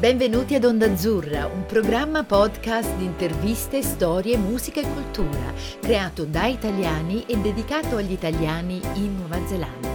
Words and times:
Benvenuti 0.00 0.54
ad 0.54 0.64
Onda 0.64 0.86
Azzurra, 0.86 1.44
un 1.44 1.66
programma 1.66 2.24
podcast 2.24 2.96
di 2.96 3.04
interviste, 3.04 3.82
storie, 3.82 4.38
musica 4.38 4.80
e 4.80 4.84
cultura, 4.84 5.52
creato 5.78 6.24
da 6.24 6.46
italiani 6.46 7.26
e 7.26 7.36
dedicato 7.36 7.96
agli 7.96 8.12
italiani 8.12 8.80
in 8.94 9.16
Nuova 9.16 9.46
Zelanda. 9.46 9.88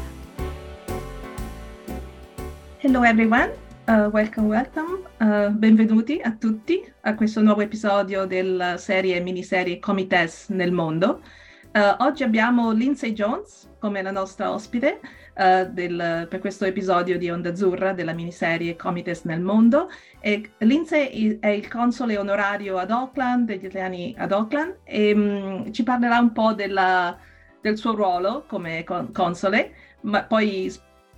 Hello 2.77 3.03
everyone, 3.03 3.51
uh, 3.87 4.11
welcome, 4.11 4.47
welcome. 4.47 5.01
Uh, 5.17 5.49
benvenuti 5.49 6.21
a 6.21 6.35
tutti 6.35 6.87
a 7.01 7.15
questo 7.15 7.41
nuovo 7.41 7.61
episodio 7.61 8.27
della 8.27 8.77
serie 8.77 9.19
miniserie 9.21 9.79
Comites 9.79 10.49
nel 10.49 10.71
mondo. 10.71 11.21
Uh, 11.73 11.95
oggi 12.03 12.21
abbiamo 12.21 12.71
Lindsay 12.73 13.11
Jones 13.13 13.67
come 13.79 14.03
la 14.03 14.11
nostra 14.11 14.53
ospite 14.53 14.99
uh, 15.35 15.69
del, 15.71 16.27
per 16.29 16.39
questo 16.39 16.65
episodio 16.65 17.17
di 17.17 17.29
Onda 17.29 17.49
Azzurra 17.49 17.93
della 17.93 18.13
miniserie 18.13 18.75
Comites 18.75 19.23
nel 19.23 19.41
mondo. 19.41 19.89
E 20.19 20.51
Lindsay 20.59 21.39
è 21.39 21.47
il 21.47 21.67
console 21.67 22.17
onorario 22.17 22.77
ad 22.77 22.91
Auckland, 22.91 23.45
degli 23.45 23.65
italiani 23.65 24.15
ad 24.17 24.31
Auckland, 24.31 24.79
e 24.83 25.13
um, 25.13 25.71
ci 25.71 25.83
parlerà 25.83 26.19
un 26.19 26.31
po' 26.31 26.53
della, 26.53 27.17
del 27.61 27.77
suo 27.77 27.95
ruolo 27.95 28.45
come 28.47 28.83
con- 28.83 29.11
console, 29.11 29.73
ma 30.01 30.23
poi 30.23 30.73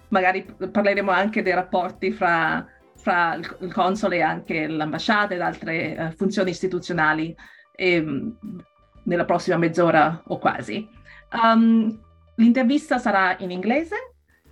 magari 0.09 0.45
parleremo 0.71 1.11
anche 1.11 1.41
dei 1.41 1.53
rapporti 1.53 2.11
fra, 2.11 2.65
fra 2.95 3.35
il, 3.35 3.71
console 3.73 4.17
e 4.17 4.21
anche 4.21 4.67
l'ambasciata 4.67 5.33
ed 5.33 5.41
altre 5.41 5.95
uh, 5.97 6.15
funzioni 6.15 6.49
istituzionali. 6.49 7.35
E, 7.75 7.99
um, 7.99 8.35
nella 9.07 9.25
prossima 9.25 9.57
mezz'ora 9.57 10.21
o 10.27 10.37
quasi. 10.37 10.87
Um, 11.31 11.97
l'intervista 12.37 12.97
sarà 12.97 13.37
in 13.39 13.51
inglese 13.51 13.95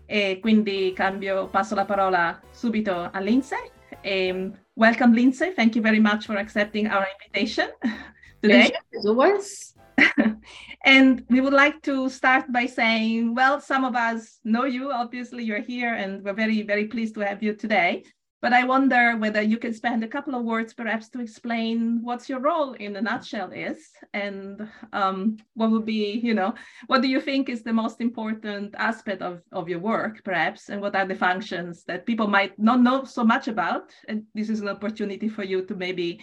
e 0.06 0.40
quindi 0.42 0.94
cambio, 0.96 1.48
passo 1.48 1.76
la 1.76 1.86
parola 1.86 2.40
subito 2.52 3.10
a 3.12 3.20
Lindsey. 3.20 3.72
Um, 4.04 4.54
welcome 4.76 5.16
Lindsey, 5.16 5.54
thank 5.54 5.76
you 5.76 5.82
very 5.82 6.00
much 6.00 6.26
for 6.26 6.38
accepting 6.38 6.88
our 6.88 7.08
invitation 7.14 7.70
today. 8.42 8.72
As 8.96 9.06
always. 9.06 9.74
and 10.86 11.24
we 11.30 11.42
would 11.42 11.54
like 11.54 11.82
to 11.82 12.10
start 12.10 12.52
by 12.52 12.66
saying, 12.66 13.34
well, 13.34 13.62
some 13.62 13.86
of 13.86 13.96
us 13.96 14.40
know 14.44 14.66
you, 14.66 14.92
obviously 14.92 15.44
you're 15.44 15.62
here 15.62 15.94
and 15.94 16.24
we're 16.24 16.34
very, 16.34 16.62
very 16.64 16.86
pleased 16.86 17.16
to 17.16 17.22
have 17.22 17.42
you 17.42 17.56
today. 17.56 18.04
But 18.42 18.54
I 18.54 18.64
wonder 18.64 19.16
whether 19.18 19.42
you 19.42 19.58
can 19.58 19.74
spend 19.74 20.04
a 20.04 20.08
couple 20.08 20.36
of 20.36 20.44
words 20.44 20.74
perhaps 20.74 21.10
to 21.10 21.22
explain 21.22 22.00
what's 22.04 22.30
your 22.30 22.40
role 22.40 22.74
in 22.74 22.96
a 22.96 23.02
nutshell 23.02 23.52
is 23.52 23.90
and 24.14 24.70
um, 24.94 25.38
what 25.56 25.72
would 25.72 25.86
be, 25.86 26.20
you 26.24 26.34
know, 26.34 26.54
what 26.88 27.02
do 27.02 27.08
you 27.08 27.20
think 27.20 27.50
is 27.50 27.64
the 27.64 27.74
most 27.74 28.02
important 28.02 28.76
aspect 28.78 29.22
of, 29.22 29.42
of 29.52 29.68
your 29.68 29.80
work 29.80 30.24
perhaps 30.24 30.70
and 30.70 30.82
what 30.82 30.96
are 30.96 31.08
the 31.08 31.16
functions 31.16 31.84
that 31.86 32.06
people 32.06 32.28
might 32.28 32.58
not 32.60 32.82
know 32.82 33.04
so 33.04 33.24
much 33.24 33.48
about? 33.48 33.92
And 34.08 34.24
this 34.36 34.50
is 34.50 34.62
an 34.62 34.68
opportunity 34.68 35.30
for 35.30 35.44
you 35.44 35.66
to 35.66 35.76
maybe 35.76 36.20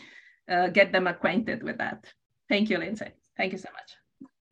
uh, 0.49 0.69
get 0.69 0.93
them 0.93 1.07
acquainted 1.07 1.63
with 1.63 1.79
that. 1.79 2.05
Thank 2.49 2.71
you, 2.71 2.79
Lindsey. 2.79 3.11
Thank 3.37 3.53
you 3.53 3.59
so 3.59 3.71
much. 3.73 4.02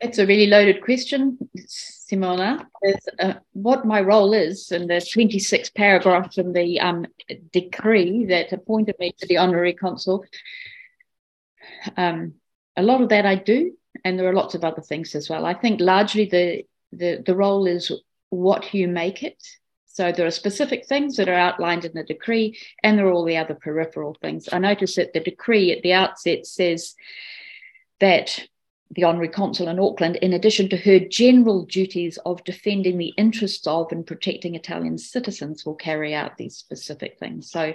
It's 0.01 0.19
a 0.19 0.27
really 0.27 0.47
loaded 0.47 0.83
question, 0.83 1.39
Simona. 1.59 2.67
Uh, 3.19 3.35
what 3.53 3.85
my 3.85 4.01
role 4.01 4.33
is 4.33 4.73
in 4.73 4.87
the 4.87 4.95
26th 4.95 5.75
paragraph 5.75 6.39
in 6.39 6.53
the 6.53 6.81
um, 6.81 7.07
decree 7.53 8.25
that 8.27 8.53
appointed 8.53 8.97
me 8.99 9.13
to 9.19 9.27
the 9.27 9.37
honorary 9.37 9.75
consul. 9.75 10.25
Um, 11.99 12.35
a 12.77 12.83
lot 12.83 13.03
of 13.03 13.11
that 13.11 13.27
I 13.27 13.35
do, 13.35 13.73
and 14.03 14.19
there 14.19 14.29
are 14.29 14.35
lots 14.35 14.55
of 14.55 14.65
other 14.65 14.81
things 14.81 15.15
as 15.15 15.29
well. 15.29 15.45
I 15.45 15.55
think 15.55 15.81
largely 15.81 16.25
the 16.25 16.65
the, 16.93 17.23
the 17.25 17.37
role 17.37 17.67
is 17.67 17.93
what 18.31 18.75
you 18.75 18.89
make 18.89 19.23
it. 19.23 19.41
So 19.87 20.13
there 20.13 20.27
are 20.27 20.33
specific 20.33 20.87
things 20.87 21.17
that 21.17 21.29
are 21.29 21.35
outlined 21.35 21.85
in 21.85 21.93
the 21.95 22.05
decree, 22.05 22.59
and 22.83 22.97
there 22.97 23.07
are 23.07 23.13
all 23.13 23.25
the 23.25 23.37
other 23.37 23.55
peripheral 23.55 24.17
things. 24.21 24.49
I 24.51 24.59
notice 24.59 24.97
that 24.97 25.13
the 25.13 25.21
decree 25.21 25.73
at 25.73 25.83
the 25.83 25.93
outset 25.93 26.47
says 26.47 26.95
that 27.99 28.47
the 28.93 29.05
Honorary 29.05 29.29
Consul 29.29 29.69
in 29.69 29.79
Auckland, 29.79 30.17
in 30.17 30.33
addition 30.33 30.69
to 30.69 30.77
her 30.77 30.99
general 30.99 31.65
duties 31.65 32.19
of 32.27 32.43
defending 32.45 32.99
the 32.99 33.15
interests 33.17 33.67
of 33.67 33.93
and 33.93 34.07
protecting 34.07 34.55
Italian 34.55 34.99
citizens, 34.99 35.65
will 35.65 35.77
carry 35.77 36.15
out 36.15 36.37
these 36.37 36.57
specific 36.57 37.19
things. 37.19 37.51
So, 37.51 37.75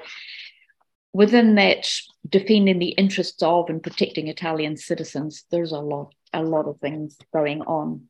within 1.13 1.55
that, 1.55 1.89
defending 2.27 2.79
the 2.79 2.89
interests 2.89 3.41
of 3.41 3.69
and 3.69 3.81
protecting 3.81 4.27
Italian 4.27 4.75
citizens, 4.75 5.45
there's 5.51 5.71
a 5.71 5.79
lot, 5.79 6.13
a 6.33 6.43
lot 6.43 6.67
of 6.67 6.79
things 6.79 7.17
going 7.31 7.61
on. 7.61 8.09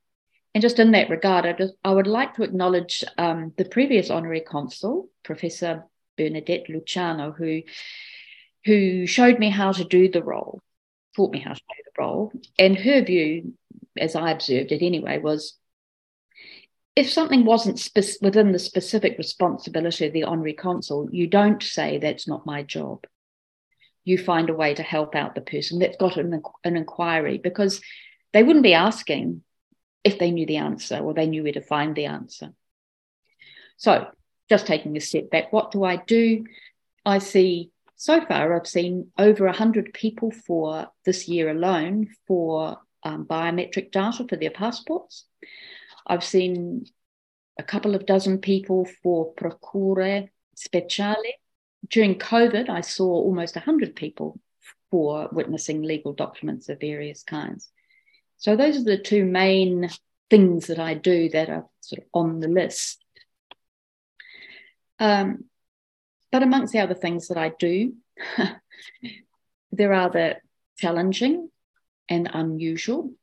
And 0.55 0.61
just 0.61 0.79
in 0.79 0.91
that 0.91 1.09
regard, 1.09 1.45
I, 1.45 1.53
just, 1.53 1.73
I 1.83 1.91
would 1.91 2.07
like 2.07 2.35
to 2.35 2.43
acknowledge 2.43 3.03
um, 3.17 3.53
the 3.57 3.65
previous 3.65 4.09
Honorary 4.09 4.41
Consul, 4.41 5.09
Professor 5.23 5.83
Bernadette 6.17 6.69
Luciano, 6.69 7.31
who 7.31 7.61
who 8.63 9.05
showed 9.05 9.37
me 9.37 9.51
how 9.51 9.71
to 9.71 9.83
do 9.83 10.09
the 10.09 10.23
role 10.23 10.59
taught 11.15 11.31
me 11.31 11.39
how 11.39 11.53
to 11.53 11.61
play 11.67 11.77
the 11.83 12.01
role. 12.01 12.31
And 12.59 12.77
her 12.77 13.01
view, 13.01 13.53
as 13.97 14.15
I 14.15 14.31
observed 14.31 14.71
it 14.71 14.85
anyway, 14.85 15.19
was 15.19 15.55
if 16.95 17.11
something 17.11 17.45
wasn't 17.45 17.79
spe- 17.79 18.21
within 18.21 18.51
the 18.51 18.59
specific 18.59 19.17
responsibility 19.17 20.05
of 20.05 20.13
the 20.13 20.23
honorary 20.23 20.53
consul, 20.53 21.09
you 21.11 21.27
don't 21.27 21.61
say 21.61 21.97
that's 21.97 22.27
not 22.27 22.45
my 22.45 22.63
job. 22.63 23.05
You 24.03 24.17
find 24.17 24.49
a 24.49 24.53
way 24.53 24.73
to 24.75 24.83
help 24.83 25.15
out 25.15 25.35
the 25.35 25.41
person 25.41 25.79
that's 25.79 25.97
got 25.97 26.17
an, 26.17 26.41
an 26.63 26.77
inquiry 26.77 27.37
because 27.37 27.81
they 28.33 28.43
wouldn't 28.43 28.63
be 28.63 28.73
asking 28.73 29.41
if 30.03 30.19
they 30.19 30.31
knew 30.31 30.45
the 30.45 30.57
answer 30.57 30.97
or 30.99 31.13
they 31.13 31.27
knew 31.27 31.43
where 31.43 31.53
to 31.53 31.61
find 31.61 31.95
the 31.95 32.05
answer. 32.05 32.53
So, 33.77 34.07
just 34.47 34.67
taking 34.67 34.95
a 34.95 35.01
step 35.01 35.29
back, 35.31 35.51
what 35.51 35.71
do 35.71 35.83
I 35.83 35.97
do? 35.97 36.45
I 37.03 37.17
see 37.17 37.71
so 37.95 38.25
far, 38.25 38.55
I've 38.55 38.67
seen 38.67 39.11
over 39.17 39.45
100 39.45 39.93
people 39.93 40.31
for 40.31 40.87
this 41.05 41.27
year 41.27 41.49
alone 41.49 42.09
for 42.27 42.77
um, 43.03 43.25
biometric 43.25 43.91
data 43.91 44.25
for 44.27 44.35
their 44.35 44.51
passports. 44.51 45.25
I've 46.05 46.23
seen 46.23 46.85
a 47.57 47.63
couple 47.63 47.95
of 47.95 48.05
dozen 48.05 48.39
people 48.39 48.87
for 49.01 49.33
Procure 49.33 50.25
Speciale. 50.57 51.33
During 51.89 52.15
COVID, 52.15 52.69
I 52.69 52.81
saw 52.81 53.05
almost 53.05 53.55
100 53.55 53.95
people 53.95 54.39
for 54.91 55.29
witnessing 55.31 55.81
legal 55.81 56.13
documents 56.13 56.67
of 56.69 56.79
various 56.79 57.23
kinds. 57.23 57.69
So, 58.37 58.55
those 58.55 58.77
are 58.77 58.83
the 58.83 58.97
two 58.97 59.23
main 59.23 59.89
things 60.29 60.67
that 60.67 60.79
I 60.79 60.95
do 60.95 61.29
that 61.29 61.49
are 61.49 61.65
sort 61.79 62.01
of 62.01 62.07
on 62.13 62.39
the 62.39 62.47
list. 62.47 63.03
Um, 64.99 65.45
but 66.35 66.43
amongst 66.43 66.73
the 66.73 66.79
other 66.79 66.93
things 66.93 67.29
that 67.29 67.37
I 67.37 67.53
do, 67.57 67.93
there 69.71 69.93
are 69.93 70.09
the 70.09 70.35
challenging 70.77 71.49
and 72.09 72.29
unusual, 72.33 73.13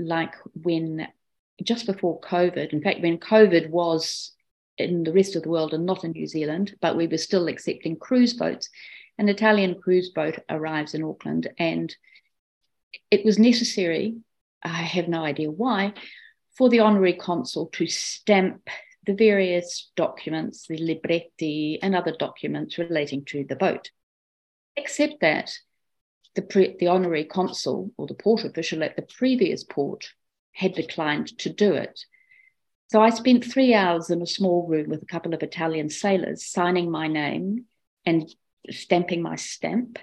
like 0.00 0.34
when 0.60 1.06
just 1.62 1.86
before 1.86 2.20
COVID, 2.20 2.72
in 2.72 2.82
fact, 2.82 3.02
when 3.02 3.18
COVID 3.18 3.70
was 3.70 4.32
in 4.78 5.04
the 5.04 5.12
rest 5.12 5.36
of 5.36 5.44
the 5.44 5.48
world 5.48 5.74
and 5.74 5.86
not 5.86 6.02
in 6.02 6.10
New 6.10 6.26
Zealand, 6.26 6.74
but 6.80 6.96
we 6.96 7.06
were 7.06 7.18
still 7.18 7.46
accepting 7.46 7.94
cruise 7.94 8.34
boats, 8.34 8.68
an 9.16 9.28
Italian 9.28 9.80
cruise 9.80 10.10
boat 10.10 10.36
arrives 10.48 10.92
in 10.92 11.04
Auckland 11.04 11.48
and 11.56 11.94
it 13.12 13.24
was 13.24 13.38
necessary, 13.38 14.16
I 14.60 14.82
have 14.82 15.06
no 15.06 15.22
idea 15.22 15.52
why, 15.52 15.92
for 16.58 16.68
the 16.68 16.80
honorary 16.80 17.14
consul 17.14 17.66
to 17.74 17.86
stamp 17.86 18.68
the 19.06 19.14
various 19.14 19.90
documents, 19.96 20.66
the 20.66 20.78
libretti, 20.78 21.78
and 21.82 21.94
other 21.94 22.14
documents 22.18 22.78
relating 22.78 23.24
to 23.26 23.44
the 23.44 23.56
boat. 23.56 23.90
Except 24.76 25.20
that 25.20 25.52
the, 26.34 26.42
pre- 26.42 26.76
the 26.78 26.88
honorary 26.88 27.24
consul 27.24 27.92
or 27.96 28.06
the 28.06 28.14
port 28.14 28.44
official 28.44 28.82
at 28.82 28.96
the 28.96 29.02
previous 29.02 29.64
port 29.64 30.10
had 30.52 30.74
declined 30.74 31.38
to 31.38 31.50
do 31.50 31.72
it. 31.72 32.00
So 32.88 33.00
I 33.00 33.10
spent 33.10 33.44
three 33.44 33.72
hours 33.72 34.10
in 34.10 34.20
a 34.20 34.26
small 34.26 34.66
room 34.66 34.88
with 34.88 35.02
a 35.02 35.06
couple 35.06 35.32
of 35.32 35.42
Italian 35.42 35.90
sailors 35.90 36.44
signing 36.44 36.90
my 36.90 37.06
name 37.06 37.66
and 38.04 38.28
stamping 38.68 39.22
my 39.22 39.36
stamp. 39.36 39.98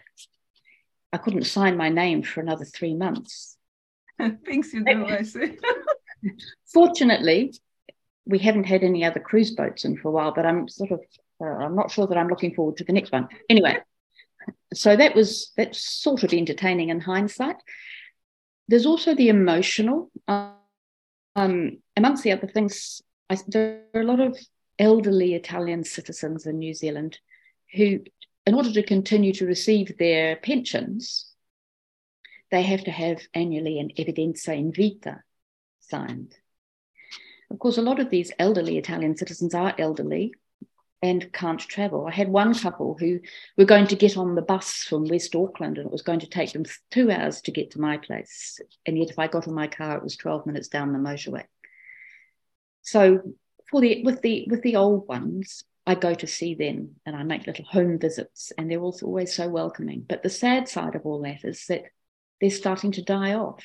I 1.11 1.17
couldn't 1.17 1.43
sign 1.43 1.77
my 1.77 1.89
name 1.89 2.23
for 2.23 2.41
another 2.41 2.65
three 2.65 2.95
months. 2.95 3.57
Thanks, 4.17 4.73
you 4.73 4.83
do, 4.83 5.05
I 5.05 5.21
see. 5.23 5.57
Fortunately, 6.73 7.53
we 8.27 8.39
haven't 8.39 8.65
had 8.65 8.83
any 8.83 9.03
other 9.03 9.19
cruise 9.19 9.51
boats 9.51 9.85
in 9.85 9.97
for 9.97 10.09
a 10.09 10.11
while, 10.11 10.33
but 10.33 10.45
I'm 10.45 10.67
sort 10.67 10.91
of 10.91 11.01
uh, 11.41 11.45
I'm 11.45 11.75
not 11.75 11.91
sure 11.91 12.07
that 12.07 12.17
I'm 12.17 12.27
looking 12.27 12.53
forward 12.53 12.77
to 12.77 12.83
the 12.83 12.93
next 12.93 13.11
one. 13.11 13.27
Anyway, 13.49 13.77
so 14.73 14.95
that 14.95 15.15
was 15.15 15.51
that's 15.55 15.79
sort 15.79 16.23
of 16.23 16.33
entertaining 16.33 16.89
in 16.89 16.99
hindsight. 16.99 17.57
There's 18.67 18.85
also 18.85 19.15
the 19.15 19.29
emotional. 19.29 20.11
Um, 20.27 21.77
amongst 21.95 22.23
the 22.23 22.31
other 22.31 22.47
things, 22.47 23.01
I, 23.29 23.37
there 23.47 23.83
are 23.93 24.01
a 24.01 24.05
lot 24.05 24.19
of 24.19 24.37
elderly 24.79 25.35
Italian 25.35 25.83
citizens 25.83 26.45
in 26.45 26.59
New 26.59 26.73
Zealand 26.73 27.19
who, 27.73 27.99
in 28.45 28.53
order 28.53 28.71
to 28.73 28.83
continue 28.83 29.33
to 29.33 29.45
receive 29.45 29.97
their 29.97 30.37
pensions, 30.37 31.27
they 32.49 32.63
have 32.63 32.83
to 32.85 32.91
have 32.91 33.21
annually 33.33 33.79
an 33.79 33.91
esistenza 33.97 34.57
in 34.57 34.73
vita 34.73 35.21
signed. 35.79 36.35
Of 37.49 37.59
course, 37.59 37.77
a 37.77 37.81
lot 37.81 37.99
of 37.99 38.09
these 38.09 38.31
elderly 38.39 38.77
Italian 38.77 39.15
citizens 39.15 39.53
are 39.53 39.73
elderly 39.77 40.33
and 41.01 41.31
can't 41.31 41.59
travel. 41.59 42.07
I 42.07 42.11
had 42.11 42.27
one 42.27 42.53
couple 42.53 42.97
who 42.99 43.19
were 43.57 43.65
going 43.65 43.87
to 43.87 43.95
get 43.95 44.17
on 44.17 44.35
the 44.35 44.41
bus 44.41 44.83
from 44.83 45.05
West 45.05 45.35
Auckland 45.35 45.77
and 45.77 45.87
it 45.87 45.91
was 45.91 46.01
going 46.01 46.19
to 46.21 46.27
take 46.27 46.53
them 46.53 46.65
two 46.91 47.11
hours 47.11 47.41
to 47.41 47.51
get 47.51 47.71
to 47.71 47.81
my 47.81 47.97
place. 47.97 48.59
And 48.85 48.97
yet, 48.97 49.09
if 49.09 49.19
I 49.19 49.27
got 49.27 49.47
in 49.47 49.53
my 49.53 49.67
car, 49.67 49.97
it 49.97 50.03
was 50.03 50.17
12 50.17 50.45
minutes 50.45 50.67
down 50.67 50.93
the 50.93 50.99
motorway. 50.99 51.43
So, 52.81 53.21
for 53.69 53.81
the 53.81 54.03
with 54.03 54.21
the 54.21 54.47
with 54.49 54.61
the 54.61 54.77
old 54.77 55.07
ones, 55.07 55.63
I 55.85 55.95
go 55.95 56.13
to 56.13 56.27
see 56.27 56.55
them 56.55 56.95
and 57.05 57.15
I 57.15 57.23
make 57.23 57.47
little 57.47 57.65
home 57.65 57.99
visits, 57.99 58.51
and 58.57 58.69
they're 58.69 58.79
also 58.79 59.05
always 59.05 59.35
so 59.35 59.49
welcoming. 59.49 60.05
But 60.07 60.23
the 60.23 60.29
sad 60.29 60.67
side 60.67 60.95
of 60.95 61.05
all 61.05 61.21
that 61.21 61.43
is 61.43 61.65
that 61.67 61.83
they're 62.41 62.49
starting 62.49 62.91
to 62.93 63.01
die 63.01 63.33
off. 63.33 63.63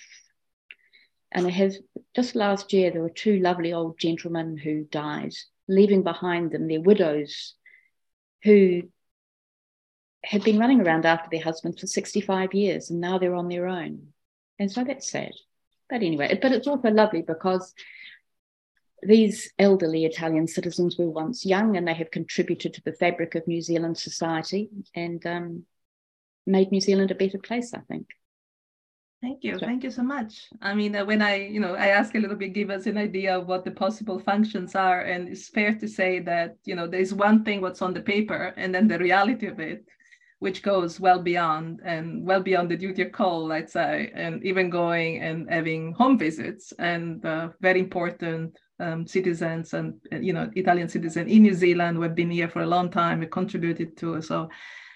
And 1.34 1.46
I 1.46 1.50
have 1.50 1.75
just 2.14 2.34
last 2.34 2.73
year, 2.73 2.90
there 2.90 3.02
were 3.02 3.11
two 3.11 3.38
lovely 3.38 3.73
old 3.73 3.99
gentlemen 3.99 4.56
who 4.56 4.84
died 4.84 5.32
leaving 5.69 6.02
behind 6.02 6.50
them 6.50 6.69
their 6.69 6.81
widows 6.81 7.55
who 8.43 8.82
had 10.25 10.44
been 10.44 10.58
running 10.58 10.81
around 10.81 11.06
after 11.06 11.29
their 11.31 11.43
husbands 11.43 11.81
for 11.81 11.87
65 11.87 12.55
years 12.55 12.90
and 12.90 13.00
now 13.00 13.19
they're 13.19 13.34
on 13.34 13.49
their 13.49 13.67
own. 13.67 14.08
And 14.58 14.70
so 14.70 14.84
that's 14.84 15.11
sad. 15.11 15.32
But 15.88 16.02
anyway, 16.02 16.38
but 16.40 16.52
it's 16.52 16.69
also 16.69 16.90
lovely 16.90 17.23
because 17.23 17.75
these 19.02 19.50
elderly 19.58 20.05
Italian 20.05 20.46
citizens 20.46 20.96
were 20.96 21.11
once 21.11 21.44
young 21.44 21.76
and 21.76 21.88
they 21.88 21.94
have 21.94 22.11
contributed 22.11 22.75
to 22.75 22.82
the 22.85 22.93
fabric 22.93 23.35
of 23.35 23.46
New 23.49 23.61
Zealand 23.61 23.99
society 23.99 24.70
and 24.94 25.25
um, 25.26 25.64
made 26.46 26.70
New 26.70 26.81
Zealand 26.81 27.11
a 27.11 27.17
better 27.17 27.38
place, 27.38 27.75
I 27.75 27.81
think. 27.81 28.06
Thank 29.22 29.44
you. 29.44 29.56
Thank 29.56 29.84
you 29.84 29.90
so 29.92 30.02
much. 30.02 30.48
I 30.60 30.74
mean, 30.74 30.96
uh, 30.96 31.04
when 31.04 31.22
I, 31.22 31.36
you 31.36 31.60
know, 31.60 31.76
I 31.76 31.86
ask 31.86 32.16
a 32.16 32.19
little 32.19 32.34
bit, 32.36 32.54
give 32.54 32.70
us 32.70 32.86
an 32.86 32.98
idea 32.98 33.38
of 33.38 33.46
what 33.46 33.64
the 33.64 33.70
possible 33.70 34.19
functions 34.19 34.74
are. 34.74 35.02
And 35.02 35.28
it's 35.28 35.48
fair 35.48 35.76
to 35.76 35.86
say 35.86 36.19
that, 36.20 36.56
you 36.64 36.74
know, 36.74 36.88
there's 36.88 37.14
one 37.14 37.44
thing 37.44 37.60
what's 37.60 37.82
on 37.82 37.94
the 37.94 38.00
paper 38.00 38.52
and 38.56 38.74
then 38.74 38.88
the 38.88 38.98
reality 38.98 39.46
of 39.46 39.60
it, 39.60 39.86
which 40.40 40.64
goes 40.64 40.98
well 40.98 41.22
beyond 41.22 41.80
and 41.84 42.26
well 42.26 42.42
beyond 42.42 42.69
the 42.69 42.76
duty 42.76 43.02
of 43.02 43.12
call, 43.12 43.46
let's 43.46 43.74
say, 43.74 44.10
and 44.12 44.44
even 44.44 44.69
going 44.69 45.22
and 45.22 45.48
having 45.48 45.92
home 45.92 46.18
visits 46.18 46.72
and 46.80 47.25
uh, 47.25 47.50
very 47.60 47.78
important 47.78 48.58
um, 48.80 49.06
citizens 49.06 49.72
and, 49.72 49.94
uh, 50.12 50.16
you 50.16 50.32
know, 50.32 50.50
Italian 50.56 50.88
citizens 50.88 51.30
in 51.30 51.42
New 51.42 51.54
Zealand 51.54 51.96
who 51.96 52.02
have 52.02 52.16
been 52.16 52.30
here 52.30 52.48
for 52.48 52.62
a 52.62 52.66
long 52.66 52.90
time 52.90 53.22
and 53.22 53.30
contributed 53.30 53.96
to. 53.98 54.20
So 54.20 54.48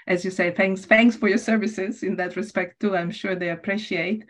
as 0.07 0.25
you 0.25 0.31
say, 0.31 0.51
thanks, 0.51 0.85
thanks 0.85 1.17
for 1.17 1.29
your 1.29 1.39
services 1.39 2.03
in 2.03 2.17
that 2.17 2.37
respect 2.37 2.81
too. 2.81 2.97
I'm 2.97 3.11
sure 3.11 3.35
they 3.35 3.51
appreciate. 3.51 4.25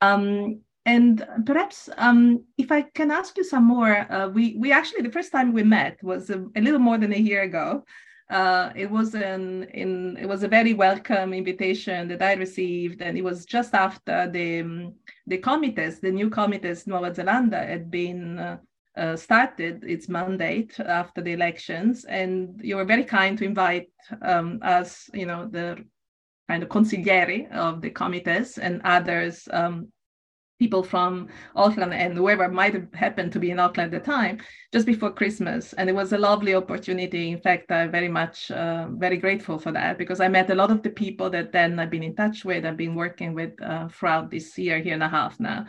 Um, 0.00 0.60
and 0.86 1.26
perhaps 1.46 1.88
um, 1.96 2.44
if 2.58 2.70
I 2.70 2.82
can 2.82 3.10
ask 3.10 3.36
you 3.36 3.44
some 3.44 3.64
more, 3.64 4.12
uh, 4.12 4.28
we 4.28 4.56
we 4.58 4.70
actually 4.70 5.02
the 5.02 5.12
first 5.12 5.32
time 5.32 5.52
we 5.52 5.62
met 5.62 6.02
was 6.02 6.28
a, 6.28 6.44
a 6.56 6.60
little 6.60 6.80
more 6.80 6.98
than 6.98 7.12
a 7.12 7.18
year 7.18 7.42
ago. 7.42 7.84
Uh, 8.30 8.70
it 8.74 8.90
was 8.90 9.14
an 9.14 9.64
in 9.72 10.16
it 10.18 10.26
was 10.26 10.42
a 10.42 10.48
very 10.48 10.74
welcome 10.74 11.32
invitation 11.32 12.08
that 12.08 12.22
I 12.22 12.34
received, 12.34 13.00
and 13.00 13.16
it 13.16 13.24
was 13.24 13.46
just 13.46 13.74
after 13.74 14.28
the 14.30 14.92
the 15.26 15.38
comites, 15.38 16.00
the 16.00 16.10
new 16.10 16.28
comites 16.28 16.86
Nuova 16.86 17.10
Zelanda 17.12 17.66
had 17.66 17.90
been 17.90 18.38
uh, 18.38 18.58
uh, 18.96 19.16
started 19.16 19.84
its 19.84 20.08
mandate 20.08 20.78
after 20.80 21.20
the 21.20 21.32
elections, 21.32 22.04
and 22.04 22.60
you 22.62 22.76
were 22.76 22.84
very 22.84 23.04
kind 23.04 23.36
to 23.38 23.44
invite 23.44 23.88
um, 24.22 24.60
us, 24.62 25.10
you 25.12 25.26
know, 25.26 25.48
the 25.50 25.84
kind 26.48 26.62
of 26.62 26.68
consiglieri 26.68 27.50
of 27.52 27.80
the 27.80 27.90
comites 27.90 28.58
and 28.58 28.80
others, 28.84 29.48
um, 29.52 29.88
people 30.58 30.82
from 30.82 31.28
Auckland 31.56 31.92
and 31.92 32.16
whoever 32.16 32.48
might 32.48 32.74
have 32.74 32.86
happened 32.94 33.32
to 33.32 33.40
be 33.40 33.50
in 33.50 33.58
Auckland 33.58 33.92
at 33.92 34.04
the 34.04 34.10
time, 34.12 34.38
just 34.72 34.86
before 34.86 35.10
Christmas. 35.10 35.72
And 35.72 35.90
it 35.90 35.94
was 35.94 36.12
a 36.12 36.18
lovely 36.18 36.54
opportunity. 36.54 37.32
In 37.32 37.40
fact, 37.40 37.72
I'm 37.72 37.90
very 37.90 38.08
much, 38.08 38.50
uh, 38.50 38.86
very 38.90 39.16
grateful 39.16 39.58
for 39.58 39.72
that 39.72 39.98
because 39.98 40.20
I 40.20 40.28
met 40.28 40.50
a 40.50 40.54
lot 40.54 40.70
of 40.70 40.82
the 40.82 40.90
people 40.90 41.28
that 41.30 41.50
then 41.50 41.78
I've 41.78 41.90
been 41.90 42.04
in 42.04 42.14
touch 42.14 42.44
with, 42.44 42.64
I've 42.64 42.76
been 42.76 42.94
working 42.94 43.34
with 43.34 43.60
uh, 43.60 43.88
throughout 43.88 44.30
this 44.30 44.56
year, 44.56 44.78
year 44.78 44.94
and 44.94 45.02
a 45.02 45.08
half 45.08 45.40
now. 45.40 45.66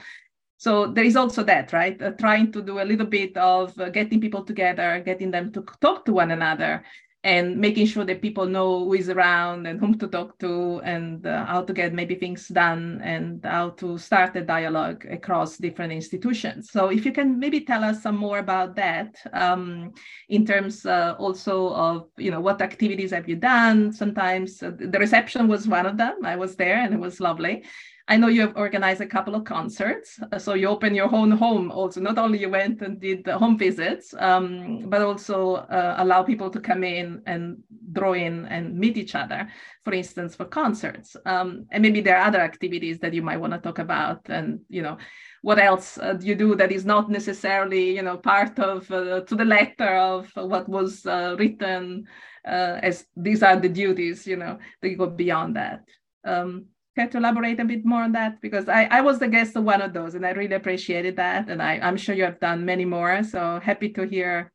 So 0.57 0.87
there 0.87 1.03
is 1.03 1.15
also 1.15 1.43
that, 1.43 1.73
right? 1.73 2.01
Uh, 2.01 2.11
trying 2.11 2.51
to 2.53 2.61
do 2.61 2.79
a 2.79 2.85
little 2.85 3.05
bit 3.05 3.35
of 3.37 3.77
uh, 3.79 3.89
getting 3.89 4.21
people 4.21 4.43
together, 4.43 5.01
getting 5.05 5.31
them 5.31 5.51
to 5.51 5.65
talk 5.81 6.05
to 6.05 6.13
one 6.13 6.31
another, 6.31 6.83
and 7.25 7.57
making 7.57 7.87
sure 7.87 8.05
that 8.05 8.21
people 8.21 8.45
know 8.45 8.85
who 8.85 8.93
is 8.93 9.09
around 9.09 9.65
and 9.65 9.79
whom 9.79 9.97
to 9.97 10.07
talk 10.07 10.37
to, 10.37 10.79
and 10.83 11.25
uh, 11.25 11.43
how 11.45 11.61
to 11.61 11.73
get 11.73 11.91
maybe 11.91 12.15
things 12.15 12.47
done, 12.47 13.01
and 13.03 13.43
how 13.43 13.71
to 13.71 13.97
start 13.97 14.35
a 14.35 14.41
dialogue 14.41 15.05
across 15.09 15.57
different 15.57 15.91
institutions. 15.91 16.69
So 16.71 16.89
if 16.89 17.03
you 17.03 17.11
can 17.11 17.37
maybe 17.39 17.61
tell 17.61 17.83
us 17.83 18.01
some 18.01 18.15
more 18.15 18.37
about 18.37 18.75
that, 18.75 19.17
um, 19.33 19.93
in 20.29 20.45
terms 20.45 20.85
uh, 20.85 21.15
also 21.17 21.73
of 21.73 22.07
you 22.17 22.31
know 22.31 22.39
what 22.39 22.61
activities 22.61 23.11
have 23.11 23.27
you 23.27 23.35
done? 23.35 23.91
Sometimes 23.91 24.63
uh, 24.63 24.71
the 24.77 24.99
reception 24.99 25.47
was 25.47 25.67
one 25.67 25.87
of 25.87 25.97
them. 25.97 26.23
I 26.23 26.37
was 26.37 26.55
there, 26.55 26.77
and 26.77 26.93
it 26.93 26.99
was 26.99 27.19
lovely 27.19 27.63
I 28.07 28.17
know 28.17 28.27
you 28.27 28.41
have 28.41 28.55
organized 28.55 29.01
a 29.01 29.07
couple 29.07 29.33
of 29.33 29.45
concerts. 29.45 30.19
Uh, 30.31 30.37
so 30.37 30.53
you 30.53 30.67
open 30.67 30.93
your 30.93 31.13
own 31.13 31.31
home 31.31 31.71
also. 31.71 31.99
Not 31.99 32.19
only 32.19 32.39
you 32.39 32.49
went 32.49 32.81
and 32.83 32.99
did 32.99 33.23
the 33.23 33.35
home 33.35 33.57
visits, 33.57 34.13
um, 34.19 34.89
but 34.89 35.01
also 35.01 35.55
uh, 35.55 35.95
allow 35.97 36.21
people 36.21 36.51
to 36.51 36.59
come 36.59 36.83
in 36.83 37.23
and 37.25 37.57
draw 37.91 38.13
in 38.13 38.45
and 38.45 38.77
meet 38.77 38.97
each 38.97 39.15
other, 39.15 39.49
for 39.83 39.93
instance, 39.93 40.35
for 40.35 40.45
concerts. 40.45 41.17
Um, 41.25 41.65
and 41.71 41.81
maybe 41.81 41.99
there 41.99 42.17
are 42.17 42.27
other 42.27 42.41
activities 42.41 42.99
that 42.99 43.13
you 43.13 43.23
might 43.23 43.37
want 43.37 43.53
to 43.53 43.59
talk 43.59 43.79
about. 43.79 44.21
And, 44.29 44.59
you 44.69 44.83
know, 44.83 44.99
what 45.41 45.57
else 45.57 45.97
uh, 45.97 46.13
do 46.13 46.27
you 46.27 46.35
do 46.35 46.55
that 46.55 46.71
is 46.71 46.85
not 46.85 47.09
necessarily, 47.09 47.95
you 47.95 48.03
know, 48.03 48.17
part 48.17 48.59
of 48.59 48.89
uh, 48.91 49.21
to 49.21 49.35
the 49.35 49.45
letter 49.45 49.95
of 49.97 50.31
what 50.35 50.69
was 50.69 51.07
uh, 51.07 51.35
written 51.39 52.05
uh, 52.47 52.79
as 52.83 53.07
these 53.17 53.41
are 53.41 53.59
the 53.59 53.69
duties, 53.69 54.27
you 54.27 54.35
know, 54.35 54.59
that 54.81 54.95
go 54.95 55.07
beyond 55.07 55.55
that. 55.55 55.81
Um, 56.23 56.65
care 56.95 57.07
to 57.07 57.17
elaborate 57.17 57.59
a 57.59 57.65
bit 57.65 57.85
more 57.85 58.03
on 58.03 58.13
that? 58.13 58.41
Because 58.41 58.69
I, 58.69 58.85
I 58.85 59.01
was 59.01 59.19
the 59.19 59.27
guest 59.27 59.55
of 59.55 59.63
one 59.63 59.81
of 59.81 59.93
those 59.93 60.15
and 60.15 60.25
I 60.25 60.31
really 60.31 60.55
appreciated 60.55 61.17
that. 61.17 61.49
And 61.49 61.61
I, 61.61 61.79
I'm 61.79 61.97
sure 61.97 62.15
you 62.15 62.23
have 62.23 62.39
done 62.39 62.65
many 62.65 62.85
more. 62.85 63.23
So 63.23 63.59
happy 63.61 63.89
to 63.89 64.03
hear 64.03 64.51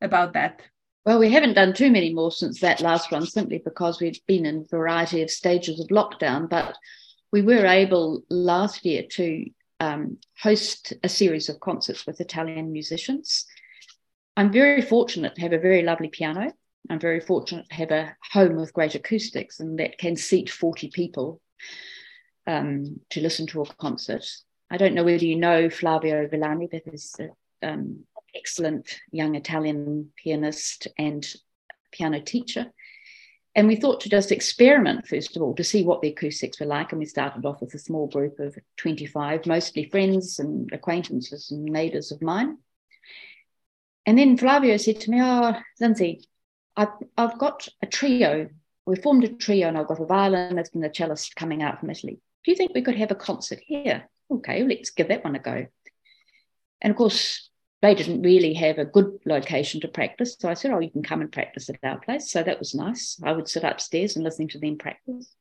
about 0.00 0.32
that. 0.32 0.62
Well, 1.04 1.18
we 1.18 1.30
haven't 1.30 1.54
done 1.54 1.72
too 1.72 1.90
many 1.90 2.12
more 2.12 2.32
since 2.32 2.60
that 2.60 2.80
last 2.80 3.12
one, 3.12 3.24
simply 3.24 3.62
because 3.64 4.00
we've 4.00 4.20
been 4.26 4.44
in 4.46 4.58
a 4.58 4.76
variety 4.76 5.22
of 5.22 5.30
stages 5.30 5.80
of 5.80 5.88
lockdown. 5.88 6.48
But 6.48 6.76
we 7.32 7.42
were 7.42 7.66
able 7.66 8.22
last 8.28 8.84
year 8.84 9.04
to 9.12 9.46
um, 9.80 10.18
host 10.40 10.92
a 11.02 11.08
series 11.08 11.48
of 11.48 11.60
concerts 11.60 12.06
with 12.06 12.20
Italian 12.20 12.72
musicians. 12.72 13.46
I'm 14.36 14.52
very 14.52 14.82
fortunate 14.82 15.34
to 15.34 15.40
have 15.40 15.52
a 15.52 15.58
very 15.58 15.82
lovely 15.82 16.08
piano. 16.08 16.52
I'm 16.90 17.00
very 17.00 17.20
fortunate 17.20 17.68
to 17.68 17.74
have 17.74 17.90
a 17.90 18.16
home 18.32 18.56
with 18.56 18.72
great 18.72 18.94
acoustics 18.94 19.60
and 19.60 19.78
that 19.78 19.98
can 19.98 20.16
seat 20.16 20.48
40 20.48 20.90
people 20.90 21.40
um, 22.46 23.00
to 23.10 23.20
listen 23.20 23.46
to 23.48 23.62
a 23.62 23.66
concert. 23.66 24.24
I 24.70 24.76
don't 24.76 24.94
know 24.94 25.04
whether 25.04 25.24
you 25.24 25.36
know 25.36 25.70
Flavio 25.70 26.26
Villani, 26.28 26.68
but 26.70 26.82
he's 26.90 27.14
an 27.18 27.30
um, 27.62 28.04
excellent 28.34 29.00
young 29.10 29.34
Italian 29.34 30.10
pianist 30.16 30.88
and 30.98 31.26
piano 31.92 32.20
teacher. 32.20 32.72
And 33.54 33.66
we 33.66 33.76
thought 33.76 34.00
to 34.02 34.08
just 34.08 34.30
experiment, 34.30 35.06
first 35.06 35.36
of 35.36 35.42
all, 35.42 35.54
to 35.56 35.64
see 35.64 35.82
what 35.82 36.00
the 36.00 36.10
acoustics 36.10 36.60
were 36.60 36.66
like. 36.66 36.92
And 36.92 37.00
we 37.00 37.06
started 37.06 37.44
off 37.44 37.60
with 37.60 37.74
a 37.74 37.78
small 37.78 38.06
group 38.06 38.38
of 38.38 38.56
25, 38.76 39.46
mostly 39.46 39.84
friends 39.84 40.38
and 40.38 40.70
acquaintances 40.72 41.50
and 41.50 41.64
neighbours 41.64 42.12
of 42.12 42.22
mine. 42.22 42.58
And 44.06 44.18
then 44.18 44.36
Flavio 44.36 44.76
said 44.76 45.00
to 45.00 45.10
me, 45.10 45.20
Oh, 45.20 45.56
Lindsey, 45.80 46.28
I've, 46.76 46.92
I've 47.16 47.38
got 47.38 47.68
a 47.82 47.86
trio 47.86 48.48
we 48.88 48.96
formed 48.96 49.22
a 49.22 49.28
trio 49.28 49.68
and 49.68 49.76
I've 49.76 49.86
got 49.86 50.00
a 50.00 50.06
violinist 50.06 50.74
and 50.74 50.82
a 50.82 50.88
cellist 50.88 51.36
coming 51.36 51.62
out 51.62 51.78
from 51.78 51.90
Italy. 51.90 52.20
Do 52.44 52.50
you 52.50 52.56
think 52.56 52.72
we 52.74 52.80
could 52.80 52.96
have 52.96 53.10
a 53.10 53.14
concert 53.14 53.58
here? 53.62 54.08
Okay, 54.30 54.64
let's 54.64 54.90
give 54.90 55.08
that 55.08 55.22
one 55.22 55.34
a 55.34 55.38
go. 55.38 55.66
And 56.80 56.90
of 56.90 56.96
course, 56.96 57.50
they 57.82 57.94
didn't 57.94 58.22
really 58.22 58.54
have 58.54 58.78
a 58.78 58.86
good 58.86 59.18
location 59.26 59.82
to 59.82 59.88
practice. 59.88 60.36
So 60.40 60.48
I 60.48 60.54
said, 60.54 60.70
Oh, 60.70 60.78
you 60.78 60.90
can 60.90 61.02
come 61.02 61.20
and 61.20 61.30
practice 61.30 61.68
at 61.68 61.76
our 61.82 62.00
place. 62.00 62.30
So 62.30 62.42
that 62.42 62.58
was 62.58 62.74
nice. 62.74 63.20
I 63.22 63.32
would 63.32 63.46
sit 63.46 63.62
upstairs 63.62 64.16
and 64.16 64.24
listen 64.24 64.48
to 64.48 64.58
them 64.58 64.78
practice. 64.78 65.34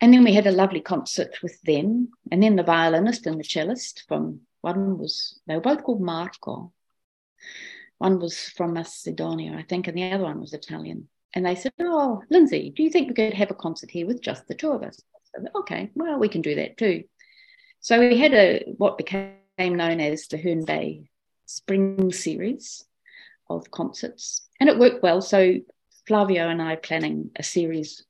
And 0.00 0.12
then 0.12 0.24
we 0.24 0.34
had 0.34 0.48
a 0.48 0.52
lovely 0.52 0.80
concert 0.80 1.38
with 1.44 1.62
them. 1.62 2.08
And 2.32 2.42
then 2.42 2.56
the 2.56 2.64
violinist 2.64 3.24
and 3.26 3.38
the 3.38 3.44
cellist 3.44 4.02
from 4.08 4.40
one 4.62 4.98
was, 4.98 5.38
they 5.46 5.54
were 5.54 5.60
both 5.60 5.84
called 5.84 6.02
Marco. 6.02 6.72
One 7.98 8.18
was 8.18 8.36
from 8.36 8.72
Macedonia, 8.72 9.54
I 9.56 9.62
think, 9.62 9.86
and 9.86 9.96
the 9.96 10.10
other 10.10 10.24
one 10.24 10.40
was 10.40 10.52
Italian. 10.52 11.08
And 11.36 11.44
they 11.44 11.54
said, 11.54 11.72
Oh, 11.78 12.22
Lindsey, 12.30 12.72
do 12.74 12.82
you 12.82 12.88
think 12.88 13.08
we 13.08 13.14
could 13.14 13.34
have 13.34 13.50
a 13.50 13.54
concert 13.54 13.90
here 13.90 14.06
with 14.06 14.22
just 14.22 14.48
the 14.48 14.54
two 14.54 14.72
of 14.72 14.82
us? 14.82 14.98
Said, 15.34 15.48
okay, 15.54 15.90
well, 15.94 16.18
we 16.18 16.30
can 16.30 16.40
do 16.40 16.54
that 16.54 16.78
too. 16.78 17.04
So 17.80 18.00
we 18.00 18.18
had 18.18 18.32
a 18.32 18.64
what 18.78 18.96
became 18.96 19.36
known 19.58 20.00
as 20.00 20.28
the 20.28 20.38
Herne 20.38 20.64
Bay 20.64 21.10
Spring 21.44 22.10
Series 22.10 22.84
of 23.50 23.70
concerts, 23.70 24.48
and 24.58 24.70
it 24.70 24.78
worked 24.78 25.02
well. 25.02 25.20
So 25.20 25.56
Flavio 26.08 26.48
and 26.48 26.62
I 26.62 26.72
are 26.72 26.78
planning 26.78 27.30
a 27.36 27.42
series, 27.42 28.02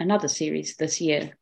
another 0.00 0.28
series 0.28 0.76
this 0.76 1.02
year. 1.02 1.36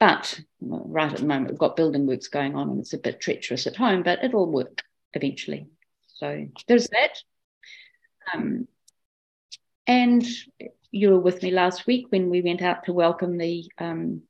But 0.00 0.40
right 0.60 1.12
at 1.12 1.20
the 1.20 1.26
moment, 1.26 1.50
we've 1.50 1.58
got 1.58 1.76
building 1.76 2.04
works 2.04 2.26
going 2.26 2.56
on, 2.56 2.68
and 2.68 2.80
it's 2.80 2.94
a 2.94 2.98
bit 2.98 3.20
treacherous 3.20 3.68
at 3.68 3.76
home, 3.76 4.02
but 4.02 4.24
it'll 4.24 4.50
work 4.50 4.82
eventually. 5.14 5.68
So 6.16 6.48
there's 6.66 6.88
that. 6.88 7.22
Um, 8.34 8.66
and 9.88 10.24
you 10.92 11.10
were 11.10 11.18
with 11.18 11.42
me 11.42 11.50
last 11.50 11.86
week 11.86 12.06
when 12.10 12.28
we 12.28 12.42
went 12.42 12.62
out 12.62 12.84
to 12.84 12.92
welcome 12.92 13.38
the 13.38 13.70
um, 13.78 14.22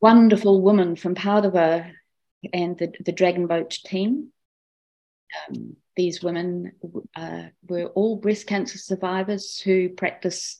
wonderful 0.00 0.60
woman 0.62 0.96
from 0.96 1.14
Padova 1.14 1.92
and 2.52 2.78
the, 2.78 2.92
the 3.04 3.12
Dragon 3.12 3.46
Boat 3.46 3.70
team. 3.70 4.32
Um, 5.48 5.76
these 5.96 6.22
women 6.22 6.72
uh, 7.14 7.44
were 7.68 7.86
all 7.86 8.16
breast 8.16 8.46
cancer 8.46 8.78
survivors 8.78 9.60
who 9.60 9.90
practice 9.90 10.58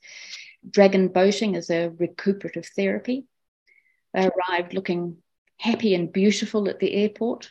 dragon 0.69 1.09
boating 1.09 1.57
as 1.57 1.71
a 1.71 1.89
recuperative 1.89 2.67
therapy. 2.67 3.25
They 4.13 4.29
arrived 4.29 4.75
looking 4.75 5.19
happy 5.57 5.95
and 5.95 6.13
beautiful 6.13 6.69
at 6.69 6.79
the 6.79 6.93
airport 6.93 7.51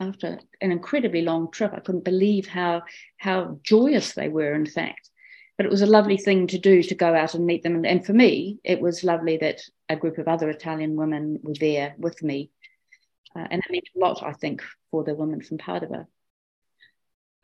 after 0.00 0.38
an 0.60 0.72
incredibly 0.72 1.22
long 1.22 1.50
trip. 1.50 1.72
I 1.74 1.80
couldn't 1.80 2.04
believe 2.04 2.46
how 2.46 2.82
how 3.16 3.60
joyous 3.62 4.12
they 4.12 4.28
were, 4.28 4.54
in 4.54 4.66
fact. 4.66 5.08
But 5.58 5.66
it 5.66 5.70
was 5.72 5.82
a 5.82 5.86
lovely 5.86 6.16
thing 6.16 6.46
to 6.46 6.58
do 6.58 6.82
to 6.84 6.94
go 6.94 7.14
out 7.14 7.34
and 7.34 7.44
meet 7.44 7.62
them. 7.62 7.84
And, 7.84 8.06
for 8.06 8.12
me, 8.12 8.60
it 8.64 8.80
was 8.80 9.04
lovely 9.04 9.36
that 9.38 9.60
a 9.88 9.96
group 9.96 10.18
of 10.18 10.28
other 10.28 10.48
Italian 10.48 10.94
women 10.94 11.40
were 11.42 11.54
there 11.58 11.94
with 11.98 12.22
me. 12.22 12.50
Uh, 13.36 13.46
and 13.50 13.60
it 13.62 13.70
meant 13.70 13.88
a 13.96 13.98
lot, 13.98 14.22
I 14.22 14.32
think, 14.32 14.62
for 14.90 15.02
the 15.02 15.14
women 15.14 15.42
from 15.42 15.58
Padova. 15.58 16.06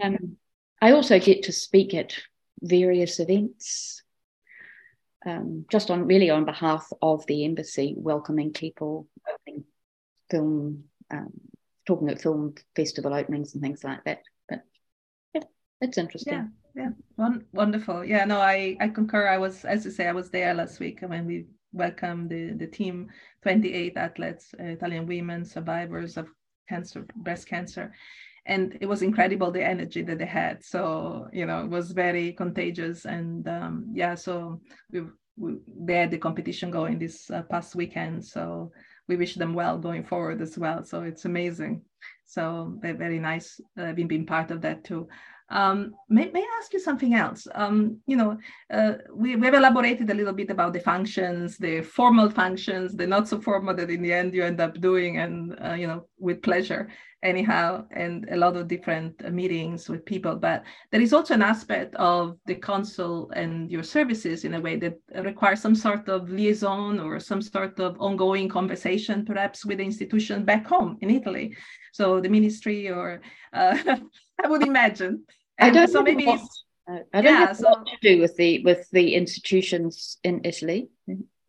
Um, 0.00 0.36
I 0.80 0.92
also 0.92 1.18
get 1.18 1.44
to 1.44 1.52
speak 1.52 1.92
at 1.92 2.14
various 2.60 3.18
events, 3.18 4.02
um, 5.26 5.66
just 5.68 5.90
on 5.90 6.06
really 6.06 6.30
on 6.30 6.44
behalf 6.44 6.88
of 7.02 7.26
the 7.26 7.44
embassy, 7.44 7.94
welcoming 7.96 8.52
people, 8.52 9.08
film, 10.30 10.84
um, 11.10 11.32
talking 11.86 12.08
at 12.08 12.22
film 12.22 12.54
festival 12.76 13.12
openings 13.12 13.54
and 13.54 13.62
things 13.62 13.82
like 13.82 14.04
that. 14.04 14.22
But 14.48 14.62
yeah, 15.34 15.42
it's 15.80 15.98
interesting. 15.98 16.52
Yeah, 16.74 16.84
yeah, 16.84 16.90
Wonderful. 17.16 18.04
Yeah, 18.04 18.24
no, 18.24 18.40
I 18.40 18.76
I 18.80 18.88
concur. 18.88 19.28
I 19.28 19.38
was, 19.38 19.64
as 19.64 19.84
you 19.84 19.90
say, 19.92 20.08
I 20.08 20.12
was 20.12 20.30
there 20.30 20.52
last 20.52 20.80
week 20.80 21.00
when 21.00 21.26
we 21.26 21.46
welcomed 21.72 22.28
the 22.30 22.54
the 22.54 22.66
team, 22.66 23.08
28 23.42 23.96
athletes, 23.96 24.54
uh, 24.58 24.64
Italian 24.64 25.06
women 25.06 25.44
survivors 25.44 26.16
of 26.16 26.28
cancer, 26.68 27.06
breast 27.16 27.46
cancer. 27.46 27.92
And 28.46 28.76
it 28.80 28.86
was 28.86 29.02
incredible 29.02 29.50
the 29.50 29.64
energy 29.64 30.02
that 30.02 30.18
they 30.18 30.26
had. 30.26 30.64
So 30.64 31.28
you 31.32 31.46
know, 31.46 31.64
it 31.64 31.70
was 31.70 31.92
very 31.92 32.32
contagious. 32.32 33.04
And 33.04 33.46
um, 33.48 33.86
yeah, 33.92 34.16
so 34.16 34.60
we, 34.90 35.02
we 35.36 35.58
they 35.86 35.94
had 35.94 36.10
the 36.10 36.18
competition 36.18 36.72
going 36.72 36.98
this 36.98 37.30
uh, 37.30 37.42
past 37.42 37.76
weekend. 37.76 38.24
So 38.24 38.72
we 39.06 39.16
wish 39.16 39.34
them 39.36 39.54
well 39.54 39.78
going 39.78 40.02
forward 40.04 40.42
as 40.42 40.58
well. 40.58 40.84
So 40.84 41.02
it's 41.02 41.26
amazing. 41.26 41.82
So 42.26 42.76
they're 42.82 42.94
very 42.96 43.20
nice 43.20 43.60
uh, 43.78 43.92
being, 43.92 44.08
being 44.08 44.26
part 44.26 44.50
of 44.50 44.60
that 44.62 44.82
too. 44.82 45.08
Um, 45.50 45.94
may, 46.08 46.30
may 46.30 46.40
I 46.40 46.58
ask 46.60 46.72
you 46.72 46.80
something 46.80 47.14
else? 47.14 47.46
Um, 47.54 48.00
you 48.06 48.16
know, 48.16 48.38
uh, 48.72 48.94
we, 49.12 49.36
we've 49.36 49.54
elaborated 49.54 50.08
a 50.10 50.14
little 50.14 50.32
bit 50.32 50.50
about 50.50 50.72
the 50.72 50.80
functions, 50.80 51.58
the 51.58 51.82
formal 51.82 52.30
functions, 52.30 52.96
the 52.96 53.06
not 53.06 53.28
so 53.28 53.40
formal 53.40 53.74
that 53.74 53.90
in 53.90 54.02
the 54.02 54.12
end 54.12 54.34
you 54.34 54.42
end 54.42 54.60
up 54.60 54.80
doing 54.80 55.18
and, 55.18 55.56
uh, 55.64 55.74
you 55.74 55.86
know, 55.86 56.06
with 56.18 56.42
pleasure 56.42 56.88
anyhow, 57.24 57.84
and 57.90 58.28
a 58.30 58.36
lot 58.36 58.56
of 58.56 58.68
different 58.68 59.32
meetings 59.32 59.88
with 59.88 60.04
people. 60.04 60.36
But 60.36 60.62
there 60.92 61.00
is 61.00 61.12
also 61.12 61.34
an 61.34 61.42
aspect 61.42 61.94
of 61.96 62.36
the 62.46 62.54
consul 62.54 63.30
and 63.34 63.70
your 63.70 63.82
services 63.82 64.44
in 64.44 64.54
a 64.54 64.60
way 64.60 64.76
that 64.76 64.98
requires 65.24 65.60
some 65.60 65.74
sort 65.74 66.08
of 66.08 66.28
liaison 66.28 67.00
or 67.00 67.18
some 67.18 67.42
sort 67.42 67.80
of 67.80 67.96
ongoing 67.98 68.48
conversation, 68.48 69.24
perhaps 69.24 69.64
with 69.64 69.78
the 69.78 69.84
institution 69.84 70.44
back 70.44 70.66
home 70.66 70.98
in 71.00 71.10
Italy. 71.10 71.56
So 71.92 72.20
the 72.20 72.28
ministry 72.28 72.90
or 72.90 73.20
uh, 73.52 73.78
I 74.44 74.48
would 74.48 74.62
imagine. 74.62 75.24
And 75.58 75.70
I 75.70 75.74
don't 75.74 75.88
so 75.90 76.02
maybe 76.02 76.26
what, 76.26 76.40
I 76.88 77.22
don't 77.22 77.24
yeah, 77.24 77.46
have 77.46 77.56
so, 77.56 77.68
lot 77.68 77.86
to 77.86 77.96
do 78.02 78.20
with 78.20 78.36
the 78.36 78.62
with 78.64 78.88
the 78.90 79.14
institutions 79.14 80.18
in 80.22 80.40
Italy, 80.44 80.88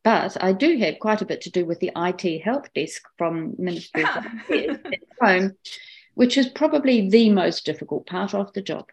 but 0.05 0.38
I 0.41 0.53
do 0.53 0.77
have 0.77 1.00
quite 1.00 1.24
a 1.24 1.25
bit 1.25 1.41
to 1.41 1.50
do 1.50 1.65
with 1.65 1.79
the 1.79 1.91
IT 1.97 2.43
help 2.43 2.71
desk 2.75 3.01
from 3.17 3.55
Ministry 3.57 4.05
of 4.05 4.24
Home, 5.21 5.53
which 6.13 6.38
is 6.38 6.47
probably 6.47 7.09
the 7.09 7.31
most 7.31 7.65
difficult 7.65 8.05
part 8.05 8.35
of 8.35 8.53
the 8.53 8.62
job. 8.62 8.85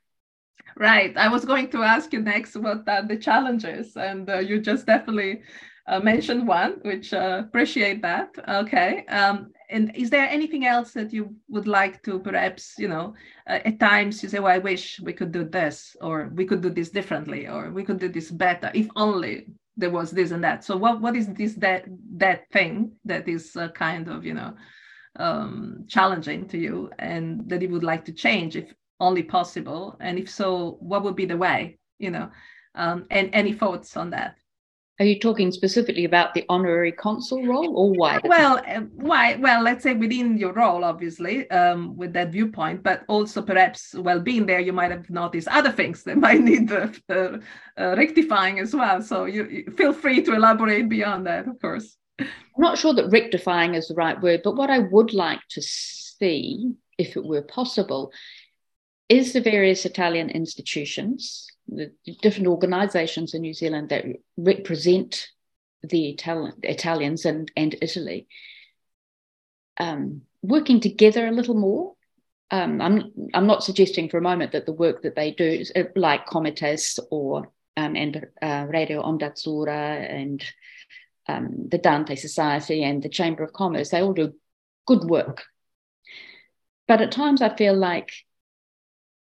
Right. 0.74 1.14
I 1.18 1.28
was 1.28 1.44
going 1.44 1.68
to 1.72 1.82
ask 1.82 2.14
you 2.14 2.22
next 2.22 2.56
what 2.56 2.88
are 2.88 3.06
the 3.06 3.18
challenges, 3.18 3.94
and 3.94 4.28
uh, 4.30 4.38
you 4.38 4.58
just 4.58 4.86
definitely 4.86 5.42
uh, 5.86 6.00
mentioned 6.00 6.48
one, 6.48 6.80
which 6.80 7.12
uh, 7.12 7.42
appreciate 7.44 8.00
that. 8.00 8.30
Okay. 8.48 9.04
Um, 9.08 9.52
and 9.68 9.94
is 9.94 10.08
there 10.08 10.26
anything 10.28 10.64
else 10.64 10.92
that 10.92 11.12
you 11.12 11.34
would 11.48 11.66
like 11.66 12.02
to 12.02 12.18
perhaps 12.20 12.74
you 12.78 12.88
know 12.88 13.14
uh, 13.48 13.58
at 13.64 13.80
times 13.80 14.22
you 14.22 14.28
say 14.28 14.38
well 14.38 14.52
i 14.52 14.58
wish 14.58 15.00
we 15.00 15.14
could 15.14 15.32
do 15.32 15.44
this 15.44 15.96
or 16.02 16.30
we 16.34 16.44
could 16.44 16.60
do 16.60 16.68
this 16.68 16.90
differently 16.90 17.48
or 17.48 17.70
we 17.70 17.82
could 17.82 17.98
do 17.98 18.10
this 18.10 18.30
better 18.30 18.70
if 18.74 18.86
only 18.96 19.46
there 19.76 19.90
was 19.90 20.10
this 20.10 20.30
and 20.30 20.44
that. 20.44 20.64
So 20.64 20.76
what 20.76 21.00
what 21.00 21.16
is 21.16 21.28
this 21.28 21.54
that 21.54 21.84
that 22.16 22.50
thing 22.50 22.92
that 23.04 23.28
is 23.28 23.56
uh, 23.56 23.68
kind 23.68 24.08
of 24.08 24.24
you 24.24 24.34
know 24.34 24.54
um, 25.16 25.84
challenging 25.88 26.48
to 26.48 26.58
you 26.58 26.90
and 26.98 27.48
that 27.48 27.62
you 27.62 27.68
would 27.70 27.84
like 27.84 28.04
to 28.06 28.12
change 28.12 28.56
if 28.56 28.72
only 29.00 29.22
possible? 29.22 29.96
And 30.00 30.18
if 30.18 30.30
so 30.30 30.76
what 30.80 31.02
would 31.04 31.16
be 31.16 31.26
the 31.26 31.36
way 31.36 31.78
you 32.02 32.10
know? 32.10 32.30
Um, 32.74 33.06
and 33.10 33.30
any 33.32 33.52
thoughts 33.52 33.96
on 33.96 34.10
that 34.10 34.38
are 35.02 35.04
you 35.04 35.18
talking 35.18 35.50
specifically 35.50 36.04
about 36.04 36.32
the 36.32 36.44
honorary 36.48 36.92
consul 36.92 37.44
role 37.44 37.76
or 37.76 37.90
why? 37.90 38.20
Well, 38.22 38.62
uh, 38.64 38.82
why? 38.94 39.34
Well, 39.34 39.60
let's 39.60 39.82
say 39.82 39.94
within 39.94 40.38
your 40.38 40.52
role, 40.52 40.84
obviously, 40.84 41.50
um, 41.50 41.96
with 41.96 42.12
that 42.12 42.30
viewpoint, 42.30 42.84
but 42.84 43.02
also 43.08 43.42
perhaps, 43.42 43.94
well, 43.94 44.20
being 44.20 44.46
there, 44.46 44.60
you 44.60 44.72
might 44.72 44.92
have 44.92 45.10
noticed 45.10 45.48
other 45.48 45.72
things 45.72 46.04
that 46.04 46.18
might 46.26 46.40
need 46.40 46.70
uh, 46.70 46.86
uh, 47.10 47.38
rectifying 47.76 48.60
as 48.60 48.76
well. 48.76 49.02
So 49.02 49.24
you, 49.24 49.44
you, 49.46 49.72
feel 49.76 49.92
free 49.92 50.22
to 50.22 50.34
elaborate 50.34 50.88
beyond 50.88 51.26
that, 51.26 51.48
of 51.48 51.60
course. 51.60 51.96
I'm 52.20 52.28
not 52.58 52.78
sure 52.78 52.94
that 52.94 53.10
rectifying 53.10 53.74
is 53.74 53.88
the 53.88 53.94
right 53.94 54.20
word, 54.22 54.42
but 54.44 54.54
what 54.54 54.70
I 54.70 54.78
would 54.78 55.12
like 55.12 55.40
to 55.50 55.62
see, 55.62 56.74
if 56.96 57.16
it 57.16 57.24
were 57.24 57.42
possible, 57.42 58.12
is 59.08 59.32
the 59.32 59.40
various 59.40 59.84
Italian 59.84 60.30
institutions 60.30 61.48
the 61.68 61.92
different 62.20 62.48
organizations 62.48 63.34
in 63.34 63.42
New 63.42 63.54
Zealand 63.54 63.88
that 63.90 64.04
represent 64.36 65.28
the 65.82 66.10
Italian, 66.10 66.54
Italians 66.62 67.24
and, 67.24 67.50
and 67.56 67.76
Italy 67.80 68.26
um, 69.78 70.22
working 70.42 70.80
together 70.80 71.26
a 71.26 71.32
little 71.32 71.54
more. 71.54 71.94
Um, 72.50 72.80
I'm, 72.80 73.12
I'm 73.32 73.46
not 73.46 73.64
suggesting 73.64 74.08
for 74.08 74.18
a 74.18 74.22
moment 74.22 74.52
that 74.52 74.66
the 74.66 74.72
work 74.72 75.02
that 75.02 75.16
they 75.16 75.32
do, 75.32 75.64
uh, 75.74 75.84
like 75.96 76.26
Comites 76.26 76.98
or 77.10 77.50
um, 77.76 77.96
and 77.96 78.26
uh, 78.42 78.66
Radio 78.68 79.02
Onda 79.02 79.32
Azzurra 79.32 80.10
and 80.10 80.44
um, 81.28 81.68
the 81.70 81.78
Dante 81.78 82.14
Society 82.16 82.84
and 82.84 83.02
the 83.02 83.08
Chamber 83.08 83.42
of 83.42 83.52
Commerce, 83.52 83.90
they 83.90 84.02
all 84.02 84.12
do 84.12 84.34
good 84.86 85.04
work. 85.04 85.44
But 86.86 87.00
at 87.00 87.12
times 87.12 87.40
I 87.40 87.56
feel 87.56 87.74
like 87.74 88.10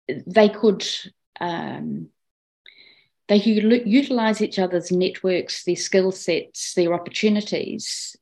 they 0.07 0.49
could 0.49 0.87
um, 1.41 2.09
they 3.29 3.37
utilize 3.37 4.41
each 4.41 4.59
other's 4.59 4.91
networks, 4.91 5.65
their 5.65 5.77
skill 5.77 6.11
sets, 6.13 6.75
their 6.75 6.95
opportunities 6.95 8.17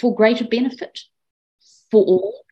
for 0.00 0.14
greater 0.14 0.44
benefit 0.44 1.00
for 1.90 2.04
all. 2.04 2.44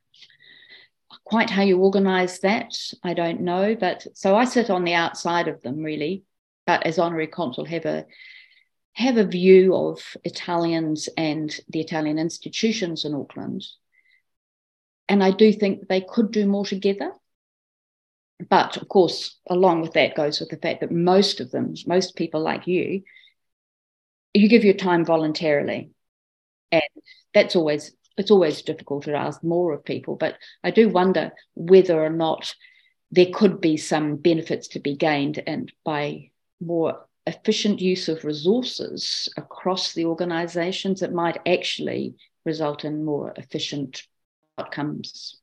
Quite 1.24 1.50
how 1.50 1.62
you 1.62 1.78
organize 1.78 2.40
that, 2.40 2.74
I 3.02 3.14
don't 3.14 3.40
know. 3.40 3.74
But 3.74 4.06
so 4.14 4.36
I 4.36 4.44
sit 4.44 4.70
on 4.70 4.84
the 4.84 4.94
outside 4.94 5.48
of 5.48 5.62
them 5.62 5.82
really, 5.82 6.22
but 6.66 6.86
as 6.86 6.98
honorary 6.98 7.26
consul 7.26 7.64
have 7.64 7.86
a 7.86 8.06
have 8.92 9.16
a 9.16 9.24
view 9.24 9.74
of 9.74 10.16
Italians 10.22 11.08
and 11.16 11.58
the 11.68 11.80
Italian 11.80 12.18
institutions 12.18 13.04
in 13.04 13.12
Auckland. 13.12 13.64
And 15.08 15.22
I 15.22 15.32
do 15.32 15.52
think 15.52 15.88
they 15.88 16.00
could 16.00 16.30
do 16.30 16.46
more 16.46 16.64
together. 16.64 17.10
But 18.48 18.76
of 18.76 18.88
course, 18.88 19.38
along 19.48 19.80
with 19.80 19.92
that 19.92 20.14
goes 20.14 20.40
with 20.40 20.48
the 20.50 20.56
fact 20.56 20.80
that 20.80 20.90
most 20.90 21.40
of 21.40 21.50
them, 21.50 21.74
most 21.86 22.16
people 22.16 22.40
like 22.40 22.66
you, 22.66 23.02
you 24.32 24.48
give 24.48 24.64
your 24.64 24.74
time 24.74 25.04
voluntarily. 25.04 25.90
And 26.72 26.82
that's 27.32 27.56
always 27.56 27.92
it's 28.16 28.30
always 28.30 28.62
difficult 28.62 29.04
to 29.04 29.14
ask 29.14 29.42
more 29.42 29.72
of 29.72 29.84
people, 29.84 30.14
but 30.14 30.36
I 30.62 30.70
do 30.70 30.88
wonder 30.88 31.32
whether 31.54 32.00
or 32.00 32.10
not 32.10 32.54
there 33.10 33.30
could 33.32 33.60
be 33.60 33.76
some 33.76 34.16
benefits 34.16 34.68
to 34.68 34.78
be 34.78 34.96
gained 34.96 35.42
and 35.46 35.72
by 35.84 36.30
more 36.60 37.06
efficient 37.26 37.80
use 37.80 38.08
of 38.08 38.24
resources 38.24 39.28
across 39.36 39.94
the 39.94 40.04
organizations 40.04 41.00
that 41.00 41.12
might 41.12 41.40
actually 41.46 42.14
result 42.44 42.84
in 42.84 43.04
more 43.04 43.32
efficient 43.36 44.04
outcomes. 44.58 45.40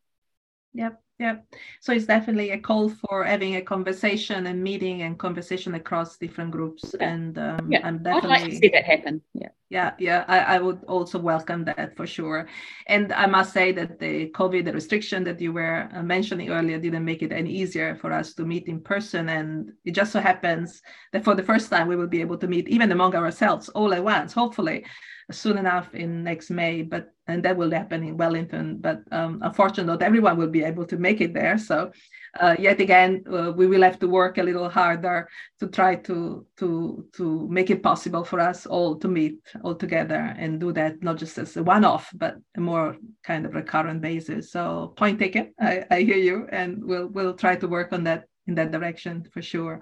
Yep 0.73 1.01
yeah 1.21 1.35
so 1.79 1.93
it's 1.93 2.07
definitely 2.07 2.49
a 2.49 2.59
call 2.59 2.89
for 2.89 3.23
having 3.23 3.55
a 3.55 3.61
conversation 3.61 4.47
and 4.47 4.61
meeting 4.61 5.03
and 5.03 5.19
conversation 5.19 5.75
across 5.75 6.17
different 6.17 6.49
groups 6.49 6.95
and 6.95 7.37
um, 7.37 7.71
yeah. 7.71 7.81
i'm 7.87 8.01
definitely 8.01 8.31
I'd 8.31 8.41
like 8.41 8.49
to 8.49 8.57
see 8.57 8.69
that 8.69 8.85
happen. 8.85 9.21
Yeah. 9.33 9.49
Yeah. 9.69 9.93
Yeah. 9.99 10.25
I, 10.27 10.55
I 10.55 10.59
would 10.59 10.83
also 10.83 11.17
welcome 11.17 11.63
that 11.63 11.95
for 11.95 12.05
sure. 12.05 12.47
And 12.87 13.13
i 13.13 13.25
must 13.25 13.53
say 13.53 13.71
that 13.71 13.99
the 13.99 14.29
covid 14.39 14.65
the 14.65 14.73
restriction 14.73 15.23
that 15.23 15.39
you 15.39 15.53
were 15.53 15.87
uh, 15.93 16.03
mentioning 16.03 16.49
earlier 16.49 16.79
didn't 16.79 17.05
make 17.05 17.21
it 17.21 17.31
any 17.31 17.51
easier 17.61 17.95
for 17.95 18.11
us 18.11 18.33
to 18.33 18.43
meet 18.43 18.67
in 18.67 18.81
person. 18.81 19.29
And 19.29 19.71
it 19.85 19.91
just 19.91 20.11
so 20.11 20.19
happens 20.19 20.81
that 21.13 21.23
for 21.23 21.35
the 21.35 21.43
first 21.43 21.69
time 21.69 21.87
we 21.87 21.95
will 21.95 22.13
be 22.17 22.21
able 22.21 22.37
to 22.39 22.47
meet 22.47 22.67
even 22.67 22.91
among 22.91 23.15
ourselves 23.15 23.69
all 23.69 23.93
at 23.93 24.03
once 24.03 24.33
hopefully 24.33 24.83
soon 25.31 25.57
enough 25.57 25.93
in 25.93 26.23
next 26.23 26.49
May, 26.49 26.81
but 26.81 27.13
and 27.27 27.43
that 27.43 27.57
will 27.57 27.71
happen 27.71 28.03
in 28.03 28.17
Wellington. 28.17 28.77
But 28.77 29.01
um, 29.11 29.39
unfortunately, 29.41 29.91
not 29.91 30.01
everyone 30.01 30.37
will 30.37 30.49
be 30.49 30.63
able 30.63 30.85
to 30.85 30.97
make 30.97 31.21
it 31.21 31.33
there. 31.33 31.57
So 31.57 31.91
uh, 32.39 32.55
yet 32.59 32.79
again, 32.79 33.23
uh, 33.31 33.51
we 33.55 33.67
will 33.67 33.81
have 33.81 33.99
to 33.99 34.07
work 34.07 34.37
a 34.37 34.43
little 34.43 34.69
harder 34.69 35.29
to 35.59 35.67
try 35.67 35.95
to 35.95 36.45
to 36.57 37.05
to 37.17 37.47
make 37.49 37.69
it 37.69 37.83
possible 37.83 38.23
for 38.23 38.39
us 38.39 38.65
all 38.65 38.95
to 38.95 39.07
meet 39.07 39.39
all 39.63 39.75
together 39.75 40.33
and 40.37 40.59
do 40.59 40.71
that 40.73 41.01
not 41.01 41.17
just 41.17 41.37
as 41.37 41.57
a 41.57 41.63
one-off, 41.63 42.11
but 42.13 42.35
a 42.55 42.61
more 42.61 42.97
kind 43.23 43.45
of 43.45 43.53
recurrent 43.53 44.01
basis. 44.01 44.51
So 44.51 44.93
point 44.95 45.19
taken. 45.19 45.53
I, 45.59 45.85
I 45.89 46.01
hear 46.01 46.17
you, 46.17 46.47
and 46.51 46.83
we'll 46.83 47.07
we'll 47.07 47.33
try 47.33 47.55
to 47.57 47.67
work 47.67 47.93
on 47.93 48.03
that 48.05 48.25
in 48.47 48.55
that 48.55 48.71
direction 48.71 49.27
for 49.33 49.41
sure. 49.41 49.81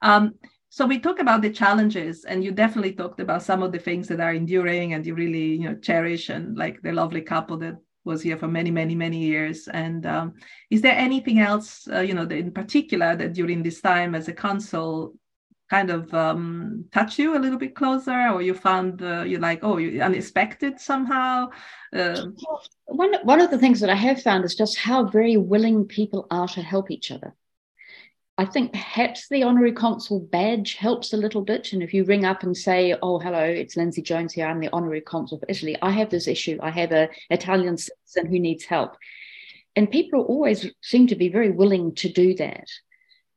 Um, 0.00 0.34
so 0.72 0.86
we 0.86 0.98
talk 0.98 1.18
about 1.18 1.42
the 1.42 1.50
challenges 1.50 2.24
and 2.24 2.42
you 2.42 2.50
definitely 2.50 2.94
talked 2.94 3.20
about 3.20 3.42
some 3.42 3.62
of 3.62 3.72
the 3.72 3.78
things 3.78 4.08
that 4.08 4.20
are 4.20 4.32
enduring 4.32 4.94
and 4.94 5.04
you 5.04 5.14
really 5.14 5.56
you 5.56 5.68
know 5.68 5.74
cherish 5.74 6.30
and 6.30 6.56
like 6.56 6.80
the 6.80 6.90
lovely 6.90 7.20
couple 7.20 7.58
that 7.58 7.76
was 8.06 8.22
here 8.22 8.38
for 8.38 8.48
many 8.48 8.70
many 8.70 8.94
many 8.94 9.18
years. 9.18 9.68
And 9.68 10.06
um, 10.06 10.32
is 10.70 10.80
there 10.80 10.96
anything 10.96 11.40
else 11.40 11.86
uh, 11.92 12.00
you 12.00 12.14
know 12.14 12.22
in 12.22 12.52
particular 12.52 13.14
that 13.16 13.34
during 13.34 13.62
this 13.62 13.82
time 13.82 14.14
as 14.14 14.28
a 14.28 14.32
consul 14.32 15.12
kind 15.68 15.90
of 15.90 16.12
um, 16.14 16.86
touch 16.90 17.18
you 17.18 17.36
a 17.36 17.42
little 17.44 17.58
bit 17.58 17.74
closer 17.74 18.30
or 18.30 18.40
you 18.40 18.54
found 18.54 19.02
uh, 19.02 19.24
you 19.24 19.38
like 19.38 19.60
oh 19.62 19.76
you 19.76 20.00
unexpected 20.00 20.80
somehow? 20.80 21.50
Uh, 21.94 22.28
one, 22.86 23.12
one 23.24 23.42
of 23.42 23.50
the 23.50 23.58
things 23.58 23.78
that 23.78 23.90
i 23.90 23.94
have 23.94 24.22
found 24.22 24.42
is 24.42 24.54
just 24.54 24.78
how 24.78 25.04
very 25.04 25.36
willing 25.36 25.84
people 25.84 26.26
are 26.30 26.48
to 26.48 26.62
help 26.62 26.90
each 26.90 27.10
other 27.10 27.34
I 28.38 28.46
think 28.46 28.72
perhaps 28.72 29.28
the 29.28 29.42
honorary 29.42 29.72
consul 29.72 30.20
badge 30.20 30.74
helps 30.74 31.12
a 31.12 31.18
little 31.18 31.42
bit. 31.42 31.72
And 31.72 31.82
if 31.82 31.92
you 31.92 32.04
ring 32.04 32.24
up 32.24 32.42
and 32.42 32.56
say, 32.56 32.96
"Oh, 33.02 33.18
hello, 33.18 33.42
it's 33.42 33.76
Lindsey 33.76 34.00
Jones 34.02 34.32
here. 34.32 34.46
I'm 34.46 34.60
the 34.60 34.70
honorary 34.72 35.02
consul 35.02 35.38
for 35.38 35.46
Italy. 35.48 35.76
I 35.82 35.90
have 35.90 36.08
this 36.10 36.26
issue. 36.26 36.58
I 36.62 36.70
have 36.70 36.92
an 36.92 37.08
Italian 37.30 37.76
citizen 37.76 38.26
who 38.26 38.38
needs 38.38 38.64
help," 38.64 38.96
and 39.76 39.90
people 39.90 40.22
always 40.22 40.70
seem 40.80 41.08
to 41.08 41.14
be 41.14 41.28
very 41.28 41.50
willing 41.50 41.94
to 41.96 42.08
do 42.08 42.34
that. 42.36 42.68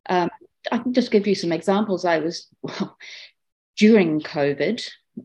Um, 0.08 0.30
I 0.72 0.78
can 0.78 0.94
just 0.94 1.12
give 1.12 1.28
you 1.28 1.36
some 1.36 1.52
examples. 1.52 2.06
I 2.06 2.20
was 2.20 2.48
well, 2.62 2.98
during 3.78 4.22
COVID 4.22 4.82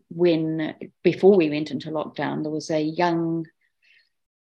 when 0.09 0.75
before 1.03 1.35
we 1.37 1.49
went 1.49 1.71
into 1.71 1.91
lockdown, 1.91 2.43
there 2.43 2.51
was 2.51 2.69
a 2.69 2.81
young 2.81 3.45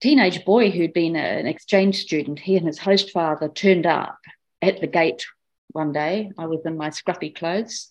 teenage 0.02 0.44
boy 0.44 0.72
who'd 0.72 0.94
been 0.94 1.16
an 1.16 1.46
exchange 1.46 2.02
student. 2.02 2.40
He 2.40 2.58
and 2.58 2.68
his 2.68 2.80
host 2.80 3.12
father 3.12 3.48
turned 3.48 3.86
up 3.86 4.18
at 4.64 4.80
the 4.82 4.88
gate 4.88 5.26
one 5.70 5.92
day. 5.92 6.32
I 6.38 6.46
was 6.46 6.62
in 6.66 6.78
my 6.78 6.90
scruffy 6.90 7.36
clothes. 7.36 7.88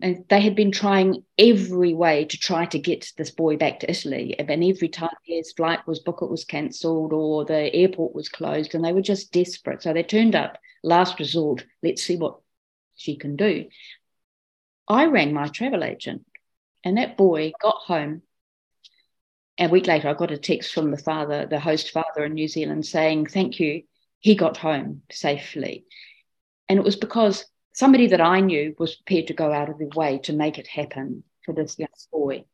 And 0.00 0.24
they 0.28 0.40
had 0.40 0.56
been 0.56 0.72
trying 0.72 1.22
every 1.38 1.94
way 1.94 2.24
to 2.24 2.36
try 2.36 2.66
to 2.66 2.78
get 2.78 3.12
this 3.16 3.30
boy 3.30 3.56
back 3.56 3.80
to 3.80 3.90
Italy. 3.90 4.34
And 4.36 4.50
every 4.64 4.88
time 4.88 5.14
his 5.24 5.52
flight 5.52 5.86
was 5.86 6.00
booked, 6.00 6.22
it 6.22 6.30
was 6.30 6.44
cancelled 6.44 7.12
or 7.12 7.44
the 7.44 7.72
airport 7.72 8.12
was 8.12 8.28
closed. 8.28 8.74
And 8.74 8.84
they 8.84 8.92
were 8.92 9.02
just 9.02 9.32
desperate. 9.32 9.82
So 9.82 9.92
they 9.92 10.02
turned 10.02 10.34
up, 10.34 10.58
last 10.82 11.20
resort, 11.20 11.64
let's 11.84 12.02
see 12.02 12.16
what 12.16 12.40
she 12.96 13.16
can 13.16 13.36
do. 13.36 13.66
I 14.88 15.06
rang 15.06 15.32
my 15.32 15.46
travel 15.46 15.84
agent, 15.84 16.26
and 16.84 16.98
that 16.98 17.16
boy 17.16 17.52
got 17.62 17.76
home. 17.76 18.22
A 19.58 19.68
week 19.68 19.86
later, 19.86 20.08
I 20.08 20.14
got 20.14 20.32
a 20.32 20.36
text 20.36 20.74
from 20.74 20.90
the 20.90 20.98
father, 20.98 21.46
the 21.46 21.60
host 21.60 21.92
father 21.92 22.24
in 22.24 22.34
New 22.34 22.48
Zealand, 22.48 22.84
saying, 22.84 23.26
Thank 23.26 23.60
you 23.60 23.84
he 24.22 24.36
got 24.36 24.56
home 24.56 25.02
safely. 25.10 25.84
And 26.68 26.78
it 26.78 26.84
was 26.84 26.96
because 26.96 27.44
somebody 27.74 28.06
that 28.06 28.20
I 28.20 28.40
knew 28.40 28.74
was 28.78 28.94
prepared 28.94 29.26
to 29.26 29.34
go 29.34 29.52
out 29.52 29.68
of 29.68 29.78
their 29.78 29.88
way 29.88 30.18
to 30.24 30.32
make 30.32 30.58
it 30.58 30.68
happen 30.68 31.24
for 31.44 31.52
this 31.52 31.78
young 31.78 31.88
boy. 32.10 32.44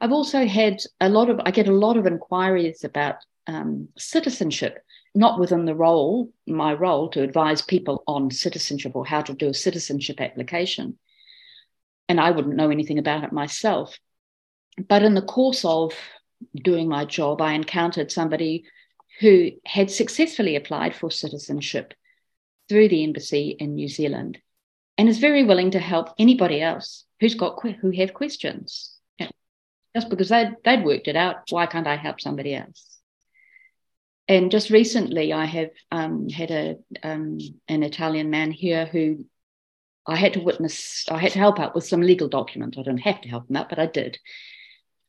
I've 0.00 0.12
also 0.12 0.44
had 0.44 0.80
a 1.00 1.08
lot 1.08 1.30
of, 1.30 1.40
I 1.44 1.52
get 1.52 1.68
a 1.68 1.72
lot 1.72 1.96
of 1.96 2.06
inquiries 2.06 2.82
about 2.82 3.16
um, 3.46 3.88
citizenship, 3.96 4.84
not 5.14 5.38
within 5.38 5.66
the 5.66 5.74
role, 5.74 6.32
my 6.46 6.74
role 6.74 7.08
to 7.10 7.22
advise 7.22 7.62
people 7.62 8.02
on 8.08 8.32
citizenship 8.32 8.92
or 8.96 9.06
how 9.06 9.22
to 9.22 9.34
do 9.34 9.48
a 9.48 9.54
citizenship 9.54 10.20
application. 10.20 10.98
And 12.08 12.20
I 12.20 12.32
wouldn't 12.32 12.56
know 12.56 12.70
anything 12.70 12.98
about 12.98 13.22
it 13.22 13.32
myself. 13.32 13.96
But 14.88 15.04
in 15.04 15.14
the 15.14 15.22
course 15.22 15.64
of 15.64 15.92
doing 16.54 16.88
my 16.88 17.04
job, 17.04 17.40
I 17.40 17.52
encountered 17.52 18.10
somebody 18.10 18.64
who 19.20 19.50
had 19.64 19.90
successfully 19.90 20.56
applied 20.56 20.94
for 20.94 21.10
citizenship 21.10 21.94
through 22.68 22.88
the 22.88 23.04
embassy 23.04 23.56
in 23.58 23.74
New 23.74 23.88
Zealand 23.88 24.38
and 24.96 25.08
is 25.08 25.18
very 25.18 25.44
willing 25.44 25.72
to 25.72 25.78
help 25.78 26.10
anybody 26.18 26.60
else 26.60 27.04
who's 27.20 27.34
got 27.34 27.58
who 27.80 27.90
have 27.90 28.14
questions. 28.14 28.94
Just 29.96 30.10
because 30.10 30.28
they'd, 30.28 30.54
they'd 30.64 30.84
worked 30.84 31.08
it 31.08 31.16
out, 31.16 31.36
why 31.50 31.66
can't 31.66 31.86
I 31.86 31.96
help 31.96 32.20
somebody 32.20 32.54
else? 32.54 32.98
And 34.28 34.50
just 34.50 34.68
recently, 34.70 35.32
I 35.32 35.46
have 35.46 35.70
um, 35.90 36.28
had 36.28 36.50
a 36.50 36.76
um, 37.02 37.38
an 37.66 37.82
Italian 37.82 38.28
man 38.28 38.52
here 38.52 38.84
who 38.84 39.24
I 40.06 40.16
had 40.16 40.34
to 40.34 40.40
witness. 40.40 41.06
I 41.10 41.18
had 41.18 41.32
to 41.32 41.38
help 41.38 41.58
out 41.58 41.74
with 41.74 41.86
some 41.86 42.02
legal 42.02 42.28
documents. 42.28 42.76
I 42.76 42.82
didn't 42.82 43.00
have 43.00 43.22
to 43.22 43.28
help 43.28 43.48
him 43.48 43.56
out, 43.56 43.70
but 43.70 43.78
I 43.78 43.86
did. 43.86 44.18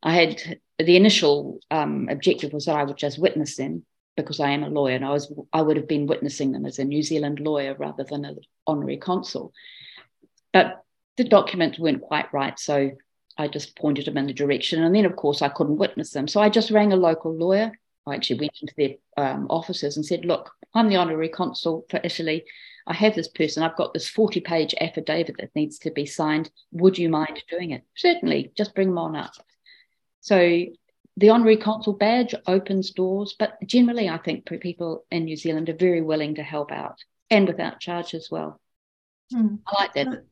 I 0.01 0.13
had 0.13 0.59
the 0.77 0.95
initial 0.95 1.59
um, 1.69 2.07
objective 2.09 2.53
was 2.53 2.65
that 2.65 2.77
I 2.77 2.83
would 2.83 2.97
just 2.97 3.19
witness 3.19 3.57
them, 3.57 3.85
because 4.15 4.39
I 4.39 4.51
am 4.51 4.63
a 4.63 4.69
lawyer 4.69 4.95
and 4.95 5.05
I 5.05 5.11
was 5.11 5.31
I 5.53 5.61
would 5.61 5.77
have 5.77 5.87
been 5.87 6.07
witnessing 6.07 6.51
them 6.51 6.65
as 6.65 6.79
a 6.79 6.85
New 6.85 7.01
Zealand 7.01 7.39
lawyer 7.39 7.75
rather 7.77 8.03
than 8.03 8.25
an 8.25 8.39
honorary 8.67 8.97
consul. 8.97 9.53
But 10.53 10.83
the 11.17 11.23
documents 11.23 11.79
weren't 11.79 12.01
quite 12.01 12.33
right, 12.33 12.57
so 12.57 12.91
I 13.37 13.47
just 13.47 13.77
pointed 13.77 14.05
them 14.05 14.17
in 14.17 14.27
the 14.27 14.33
direction. 14.33 14.83
And 14.83 14.93
then, 14.93 15.05
of 15.05 15.15
course, 15.15 15.41
I 15.41 15.49
couldn't 15.49 15.77
witness 15.77 16.11
them, 16.11 16.27
so 16.27 16.41
I 16.41 16.49
just 16.49 16.71
rang 16.71 16.91
a 16.91 16.97
local 16.97 17.33
lawyer. 17.35 17.71
I 18.05 18.15
actually 18.15 18.39
went 18.39 18.57
into 18.61 18.73
their 18.77 18.95
um, 19.17 19.47
offices 19.49 19.95
and 19.95 20.05
said, 20.05 20.25
"Look, 20.25 20.51
I'm 20.73 20.89
the 20.89 20.97
honorary 20.97 21.29
consul 21.29 21.85
for 21.89 22.01
Italy. 22.03 22.45
I 22.87 22.93
have 22.93 23.15
this 23.15 23.27
person. 23.27 23.63
I've 23.63 23.75
got 23.75 23.93
this 23.93 24.09
40-page 24.09 24.73
affidavit 24.81 25.35
that 25.39 25.55
needs 25.55 25.77
to 25.79 25.91
be 25.91 26.05
signed. 26.05 26.49
Would 26.71 26.97
you 26.97 27.09
mind 27.09 27.43
doing 27.49 27.71
it?" 27.71 27.83
Certainly, 27.95 28.51
just 28.55 28.75
bring 28.75 28.89
them 28.89 28.97
on 28.97 29.15
up. 29.15 29.33
So 30.21 30.65
the 31.19 31.29
honorary 31.29 31.57
consul 31.57 31.93
badge 31.93 32.33
opens 32.47 32.91
doors, 32.91 33.35
but 33.37 33.57
generally, 33.65 34.07
I 34.07 34.17
think 34.17 34.45
people 34.45 35.05
in 35.11 35.25
New 35.25 35.35
Zealand 35.35 35.67
are 35.67 35.75
very 35.75 36.01
willing 36.01 36.35
to 36.35 36.43
help 36.43 36.71
out 36.71 36.97
and 37.29 37.45
without 37.45 37.81
charge 37.81 38.13
as 38.13 38.29
well. 38.31 38.61
Mm. 39.33 39.59
I 39.67 39.81
like 39.81 39.93
that. 39.93 40.23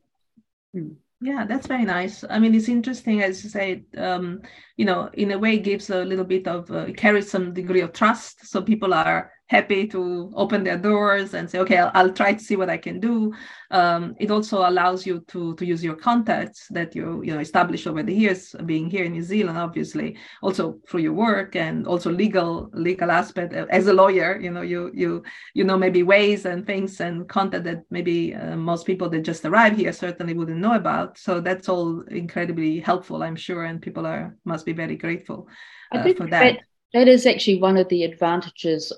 Mm. 0.74 0.96
Yeah, 1.20 1.44
that's 1.46 1.66
very 1.66 1.84
nice. 1.84 2.24
I 2.30 2.38
mean, 2.38 2.54
it's 2.54 2.68
interesting, 2.68 3.22
as 3.22 3.44
you 3.44 3.50
say, 3.50 3.84
um, 3.96 4.40
you 4.76 4.84
know, 4.84 5.10
in 5.12 5.32
a 5.32 5.38
way, 5.38 5.58
gives 5.58 5.90
a 5.90 6.04
little 6.04 6.24
bit 6.24 6.48
of, 6.48 6.70
uh, 6.70 6.92
carries 6.96 7.30
some 7.30 7.52
degree 7.52 7.82
of 7.82 7.92
trust. 7.92 8.46
So 8.46 8.62
people 8.62 8.94
are 8.94 9.30
happy 9.48 9.86
to 9.86 10.30
open 10.34 10.62
their 10.62 10.76
doors 10.76 11.32
and 11.32 11.50
say, 11.50 11.58
okay, 11.58 11.78
I'll, 11.78 11.90
I'll 11.94 12.12
try 12.12 12.34
to 12.34 12.44
see 12.44 12.54
what 12.54 12.68
I 12.68 12.76
can 12.76 13.00
do. 13.00 13.32
Um, 13.70 14.14
it 14.20 14.30
also 14.30 14.68
allows 14.68 15.06
you 15.06 15.20
to, 15.28 15.54
to 15.54 15.64
use 15.64 15.82
your 15.82 15.96
contacts 15.96 16.68
that 16.70 16.94
you 16.94 17.22
you 17.22 17.34
know 17.34 17.40
establish 17.40 17.86
over 17.86 18.02
the 18.02 18.14
years, 18.14 18.54
being 18.66 18.88
here 18.88 19.04
in 19.04 19.12
New 19.12 19.22
Zealand, 19.22 19.58
obviously, 19.58 20.16
also 20.42 20.78
through 20.88 21.00
your 21.00 21.14
work 21.14 21.56
and 21.56 21.86
also 21.86 22.10
legal 22.10 22.70
legal 22.72 23.10
aspect. 23.10 23.52
As 23.52 23.86
a 23.86 23.92
lawyer, 23.92 24.38
you 24.38 24.50
know, 24.50 24.62
you 24.62 24.90
you 24.94 25.22
you 25.54 25.64
know 25.64 25.78
maybe 25.78 26.02
ways 26.02 26.44
and 26.44 26.66
things 26.66 27.00
and 27.00 27.28
content 27.28 27.64
that 27.64 27.84
maybe 27.90 28.34
uh, 28.34 28.56
most 28.56 28.86
people 28.86 29.08
that 29.10 29.20
just 29.20 29.44
arrive 29.44 29.76
here 29.76 29.92
certainly 29.92 30.34
wouldn't 30.34 30.60
know 30.60 30.74
about. 30.74 31.18
So 31.18 31.40
that's 31.40 31.68
all 31.68 32.02
incredibly 32.10 32.80
helpful, 32.80 33.22
I'm 33.22 33.36
sure, 33.36 33.64
and 33.64 33.80
people 33.80 34.06
are 34.06 34.36
must 34.44 34.66
be 34.66 34.72
very 34.72 34.96
grateful 34.96 35.48
uh, 35.92 36.02
for 36.14 36.26
that. 36.26 36.30
that 36.30 36.58
that 36.94 37.08
is 37.08 37.26
actually 37.26 37.60
one 37.60 37.76
of 37.76 37.88
the 37.88 38.04
advantages 38.04 38.92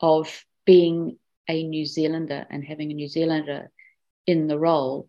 of 0.00 0.44
being 0.64 1.18
a 1.48 1.62
New 1.62 1.86
Zealander 1.86 2.46
and 2.50 2.64
having 2.64 2.90
a 2.90 2.94
New 2.94 3.08
Zealander 3.08 3.70
in 4.26 4.46
the 4.46 4.58
role, 4.58 5.08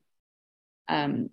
um, 0.87 1.29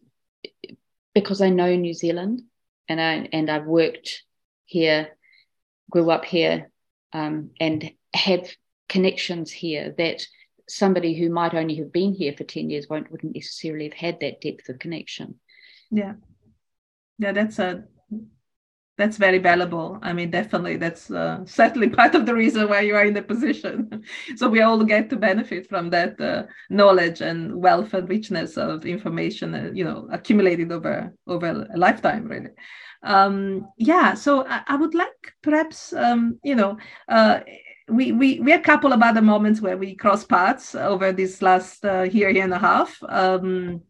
because 1.14 1.40
I 1.40 1.50
know 1.50 1.74
New 1.74 1.94
Zealand 1.94 2.42
and 2.88 3.00
I 3.00 3.28
and 3.32 3.48
I've 3.48 3.66
worked 3.66 4.24
here, 4.64 5.16
grew 5.90 6.10
up 6.10 6.24
here, 6.24 6.70
um, 7.12 7.50
and 7.60 7.90
have 8.14 8.48
connections 8.88 9.50
here 9.50 9.94
that 9.98 10.26
somebody 10.68 11.14
who 11.14 11.30
might 11.30 11.54
only 11.54 11.76
have 11.76 11.92
been 11.92 12.12
here 12.12 12.34
for 12.36 12.44
10 12.44 12.70
years 12.70 12.88
won't 12.88 13.10
wouldn't 13.10 13.34
necessarily 13.34 13.84
have 13.84 13.92
had 13.92 14.20
that 14.20 14.40
depth 14.40 14.68
of 14.68 14.78
connection. 14.78 15.36
Yeah. 15.90 16.14
Yeah 17.18 17.32
that's 17.32 17.58
a 17.58 17.84
that's 18.96 19.18
very 19.18 19.38
valuable. 19.38 19.98
I 20.02 20.12
mean, 20.12 20.30
definitely, 20.30 20.76
that's 20.76 21.10
uh, 21.10 21.44
certainly 21.44 21.88
part 22.00 22.14
of 22.14 22.26
the 22.26 22.34
reason 22.34 22.68
why 22.68 22.80
you 22.80 22.96
are 22.96 23.04
in 23.04 23.14
the 23.14 23.22
position. 23.22 24.04
so 24.36 24.48
we 24.48 24.62
all 24.62 24.82
get 24.84 25.10
to 25.10 25.16
benefit 25.16 25.68
from 25.68 25.90
that 25.90 26.20
uh, 26.20 26.44
knowledge 26.70 27.20
and 27.20 27.54
wealth 27.54 27.94
and 27.94 28.08
richness 28.08 28.56
of 28.56 28.86
information, 28.86 29.54
uh, 29.54 29.70
you 29.72 29.84
know, 29.84 30.08
accumulated 30.10 30.72
over 30.72 31.12
over 31.26 31.66
a 31.72 31.76
lifetime, 31.76 32.24
really. 32.24 32.50
Um, 33.02 33.68
yeah. 33.76 34.14
So 34.14 34.46
I, 34.46 34.62
I, 34.66 34.76
would 34.76 34.94
like 34.94 35.34
perhaps, 35.42 35.92
um, 35.92 36.40
you 36.42 36.54
know. 36.54 36.78
Uh, 37.08 37.40
we, 37.88 38.10
we, 38.10 38.40
we 38.40 38.50
had 38.50 38.60
a 38.60 38.64
couple 38.64 38.92
of 38.92 39.00
other 39.00 39.22
moments 39.22 39.60
where 39.60 39.76
we 39.76 39.94
cross 39.94 40.24
paths 40.24 40.74
over 40.74 41.12
this 41.12 41.40
last 41.40 41.84
uh, 41.84 42.02
year, 42.02 42.30
year 42.30 42.42
and 42.42 42.52
a 42.52 42.58
half. 42.58 43.00
Um, 43.08 43.82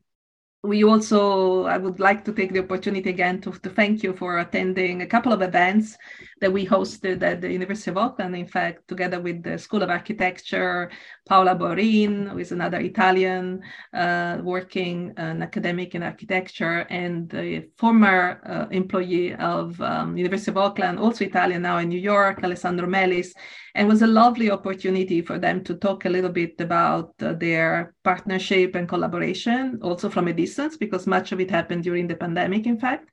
we 0.67 0.85
also, 0.85 1.65
I 1.65 1.79
would 1.79 2.01
like 2.01 2.25
to 2.25 2.33
take 2.33 2.53
the 2.53 2.61
opportunity 2.61 3.11
again 3.11 3.41
to, 3.43 3.53
to 3.53 3.71
thank 3.71 4.03
you 4.03 4.13
for 4.13 4.39
attending 4.39 5.03
a 5.03 5.07
couple 5.07 5.33
of 5.33 5.41
events 5.43 5.97
that 6.41 6.53
we 6.53 6.67
hosted 6.67 7.23
at 7.23 7.41
the 7.41 7.51
University 7.51 7.91
of 7.91 7.97
Auckland, 7.97 8.37
in 8.37 8.47
fact, 8.47 8.89
together 8.89 9.21
with 9.21 9.43
the 9.43 9.57
School 9.59 9.83
of 9.83 9.91
Architecture, 9.91 10.91
Paola 11.27 11.55
Boarin, 11.55 12.29
who 12.29 12.39
is 12.39 12.53
another 12.53 12.81
Italian 12.81 13.63
uh, 13.95 14.39
working 14.43 15.13
an 15.17 15.43
academic 15.43 15.95
in 15.95 16.03
architecture, 16.03 16.87
and 16.91 17.33
a 17.35 17.67
former 17.77 18.41
uh, 18.45 18.67
employee 18.71 19.35
of 19.35 19.81
um, 19.81 20.17
University 20.17 20.51
of 20.51 20.59
Auckland, 20.59 20.99
also 20.99 21.25
Italian 21.25 21.63
now 21.63 21.79
in 21.79 21.89
New 21.89 22.01
York, 22.01 22.43
Alessandro 22.43 22.87
Melis. 22.87 23.33
And 23.77 23.89
was 23.89 24.03
a 24.03 24.07
lovely 24.07 24.51
opportunity 24.51 25.21
for 25.21 25.39
them 25.39 25.63
to 25.65 25.75
talk 25.75 26.07
a 26.07 26.09
little 26.09 26.33
bit 26.33 26.61
about 26.61 27.13
uh, 27.21 27.35
their 27.35 27.95
partnership 28.03 28.75
and 28.75 28.89
collaboration, 28.89 29.79
also 29.83 30.09
from 30.09 30.29
a 30.29 30.33
distance, 30.33 30.77
because 30.79 31.07
much 31.07 31.31
of 31.33 31.41
it 31.41 31.51
happened 31.51 31.85
during 31.85 32.09
the 32.09 32.17
pandemic, 32.17 32.67
in 32.67 32.79
fact 32.79 33.11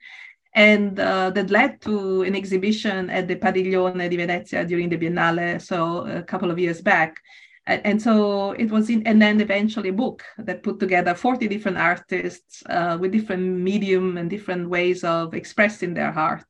and 0.55 0.99
uh, 0.99 1.29
that 1.31 1.49
led 1.49 1.81
to 1.81 2.21
an 2.21 2.35
exhibition 2.35 3.09
at 3.09 3.27
the 3.27 3.35
Padiglione 3.35 4.09
di 4.09 4.17
Venezia 4.17 4.65
during 4.65 4.89
the 4.89 4.97
Biennale, 4.97 5.59
so 5.59 6.05
a 6.05 6.21
couple 6.21 6.51
of 6.51 6.59
years 6.59 6.81
back. 6.81 7.17
And 7.65 8.01
so 8.01 8.51
it 8.51 8.69
was 8.69 8.89
in, 8.89 9.07
and 9.07 9.21
then 9.21 9.39
eventually 9.39 9.87
a 9.87 9.93
book 9.93 10.21
that 10.37 10.63
put 10.63 10.81
together 10.81 11.15
40 11.15 11.47
different 11.47 11.77
artists 11.77 12.61
uh, 12.69 12.97
with 12.99 13.13
different 13.13 13.61
medium 13.61 14.17
and 14.17 14.29
different 14.29 14.69
ways 14.69 15.05
of 15.05 15.33
expressing 15.33 15.93
their 15.93 16.11
art. 16.11 16.43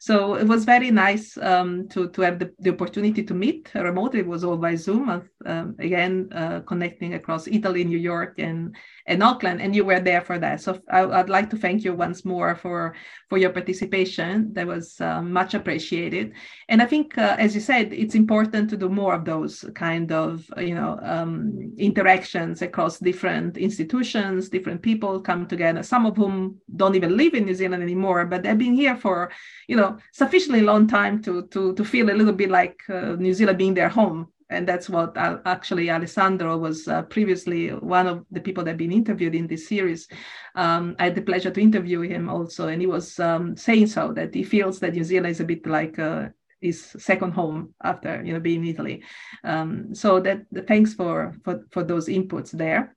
So 0.00 0.34
it 0.34 0.46
was 0.46 0.64
very 0.64 0.90
nice 0.90 1.36
um, 1.38 1.88
to, 1.88 2.08
to 2.10 2.22
have 2.22 2.38
the, 2.38 2.52
the 2.60 2.70
opportunity 2.70 3.22
to 3.24 3.34
meet 3.34 3.70
remotely. 3.74 4.20
It 4.20 4.26
was 4.26 4.44
all 4.44 4.56
by 4.56 4.76
Zoom, 4.76 5.28
um, 5.44 5.74
again, 5.78 6.28
uh, 6.32 6.60
connecting 6.60 7.14
across 7.14 7.48
Italy, 7.48 7.82
New 7.82 7.98
York, 7.98 8.38
and, 8.38 8.76
and 9.06 9.22
Auckland. 9.22 9.60
And 9.60 9.74
you 9.74 9.84
were 9.84 9.98
there 9.98 10.20
for 10.20 10.38
that. 10.38 10.60
So 10.60 10.80
I, 10.90 11.04
would 11.04 11.28
like 11.28 11.50
to 11.50 11.56
thank 11.56 11.82
you 11.82 11.94
once 11.94 12.24
more 12.24 12.54
for, 12.54 12.94
for 13.28 13.38
your 13.38 13.50
participation. 13.50 14.52
That 14.52 14.68
was 14.68 15.00
uh, 15.00 15.20
much 15.20 15.54
appreciated. 15.54 16.32
And 16.68 16.80
I 16.80 16.86
think, 16.86 17.18
uh, 17.18 17.34
as 17.38 17.54
you 17.54 17.60
said, 17.60 17.92
it's 17.92 18.14
important 18.14 18.70
to 18.70 18.76
do 18.76 18.88
more 18.88 19.14
of 19.14 19.24
those 19.24 19.64
kind 19.74 20.12
of, 20.12 20.48
you 20.58 20.74
know, 20.74 20.98
um, 21.02 21.72
interactions 21.76 22.62
across 22.62 22.98
different 22.98 23.56
institutions, 23.56 24.48
different 24.48 24.82
people 24.82 25.20
come 25.20 25.46
together, 25.46 25.82
some 25.82 26.06
of 26.06 26.16
whom 26.16 26.58
don't 26.76 26.94
even 26.94 27.16
live 27.16 27.34
in 27.34 27.44
New 27.44 27.54
Zealand 27.54 27.82
anymore, 27.82 28.26
but 28.26 28.42
they've 28.42 28.58
been 28.58 28.74
here 28.74 28.96
for, 28.96 29.30
you 29.66 29.76
know, 29.76 29.87
sufficiently 30.12 30.60
long 30.62 30.86
time 30.86 31.22
to 31.22 31.46
to 31.48 31.74
to 31.74 31.84
feel 31.84 32.10
a 32.10 32.18
little 32.18 32.32
bit 32.32 32.50
like 32.50 32.80
uh, 32.88 33.16
New 33.16 33.34
Zealand 33.34 33.58
being 33.58 33.74
their 33.74 33.88
home. 33.88 34.28
And 34.50 34.66
that's 34.66 34.88
what 34.88 35.14
uh, 35.16 35.38
actually 35.44 35.90
Alessandro 35.90 36.56
was 36.56 36.88
uh, 36.88 37.02
previously 37.02 37.68
one 37.68 38.06
of 38.06 38.24
the 38.30 38.40
people 38.40 38.64
that 38.64 38.70
have 38.70 38.78
been 38.78 38.92
interviewed 38.92 39.34
in 39.34 39.46
this 39.46 39.68
series. 39.68 40.08
Um, 40.54 40.96
I 40.98 41.04
had 41.04 41.14
the 41.14 41.22
pleasure 41.22 41.50
to 41.50 41.60
interview 41.60 42.00
him 42.00 42.30
also, 42.30 42.68
and 42.68 42.80
he 42.80 42.86
was 42.86 43.20
um, 43.20 43.56
saying 43.56 43.88
so 43.88 44.12
that 44.14 44.34
he 44.34 44.42
feels 44.42 44.80
that 44.80 44.94
New 44.94 45.04
Zealand 45.04 45.32
is 45.32 45.40
a 45.40 45.44
bit 45.44 45.66
like 45.66 45.98
uh, 45.98 46.28
his 46.60 46.96
second 46.98 47.32
home 47.32 47.74
after 47.82 48.22
you 48.24 48.32
know 48.32 48.40
being 48.40 48.64
in 48.64 48.70
Italy. 48.70 49.02
Um, 49.44 49.94
so 49.94 50.20
that 50.20 50.46
thanks 50.66 50.94
for 50.94 51.34
for 51.44 51.64
for 51.70 51.84
those 51.84 52.08
inputs 52.08 52.50
there. 52.50 52.96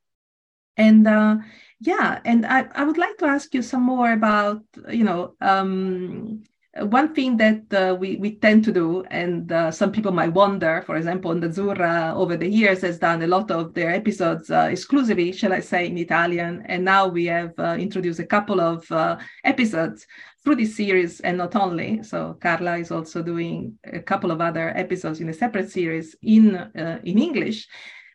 And 0.78 1.08
uh, 1.08 1.38
yeah, 1.80 2.22
and 2.26 2.46
I, 2.46 2.68
I 2.74 2.84
would 2.84 2.98
like 2.98 3.18
to 3.18 3.26
ask 3.26 3.54
you 3.54 3.62
some 3.62 3.84
more 3.84 4.12
about 4.12 4.64
you 4.90 5.04
know 5.04 5.36
um, 5.42 6.44
one 6.80 7.14
thing 7.14 7.36
that 7.38 7.74
uh, 7.74 7.96
we, 7.96 8.16
we 8.16 8.36
tend 8.36 8.64
to 8.64 8.72
do, 8.72 9.04
and 9.12 9.52
uh, 9.52 9.72
some 9.72 9.92
people 9.92 10.14
might 10.14 10.32
wonder, 10.32 10.82
for 10.86 10.96
example, 10.96 11.32
Azzurra 11.34 12.14
over 12.16 12.38
the 12.38 12.48
years 12.48 12.82
has 12.82 12.98
done 12.98 13.22
a 13.22 13.28
lot 13.28 13.52
of 13.52 13.74
their 13.74 13.94
episodes 13.94 14.50
uh, 14.50 14.70
exclusively, 14.72 15.34
shall 15.34 15.52
I 15.52 15.60
say, 15.60 15.88
in 15.88 15.98
Italian. 15.98 16.64
And 16.68 16.86
now 16.86 17.08
we 17.08 17.26
have 17.26 17.54
uh, 17.60 17.76
introduced 17.78 18.22
a 18.22 18.26
couple 18.26 18.62
of 18.62 18.90
uh, 18.90 19.18
episodes 19.44 20.08
through 20.44 20.56
this 20.56 20.76
series, 20.76 21.20
and 21.20 21.38
not 21.38 21.58
only. 21.58 22.04
So 22.04 22.38
Carla 22.40 22.78
is 22.78 22.90
also 22.90 23.22
doing 23.22 23.78
a 23.84 24.00
couple 24.00 24.32
of 24.32 24.40
other 24.40 24.70
episodes 24.70 25.20
in 25.20 25.28
a 25.28 25.34
separate 25.34 25.70
series 25.70 26.16
in, 26.22 26.56
uh, 26.56 27.00
in 27.04 27.20
English. 27.20 27.68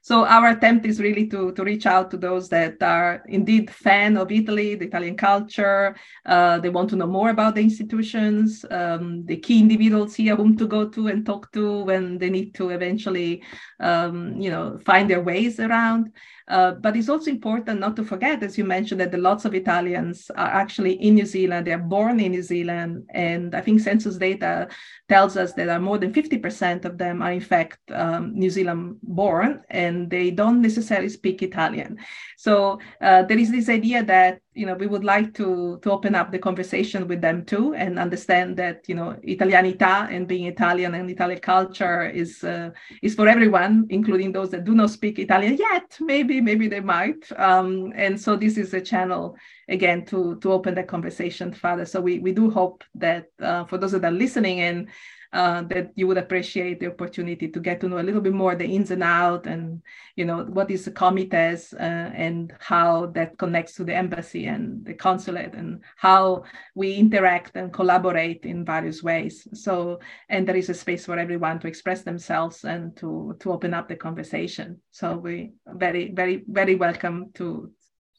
So 0.06 0.24
our 0.24 0.50
attempt 0.50 0.86
is 0.86 1.00
really 1.00 1.26
to, 1.30 1.50
to 1.50 1.64
reach 1.64 1.84
out 1.84 2.12
to 2.12 2.16
those 2.16 2.48
that 2.50 2.80
are 2.80 3.24
indeed 3.26 3.68
fan 3.68 4.16
of 4.16 4.30
Italy, 4.30 4.76
the 4.76 4.86
Italian 4.86 5.16
culture. 5.16 5.96
Uh, 6.24 6.60
they 6.60 6.68
want 6.68 6.90
to 6.90 6.96
know 6.96 7.08
more 7.08 7.30
about 7.30 7.56
the 7.56 7.62
institutions, 7.62 8.64
um, 8.70 9.26
the 9.26 9.36
key 9.36 9.58
individuals 9.58 10.14
here 10.14 10.36
whom 10.36 10.56
to 10.58 10.68
go 10.68 10.88
to 10.88 11.08
and 11.08 11.26
talk 11.26 11.50
to 11.54 11.82
when 11.82 12.18
they 12.18 12.30
need 12.30 12.54
to 12.54 12.70
eventually, 12.70 13.42
um, 13.80 14.40
you 14.40 14.48
know, 14.48 14.78
find 14.86 15.10
their 15.10 15.22
ways 15.22 15.58
around. 15.58 16.12
Uh, 16.48 16.72
but 16.72 16.96
it's 16.96 17.08
also 17.08 17.30
important 17.30 17.80
not 17.80 17.96
to 17.96 18.04
forget, 18.04 18.42
as 18.42 18.56
you 18.56 18.64
mentioned, 18.64 19.00
that 19.00 19.10
the 19.10 19.18
lots 19.18 19.44
of 19.44 19.54
Italians 19.54 20.30
are 20.36 20.46
actually 20.46 20.92
in 20.94 21.14
New 21.14 21.26
Zealand. 21.26 21.66
They're 21.66 21.78
born 21.78 22.20
in 22.20 22.32
New 22.32 22.42
Zealand. 22.42 23.04
And 23.10 23.54
I 23.54 23.60
think 23.60 23.80
census 23.80 24.16
data 24.16 24.68
tells 25.08 25.36
us 25.36 25.52
that 25.54 25.82
more 25.82 25.98
than 25.98 26.12
50% 26.12 26.84
of 26.84 26.98
them 26.98 27.20
are, 27.20 27.32
in 27.32 27.40
fact, 27.40 27.78
um, 27.90 28.32
New 28.34 28.50
Zealand 28.50 28.98
born 29.02 29.62
and 29.70 30.08
they 30.08 30.30
don't 30.30 30.62
necessarily 30.62 31.08
speak 31.08 31.42
Italian. 31.42 31.98
So 32.36 32.78
uh, 33.00 33.22
there 33.22 33.38
is 33.38 33.50
this 33.50 33.68
idea 33.68 34.04
that 34.04 34.40
you 34.56 34.66
know 34.66 34.74
we 34.74 34.86
would 34.86 35.04
like 35.04 35.34
to 35.34 35.78
to 35.82 35.90
open 35.92 36.14
up 36.14 36.32
the 36.32 36.38
conversation 36.38 37.06
with 37.06 37.20
them 37.20 37.44
too 37.44 37.74
and 37.74 37.98
understand 37.98 38.56
that 38.56 38.88
you 38.88 38.94
know 38.94 39.14
italianità 39.22 40.10
and 40.10 40.26
being 40.26 40.46
italian 40.46 40.94
and 40.94 41.10
italian 41.10 41.40
culture 41.40 42.08
is 42.08 42.42
uh, 42.42 42.70
is 43.02 43.14
for 43.14 43.28
everyone 43.28 43.86
including 43.90 44.32
those 44.32 44.50
that 44.50 44.64
do 44.64 44.74
not 44.74 44.90
speak 44.90 45.18
italian 45.18 45.56
yet. 45.56 45.98
Maybe 46.00 46.40
maybe 46.40 46.68
they 46.68 46.80
might. 46.80 47.30
Um, 47.36 47.92
and 47.94 48.20
so 48.20 48.36
this 48.36 48.56
is 48.56 48.74
a 48.74 48.80
channel 48.80 49.36
again 49.68 50.04
to 50.06 50.36
to 50.40 50.52
open 50.52 50.74
the 50.74 50.82
conversation 50.82 51.52
further. 51.52 51.84
So 51.84 52.00
we 52.00 52.18
we 52.18 52.32
do 52.32 52.50
hope 52.50 52.84
that 52.94 53.28
uh, 53.40 53.64
for 53.64 53.78
those 53.78 53.92
that 53.92 54.04
are 54.04 54.10
listening 54.10 54.60
and 54.60 54.88
uh, 55.32 55.62
that 55.62 55.92
you 55.94 56.06
would 56.06 56.18
appreciate 56.18 56.80
the 56.80 56.86
opportunity 56.86 57.48
to 57.48 57.60
get 57.60 57.80
to 57.80 57.88
know 57.88 57.98
a 57.98 58.02
little 58.02 58.20
bit 58.20 58.32
more 58.32 58.54
the 58.54 58.64
ins 58.64 58.90
and 58.90 59.02
out 59.02 59.46
and 59.46 59.82
you 60.14 60.24
know 60.24 60.44
what 60.44 60.70
is 60.70 60.84
the 60.84 60.90
comites 60.90 61.72
uh, 61.74 62.10
and 62.14 62.54
how 62.60 63.06
that 63.06 63.36
connects 63.38 63.74
to 63.74 63.84
the 63.84 63.94
embassy 63.94 64.46
and 64.46 64.84
the 64.84 64.94
consulate 64.94 65.54
and 65.54 65.80
how 65.96 66.44
we 66.74 66.94
interact 66.94 67.56
and 67.56 67.72
collaborate 67.72 68.44
in 68.44 68.64
various 68.64 69.02
ways. 69.02 69.46
So 69.52 70.00
and 70.28 70.46
there 70.46 70.56
is 70.56 70.68
a 70.68 70.74
space 70.74 71.06
for 71.06 71.18
everyone 71.18 71.58
to 71.60 71.68
express 71.68 72.02
themselves 72.02 72.64
and 72.64 72.96
to 72.96 73.36
to 73.40 73.52
open 73.52 73.74
up 73.74 73.88
the 73.88 73.96
conversation. 73.96 74.80
So 74.90 75.16
we 75.16 75.52
very 75.66 76.12
very 76.12 76.44
very 76.48 76.74
welcome 76.74 77.30
to 77.34 77.70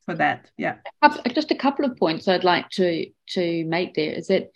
for 0.06 0.16
that. 0.16 0.50
Yeah. 0.58 0.76
Just 1.34 1.52
a 1.52 1.56
couple 1.56 1.86
of 1.86 1.98
points 1.98 2.28
i'd 2.28 2.44
like 2.44 2.70
to 2.70 3.08
to 3.28 3.66
make 3.66 3.94
there 3.94 4.14
is 4.14 4.28
that 4.28 4.52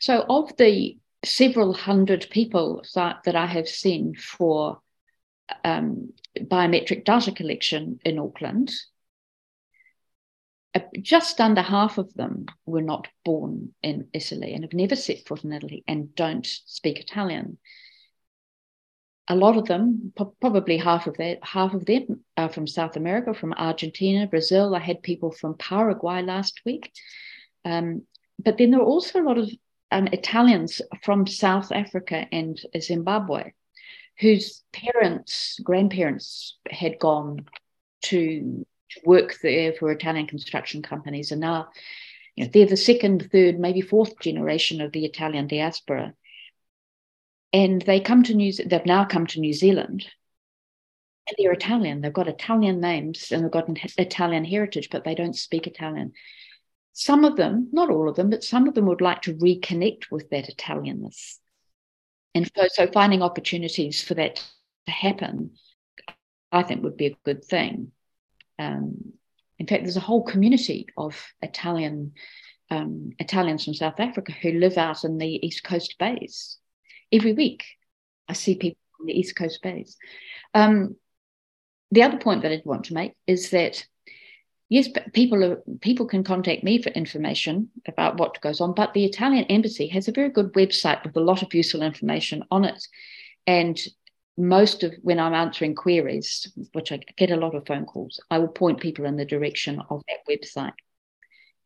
so 0.00 0.24
of 0.28 0.56
the 0.56 0.96
several 1.24 1.72
hundred 1.72 2.28
people 2.30 2.84
that, 2.94 3.22
that 3.24 3.36
I 3.36 3.46
have 3.46 3.68
seen 3.68 4.14
for 4.14 4.80
um, 5.64 6.12
biometric 6.38 7.04
data 7.04 7.32
collection 7.32 7.98
in 8.04 8.18
Auckland. 8.18 8.72
Uh, 10.74 10.80
just 11.00 11.40
under 11.40 11.62
half 11.62 11.98
of 11.98 12.12
them 12.14 12.46
were 12.66 12.82
not 12.82 13.06
born 13.24 13.74
in 13.82 14.08
Italy 14.12 14.54
and 14.54 14.64
have 14.64 14.72
never 14.72 14.96
set 14.96 15.26
foot 15.26 15.44
in 15.44 15.52
Italy 15.52 15.84
and 15.86 16.14
don't 16.14 16.46
speak 16.46 16.98
Italian. 16.98 17.58
A 19.28 19.36
lot 19.36 19.56
of 19.56 19.66
them, 19.66 20.12
probably 20.40 20.76
half 20.76 21.06
of 21.06 21.16
that, 21.16 21.38
half 21.42 21.72
of 21.72 21.86
them 21.86 22.24
are 22.36 22.50
from 22.50 22.66
South 22.66 22.96
America, 22.96 23.32
from 23.32 23.54
Argentina, 23.54 24.26
Brazil. 24.26 24.74
I 24.74 24.80
had 24.80 25.02
people 25.02 25.30
from 25.30 25.56
Paraguay 25.56 26.22
last 26.22 26.60
week. 26.66 26.92
Um, 27.64 28.02
but 28.38 28.58
then 28.58 28.70
there 28.70 28.80
are 28.80 28.84
also 28.84 29.20
a 29.20 29.24
lot 29.24 29.38
of 29.38 29.50
um, 29.90 30.08
Italians 30.08 30.80
from 31.02 31.26
South 31.26 31.72
Africa 31.72 32.26
and 32.32 32.60
Zimbabwe, 32.80 33.52
whose 34.18 34.62
parents, 34.72 35.58
grandparents 35.62 36.58
had 36.70 36.98
gone 36.98 37.46
to, 38.02 38.66
to 38.90 39.00
work 39.04 39.38
there 39.42 39.72
for 39.72 39.90
Italian 39.90 40.26
construction 40.26 40.82
companies, 40.82 41.32
and 41.32 41.40
now 41.40 41.68
you 42.36 42.44
know, 42.44 42.50
they're 42.52 42.66
the 42.66 42.76
second, 42.76 43.30
third, 43.30 43.58
maybe 43.58 43.80
fourth 43.80 44.18
generation 44.18 44.80
of 44.80 44.92
the 44.92 45.04
Italian 45.04 45.46
diaspora. 45.46 46.14
And 47.52 47.80
they 47.82 48.00
come 48.00 48.24
to 48.24 48.34
New 48.34 48.52
they've 48.52 48.84
now 48.84 49.04
come 49.04 49.26
to 49.28 49.40
New 49.40 49.52
Zealand 49.52 50.06
and 51.28 51.36
they're 51.38 51.52
Italian. 51.52 52.00
They've 52.00 52.12
got 52.12 52.28
Italian 52.28 52.80
names 52.80 53.30
and 53.30 53.44
they've 53.44 53.50
got 53.50 53.68
an 53.68 53.76
Italian 53.96 54.44
heritage, 54.44 54.88
but 54.90 55.04
they 55.04 55.14
don't 55.14 55.36
speak 55.36 55.66
Italian. 55.66 56.12
Some 56.94 57.24
of 57.24 57.36
them, 57.36 57.68
not 57.72 57.90
all 57.90 58.08
of 58.08 58.14
them, 58.14 58.30
but 58.30 58.44
some 58.44 58.68
of 58.68 58.74
them 58.74 58.86
would 58.86 59.00
like 59.00 59.22
to 59.22 59.34
reconnect 59.34 60.10
with 60.12 60.30
that 60.30 60.48
Italianness. 60.48 61.38
And 62.34 62.50
so, 62.56 62.66
so 62.72 62.86
finding 62.86 63.20
opportunities 63.20 64.02
for 64.02 64.14
that 64.14 64.36
to 64.86 64.92
happen, 64.92 65.50
I 66.52 66.62
think 66.62 66.84
would 66.84 66.96
be 66.96 67.06
a 67.06 67.16
good 67.24 67.44
thing. 67.44 67.90
Um, 68.60 69.12
in 69.58 69.66
fact, 69.66 69.82
there's 69.82 69.96
a 69.96 70.00
whole 70.00 70.22
community 70.22 70.86
of 70.96 71.20
Italian 71.42 72.12
um, 72.70 73.10
Italians 73.18 73.64
from 73.64 73.74
South 73.74 73.98
Africa 74.00 74.32
who 74.32 74.52
live 74.52 74.78
out 74.78 75.04
in 75.04 75.18
the 75.18 75.46
East 75.46 75.64
Coast 75.64 75.96
bays. 75.98 76.58
Every 77.12 77.32
week, 77.32 77.64
I 78.28 78.32
see 78.32 78.54
people 78.54 78.78
on 79.00 79.06
the 79.06 79.18
East 79.18 79.36
Coast 79.36 79.60
bays. 79.62 79.96
Um, 80.54 80.96
the 81.90 82.04
other 82.04 82.18
point 82.18 82.42
that 82.42 82.52
I'd 82.52 82.64
want 82.64 82.86
to 82.86 82.94
make 82.94 83.14
is 83.26 83.50
that 83.50 83.84
yes, 84.68 84.88
people 85.12 85.44
are, 85.44 85.62
people 85.80 86.06
can 86.06 86.24
contact 86.24 86.64
me 86.64 86.82
for 86.82 86.90
information 86.90 87.70
about 87.86 88.18
what 88.18 88.40
goes 88.40 88.60
on, 88.60 88.74
but 88.74 88.94
the 88.94 89.04
Italian 89.04 89.44
embassy 89.44 89.88
has 89.88 90.08
a 90.08 90.12
very 90.12 90.30
good 90.30 90.52
website 90.54 91.04
with 91.04 91.16
a 91.16 91.20
lot 91.20 91.42
of 91.42 91.54
useful 91.54 91.82
information 91.82 92.44
on 92.50 92.64
it, 92.64 92.86
and 93.46 93.78
most 94.36 94.82
of 94.82 94.94
when 95.02 95.20
I'm 95.20 95.34
answering 95.34 95.74
queries, 95.74 96.52
which 96.72 96.90
I 96.90 96.98
get 97.16 97.30
a 97.30 97.36
lot 97.36 97.54
of 97.54 97.66
phone 97.66 97.86
calls, 97.86 98.20
I 98.30 98.38
will 98.38 98.48
point 98.48 98.80
people 98.80 99.04
in 99.04 99.16
the 99.16 99.24
direction 99.24 99.80
of 99.90 100.02
that 100.08 100.26
website. 100.28 100.72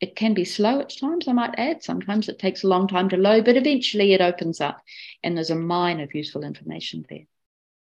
It 0.00 0.14
can 0.14 0.34
be 0.34 0.44
slow 0.44 0.80
at 0.80 0.94
times, 0.96 1.26
I 1.26 1.32
might 1.32 1.58
add. 1.58 1.82
Sometimes 1.82 2.28
it 2.28 2.38
takes 2.38 2.62
a 2.62 2.68
long 2.68 2.86
time 2.86 3.08
to 3.08 3.16
load, 3.16 3.46
but 3.46 3.56
eventually 3.56 4.12
it 4.12 4.20
opens 4.20 4.60
up 4.60 4.80
and 5.24 5.36
there's 5.36 5.50
a 5.50 5.56
mine 5.56 6.00
of 6.00 6.14
useful 6.14 6.44
information 6.44 7.04
there. 7.08 7.26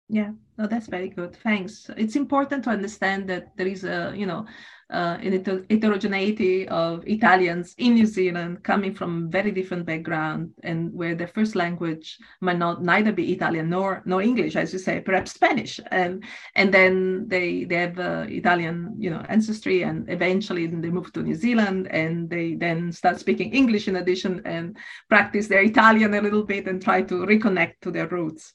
Yeah, 0.08 0.34
no, 0.60 0.68
that's 0.68 0.86
very 0.88 1.10
good. 1.10 1.36
Thanks. 1.38 1.90
It's 1.98 2.16
important 2.16 2.64
to 2.66 2.70
understand 2.70 3.28
that 3.30 3.58
there 3.58 3.66
is 3.66 3.84
a, 3.84 4.14
you 4.16 4.28
know, 4.28 4.46
uh, 4.92 5.18
an 5.20 5.66
heterogeneity 5.68 6.68
of 6.68 7.04
Italians 7.08 7.74
in 7.80 7.96
New 7.96 8.06
Zealand 8.06 8.64
coming 8.64 8.94
from 8.94 9.32
very 9.32 9.50
different 9.50 9.84
background 9.88 10.52
and 10.62 10.94
where 10.94 11.16
their 11.16 11.28
first 11.28 11.56
language 11.56 12.20
might 12.40 12.60
not 12.60 12.84
neither 12.84 13.12
be 13.12 13.34
Italian 13.34 13.68
nor 13.68 14.04
nor 14.06 14.22
English, 14.22 14.56
as 14.56 14.72
you 14.74 14.78
say, 14.78 15.02
perhaps 15.02 15.32
Spanish, 15.34 15.80
and 15.90 16.24
and 16.54 16.72
then 16.72 17.28
they 17.28 17.64
they 17.64 17.78
have 17.78 17.98
uh, 17.98 18.26
Italian 18.30 18.96
you 19.00 19.10
know 19.10 19.26
ancestry, 19.28 19.82
and 19.82 20.08
eventually 20.08 20.68
they 20.68 20.92
move 20.92 21.12
to 21.14 21.24
New 21.24 21.34
Zealand 21.36 21.88
and 21.90 22.30
they 22.30 22.54
then 22.54 22.92
start 22.92 23.20
speaking 23.20 23.54
English 23.56 23.88
in 23.88 23.96
addition 23.96 24.40
and 24.46 24.78
practice 25.10 25.48
their 25.48 25.64
Italian 25.64 26.14
a 26.14 26.22
little 26.22 26.44
bit 26.44 26.68
and 26.68 26.80
try 26.80 27.02
to 27.02 27.26
reconnect 27.26 27.80
to 27.82 27.90
their 27.90 28.08
roots 28.08 28.54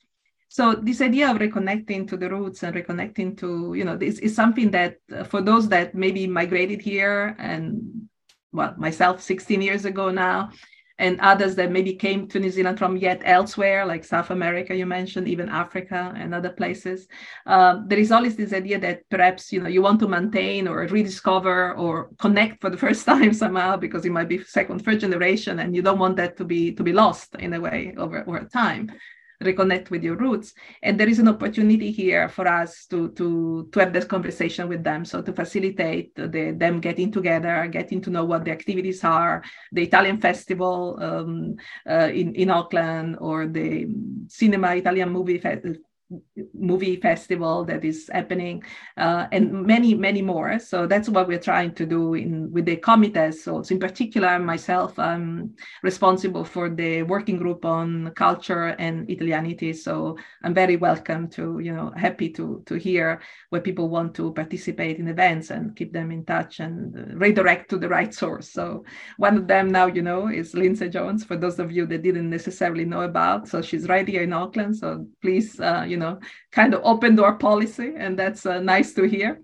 so 0.52 0.74
this 0.74 1.00
idea 1.00 1.30
of 1.30 1.38
reconnecting 1.38 2.08
to 2.08 2.16
the 2.16 2.28
roots 2.28 2.64
and 2.64 2.74
reconnecting 2.74 3.38
to 3.38 3.72
you 3.74 3.84
know 3.84 3.96
this 3.96 4.18
is 4.18 4.34
something 4.34 4.68
that 4.72 4.96
uh, 5.16 5.22
for 5.22 5.40
those 5.40 5.68
that 5.68 5.94
maybe 5.94 6.26
migrated 6.26 6.80
here 6.82 7.36
and 7.38 7.80
well 8.52 8.74
myself 8.76 9.22
16 9.22 9.62
years 9.62 9.84
ago 9.84 10.10
now 10.10 10.50
and 10.98 11.20
others 11.20 11.54
that 11.54 11.70
maybe 11.70 11.94
came 11.94 12.28
to 12.28 12.38
New 12.38 12.50
Zealand 12.50 12.78
from 12.78 12.94
yet 12.94 13.22
elsewhere, 13.24 13.86
like 13.86 14.04
South 14.04 14.28
America, 14.28 14.76
you 14.76 14.84
mentioned, 14.84 15.26
even 15.28 15.48
Africa 15.48 16.12
and 16.14 16.34
other 16.34 16.50
places. 16.50 17.08
Um, 17.46 17.86
there 17.88 17.98
is 17.98 18.12
always 18.12 18.36
this 18.36 18.52
idea 18.52 18.78
that 18.80 19.08
perhaps 19.08 19.50
you 19.50 19.62
know 19.62 19.68
you 19.68 19.80
want 19.80 20.00
to 20.00 20.08
maintain 20.08 20.68
or 20.68 20.80
rediscover 20.80 21.74
or 21.74 22.10
connect 22.18 22.60
for 22.60 22.68
the 22.68 22.76
first 22.84 23.06
time 23.06 23.32
somehow 23.32 23.78
because 23.78 24.04
it 24.04 24.12
might 24.12 24.28
be 24.28 24.44
second, 24.44 24.84
third 24.84 25.00
generation, 25.00 25.60
and 25.60 25.74
you 25.74 25.80
don't 25.80 25.98
want 25.98 26.16
that 26.16 26.36
to 26.36 26.44
be 26.44 26.72
to 26.72 26.82
be 26.82 26.92
lost 26.92 27.34
in 27.36 27.54
a 27.54 27.60
way 27.60 27.94
over 27.96 28.22
over 28.28 28.44
time 28.52 28.92
reconnect 29.42 29.90
with 29.90 30.02
your 30.02 30.16
roots. 30.16 30.54
And 30.82 30.98
there 30.98 31.08
is 31.08 31.18
an 31.18 31.28
opportunity 31.28 31.90
here 31.90 32.28
for 32.28 32.46
us 32.46 32.86
to 32.86 33.10
to 33.12 33.68
to 33.72 33.80
have 33.80 33.92
this 33.92 34.04
conversation 34.04 34.68
with 34.68 34.84
them. 34.84 35.04
So 35.04 35.22
to 35.22 35.32
facilitate 35.32 36.14
the, 36.14 36.54
them 36.56 36.80
getting 36.80 37.10
together 37.10 37.66
getting 37.70 38.00
to 38.02 38.10
know 38.10 38.24
what 38.24 38.44
the 38.44 38.50
activities 38.50 39.02
are 39.04 39.42
the 39.72 39.82
italian 39.82 40.18
festival 40.18 40.98
um, 41.00 41.56
uh, 41.88 42.10
in 42.12 42.34
in 42.34 42.50
auckland 42.50 43.16
or 43.20 43.46
the 43.46 43.86
cinema 44.28 44.74
italian 44.74 45.10
movie 45.10 45.38
Fe- 45.38 45.62
movie 46.54 46.96
festival 46.96 47.64
that 47.64 47.84
is 47.84 48.10
happening 48.12 48.62
uh, 48.96 49.26
and 49.32 49.52
many 49.66 49.94
many 49.94 50.22
more. 50.22 50.58
So 50.58 50.86
that's 50.86 51.08
what 51.08 51.28
we're 51.28 51.38
trying 51.38 51.74
to 51.74 51.86
do 51.86 52.14
in 52.14 52.50
with 52.52 52.66
the 52.66 52.76
comites 52.76 53.44
so 53.44 53.62
in 53.70 53.78
particular 53.78 54.38
myself 54.38 54.98
i'm 54.98 55.54
responsible 55.82 56.44
for 56.44 56.68
the 56.68 57.02
working 57.02 57.36
group 57.36 57.64
on 57.64 58.10
culture 58.16 58.68
and 58.78 59.08
italianity. 59.10 59.72
So 59.72 60.16
i'm 60.42 60.54
very 60.54 60.76
welcome 60.76 61.28
to 61.30 61.58
you 61.60 61.72
know 61.72 61.92
happy 61.96 62.30
to 62.30 62.62
to 62.66 62.74
hear 62.74 63.20
where 63.50 63.60
people 63.60 63.88
want 63.88 64.14
to 64.14 64.32
participate 64.32 64.98
in 64.98 65.08
events 65.08 65.50
and 65.50 65.76
keep 65.76 65.92
them 65.92 66.10
in 66.10 66.24
touch 66.24 66.60
and 66.60 67.20
redirect 67.20 67.70
to 67.70 67.78
the 67.78 67.88
right 67.88 68.12
source. 68.12 68.48
So 68.52 68.84
one 69.16 69.36
of 69.36 69.46
them 69.46 69.68
now 69.68 69.86
you 69.86 70.02
know 70.02 70.28
is 70.28 70.54
lindsey 70.54 70.88
jones 70.88 71.24
for 71.24 71.36
those 71.36 71.58
of 71.58 71.70
you 71.70 71.86
that 71.86 72.02
didn't 72.02 72.30
necessarily 72.30 72.84
know 72.84 73.02
about. 73.02 73.48
So 73.48 73.62
she's 73.62 73.88
right 73.88 74.06
here 74.06 74.22
in 74.22 74.32
auckland. 74.32 74.76
So 74.76 75.06
please 75.22 75.60
uh, 75.60 75.84
you 75.86 75.96
know 75.96 75.99
kind 76.52 76.74
of 76.74 76.80
open 76.84 77.16
door 77.16 77.34
policy, 77.36 77.94
and 77.96 78.18
that's 78.18 78.46
uh, 78.46 78.60
nice 78.60 78.92
to 78.94 79.04
hear. 79.04 79.42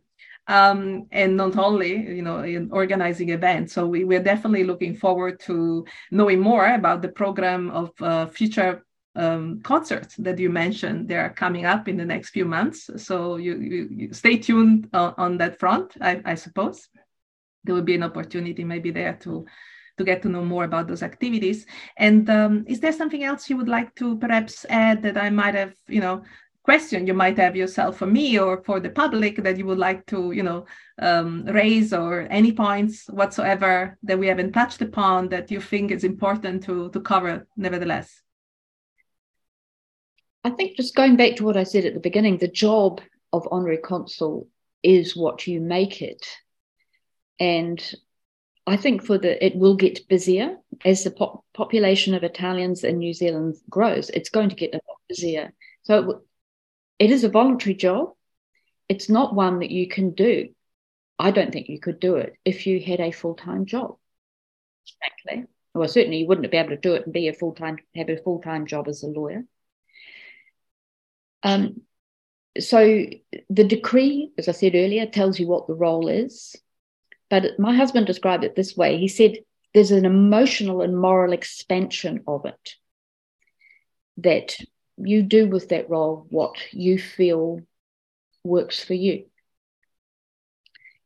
Um, 0.48 1.08
and 1.10 1.36
not 1.36 1.58
only 1.58 1.92
you 1.96 2.22
know 2.22 2.38
in 2.44 2.70
organizing 2.70 3.30
events. 3.30 3.72
So 3.72 3.86
we, 3.86 4.04
we're 4.04 4.22
definitely 4.22 4.64
looking 4.64 4.94
forward 4.94 5.40
to 5.40 5.84
knowing 6.12 6.40
more 6.40 6.66
about 6.74 7.02
the 7.02 7.08
program 7.08 7.70
of 7.70 7.90
uh, 8.00 8.26
future 8.26 8.86
um, 9.16 9.60
concerts 9.62 10.14
that 10.16 10.38
you 10.38 10.50
mentioned. 10.50 11.08
They 11.08 11.16
are 11.16 11.30
coming 11.30 11.64
up 11.64 11.88
in 11.88 11.96
the 11.96 12.04
next 12.04 12.30
few 12.30 12.44
months. 12.44 12.90
So 12.96 13.36
you, 13.36 13.58
you, 13.58 13.88
you 13.90 14.12
stay 14.12 14.36
tuned 14.36 14.88
on, 14.92 15.14
on 15.16 15.38
that 15.38 15.58
front 15.58 15.96
I, 16.00 16.20
I, 16.24 16.34
suppose. 16.34 16.88
There 17.64 17.74
will 17.74 17.82
be 17.82 17.94
an 17.94 18.02
opportunity 18.02 18.62
maybe 18.62 18.90
there 18.90 19.14
to 19.22 19.46
to 19.98 20.04
get 20.04 20.20
to 20.22 20.28
know 20.28 20.44
more 20.44 20.64
about 20.64 20.88
those 20.88 21.02
activities. 21.02 21.64
And 21.96 22.28
um, 22.28 22.64
is 22.68 22.80
there 22.80 22.92
something 22.92 23.24
else 23.24 23.48
you 23.48 23.56
would 23.56 23.68
like 23.68 23.94
to 23.94 24.18
perhaps 24.18 24.66
add 24.68 25.02
that 25.02 25.16
i 25.16 25.30
might 25.30 25.54
have 25.54 25.74
you 25.88 26.00
know 26.00 26.22
question 26.66 27.06
you 27.06 27.14
might 27.14 27.38
have 27.38 27.54
yourself 27.56 27.96
for 27.96 28.06
me 28.06 28.38
or 28.38 28.62
for 28.64 28.80
the 28.80 28.90
public 28.90 29.34
that 29.44 29.56
you 29.56 29.64
would 29.66 29.78
like 29.88 30.04
to 30.06 30.32
you 30.32 30.42
know 30.42 30.66
um, 31.08 31.44
raise 31.60 31.92
or 31.92 32.26
any 32.28 32.52
points 32.52 33.06
whatsoever 33.20 33.96
that 34.02 34.18
we 34.18 34.26
haven't 34.26 34.52
touched 34.52 34.82
upon 34.82 35.28
that 35.28 35.50
you 35.50 35.60
think 35.60 35.90
is 35.90 36.04
important 36.04 36.64
to 36.64 36.90
to 36.90 37.00
cover 37.00 37.46
nevertheless 37.56 38.08
i 40.42 40.50
think 40.50 40.76
just 40.76 40.96
going 40.96 41.16
back 41.16 41.36
to 41.36 41.44
what 41.44 41.56
i 41.56 41.64
said 41.64 41.84
at 41.84 41.94
the 41.94 42.08
beginning 42.08 42.36
the 42.36 42.56
job 42.66 43.00
of 43.32 43.46
honorary 43.52 43.78
consul 43.78 44.48
is 44.82 45.16
what 45.16 45.46
you 45.46 45.60
make 45.60 46.02
it 46.02 46.26
and 47.38 47.94
I 48.68 48.76
think 48.76 49.04
for 49.04 49.16
the 49.16 49.44
it 49.44 49.54
will 49.54 49.76
get 49.76 50.08
busier 50.08 50.56
as 50.84 51.04
the 51.04 51.12
pop, 51.12 51.44
population 51.54 52.14
of 52.14 52.24
Italians 52.24 52.82
in 52.82 52.98
New 52.98 53.12
Zealand 53.12 53.54
grows. 53.70 54.10
It's 54.10 54.28
going 54.28 54.48
to 54.48 54.56
get 54.56 54.74
a 54.74 54.80
lot 54.88 54.98
busier. 55.08 55.52
So 55.84 56.22
it 56.98 57.10
is 57.10 57.24
a 57.24 57.28
voluntary 57.28 57.74
job. 57.74 58.12
It's 58.88 59.08
not 59.08 59.34
one 59.34 59.60
that 59.60 59.70
you 59.70 59.88
can 59.88 60.12
do. 60.12 60.50
I 61.18 61.30
don't 61.30 61.52
think 61.52 61.68
you 61.68 61.80
could 61.80 62.00
do 62.00 62.16
it 62.16 62.34
if 62.44 62.66
you 62.66 62.80
had 62.80 63.00
a 63.00 63.10
full 63.10 63.34
time 63.34 63.66
job, 63.66 63.96
frankly. 64.98 65.48
Well, 65.74 65.88
certainly 65.88 66.18
you 66.18 66.26
wouldn't 66.26 66.50
be 66.50 66.56
able 66.56 66.70
to 66.70 66.76
do 66.76 66.94
it 66.94 67.04
and 67.04 67.12
be 67.12 67.28
a 67.28 67.34
full 67.34 67.52
time, 67.52 67.78
have 67.94 68.08
a 68.08 68.16
full 68.16 68.40
time 68.40 68.66
job 68.66 68.88
as 68.88 69.02
a 69.02 69.08
lawyer. 69.08 69.44
Um, 71.42 71.82
so 72.58 73.04
the 73.50 73.64
decree, 73.64 74.32
as 74.38 74.48
I 74.48 74.52
said 74.52 74.74
earlier, 74.74 75.06
tells 75.06 75.38
you 75.38 75.46
what 75.46 75.66
the 75.66 75.74
role 75.74 76.08
is. 76.08 76.56
But 77.28 77.58
my 77.58 77.74
husband 77.74 78.06
described 78.06 78.44
it 78.44 78.54
this 78.54 78.76
way 78.76 78.98
he 78.98 79.08
said, 79.08 79.38
there's 79.74 79.90
an 79.90 80.06
emotional 80.06 80.80
and 80.80 80.96
moral 80.96 81.32
expansion 81.32 82.22
of 82.26 82.46
it 82.46 82.74
that 84.18 84.56
you 84.96 85.22
do 85.22 85.48
with 85.48 85.68
that 85.68 85.90
role 85.90 86.26
what 86.30 86.56
you 86.72 86.98
feel 86.98 87.60
works 88.44 88.82
for 88.82 88.94
you. 88.94 89.26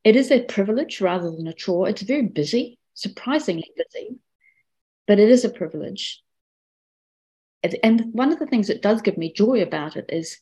It 0.04 0.16
is 0.16 0.30
a 0.30 0.42
privilege 0.42 1.00
rather 1.00 1.30
than 1.30 1.46
a 1.46 1.52
chore. 1.52 1.88
It's 1.88 2.02
very 2.02 2.26
busy, 2.26 2.78
surprisingly 2.94 3.70
busy, 3.76 4.16
but 5.06 5.18
it 5.18 5.28
is 5.28 5.44
a 5.44 5.50
privilege. 5.50 6.22
And 7.82 8.06
one 8.12 8.32
of 8.32 8.38
the 8.38 8.46
things 8.46 8.68
that 8.68 8.80
does 8.80 9.02
give 9.02 9.18
me 9.18 9.32
joy 9.32 9.60
about 9.60 9.96
it 9.96 10.06
is 10.08 10.38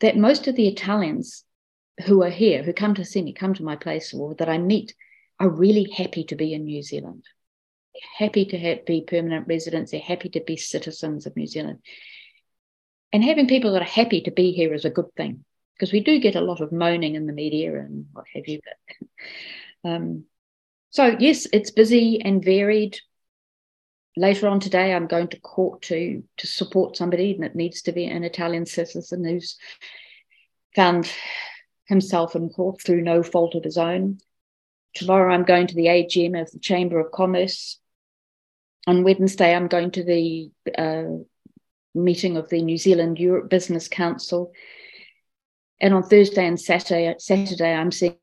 that 0.00 0.18
most 0.18 0.48
of 0.48 0.56
the 0.56 0.68
Italians 0.68 1.44
who 2.04 2.22
are 2.22 2.30
here, 2.30 2.62
who 2.62 2.74
come 2.74 2.94
to 2.94 3.04
see 3.04 3.22
me, 3.22 3.32
come 3.32 3.54
to 3.54 3.62
my 3.62 3.76
place, 3.76 4.12
or 4.12 4.34
that 4.34 4.48
I 4.48 4.58
meet, 4.58 4.94
are 5.40 5.48
really 5.48 5.88
happy 5.96 6.24
to 6.24 6.36
be 6.36 6.52
in 6.52 6.64
New 6.64 6.82
Zealand. 6.82 7.24
They're 7.94 8.26
happy 8.26 8.44
to 8.46 8.58
have, 8.58 8.84
be 8.84 9.02
permanent 9.02 9.46
residents. 9.48 9.92
They're 9.92 10.00
happy 10.00 10.28
to 10.30 10.40
be 10.40 10.56
citizens 10.56 11.26
of 11.26 11.36
New 11.36 11.46
Zealand 11.46 11.78
and 13.12 13.22
having 13.22 13.46
people 13.46 13.72
that 13.72 13.82
are 13.82 13.84
happy 13.84 14.22
to 14.22 14.30
be 14.30 14.52
here 14.52 14.72
is 14.72 14.84
a 14.84 14.90
good 14.90 15.12
thing 15.16 15.44
because 15.74 15.92
we 15.92 16.00
do 16.00 16.20
get 16.20 16.36
a 16.36 16.40
lot 16.40 16.60
of 16.60 16.72
moaning 16.72 17.14
in 17.14 17.26
the 17.26 17.32
media 17.32 17.78
and 17.78 18.06
what 18.12 18.24
have 18.34 18.46
you. 18.46 18.60
But, 19.82 19.90
um, 19.90 20.24
so 20.90 21.16
yes, 21.18 21.46
it's 21.52 21.70
busy 21.70 22.20
and 22.22 22.44
varied. 22.44 22.98
Later 24.16 24.48
on 24.48 24.60
today, 24.60 24.94
I'm 24.94 25.06
going 25.06 25.28
to 25.28 25.40
court 25.40 25.82
to 25.82 26.22
to 26.36 26.46
support 26.46 26.96
somebody 26.96 27.38
that 27.40 27.56
needs 27.56 27.82
to 27.82 27.92
be 27.92 28.04
an 28.04 28.24
Italian 28.24 28.66
citizen 28.66 29.24
who's 29.24 29.56
found 30.76 31.10
himself 31.86 32.36
in 32.36 32.48
court 32.50 32.80
through 32.82 33.02
no 33.02 33.22
fault 33.22 33.54
of 33.54 33.64
his 33.64 33.78
own. 33.78 34.18
tomorrow 34.94 35.32
I'm 35.32 35.44
going 35.44 35.66
to 35.66 35.74
the 35.74 35.86
AGM 35.86 36.40
of 36.40 36.50
the 36.50 36.58
Chamber 36.58 37.00
of 37.00 37.10
Commerce. 37.10 37.78
On 38.86 39.04
Wednesday, 39.04 39.54
I'm 39.54 39.68
going 39.68 39.90
to 39.92 40.04
the 40.04 40.50
uh, 40.76 41.24
meeting 41.94 42.36
of 42.36 42.48
the 42.48 42.62
New 42.62 42.78
Zealand 42.78 43.18
Europe 43.18 43.50
Business 43.50 43.88
Council. 43.88 44.52
And 45.80 45.94
on 45.94 46.02
Thursday 46.02 46.46
and 46.46 46.60
Saturday, 46.60 47.14
Saturday, 47.18 47.74
I'm 47.74 47.90
seeing 47.90 48.16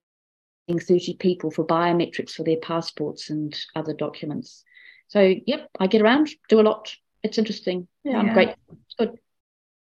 30 0.70 1.16
people 1.18 1.52
for 1.52 1.66
biometrics 1.66 2.32
for 2.32 2.44
their 2.44 2.58
passports 2.58 3.30
and 3.30 3.58
other 3.76 3.94
documents. 3.94 4.64
So, 5.08 5.36
yep, 5.46 5.70
I 5.80 5.88
get 5.88 6.02
around, 6.02 6.30
do 6.50 6.60
a 6.60 6.64
lot. 6.64 6.96
It's 7.24 7.38
interesting. 7.38 7.88
Yeah, 8.04 8.12
yeah. 8.12 8.20
I'm 8.20 8.34
great. 8.34 8.50
It's 8.50 8.96
good. 8.98 9.20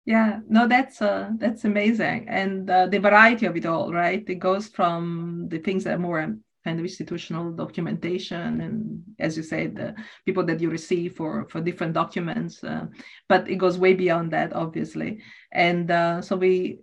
Yeah, 0.05 0.41
no, 0.47 0.67
that's 0.67 1.01
uh, 1.01 1.31
that's 1.37 1.65
amazing, 1.65 2.27
and 2.29 2.69
uh, 2.69 2.85
the 2.85 2.99
variety 2.99 3.47
of 3.47 3.57
it 3.57 3.65
all, 3.65 3.91
right? 3.91 4.23
It 4.27 4.35
goes 4.35 4.67
from 4.67 5.47
the 5.49 5.57
things 5.57 5.83
that 5.83 5.95
are 5.95 5.99
more 5.99 6.19
kind 6.65 6.79
of 6.79 6.85
institutional 6.85 7.51
documentation, 7.53 8.61
and 8.61 9.03
as 9.19 9.37
you 9.37 9.43
said, 9.43 9.75
the 9.75 9.95
people 10.25 10.43
that 10.43 10.59
you 10.59 10.69
receive 10.69 11.15
for 11.15 11.47
for 11.49 11.61
different 11.61 11.93
documents, 11.93 12.63
uh, 12.63 12.87
but 13.29 13.47
it 13.47 13.57
goes 13.57 13.77
way 13.77 13.93
beyond 13.93 14.31
that, 14.31 14.51
obviously. 14.53 15.21
And 15.53 15.89
uh, 15.91 16.21
so 16.21 16.35
we 16.35 16.79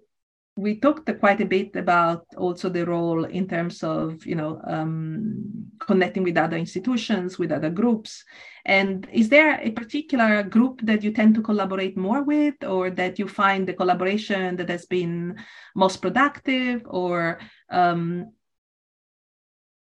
we 0.57 0.79
talked 0.79 1.09
quite 1.19 1.41
a 1.41 1.47
bit 1.47 1.75
about 1.77 2.27
also 2.37 2.69
the 2.69 2.85
role 2.85 3.25
in 3.25 3.49
terms 3.49 3.83
of 3.83 4.25
you 4.27 4.35
know 4.35 4.61
um, 4.67 5.71
connecting 5.81 6.23
with 6.23 6.37
other 6.37 6.59
institutions 6.59 7.39
with 7.39 7.51
other 7.51 7.71
groups 7.71 8.23
and 8.67 9.09
is 9.13 9.29
there 9.29 9.59
a 9.63 9.71
particular 9.71 10.43
group 10.43 10.81
that 10.83 11.03
you 11.03 11.11
tend 11.11 11.35
to 11.35 11.43
collaborate 11.43 11.97
more 11.97 12.23
with 12.23 12.63
or 12.65 12.91
that 12.91 13.19
you 13.19 13.27
find 13.27 13.67
the 13.67 13.73
collaboration 13.73 14.57
that 14.57 14.69
has 14.69 14.85
been 14.85 15.35
most 15.75 16.03
productive 16.03 16.83
or 16.85 17.41
um, 17.71 18.31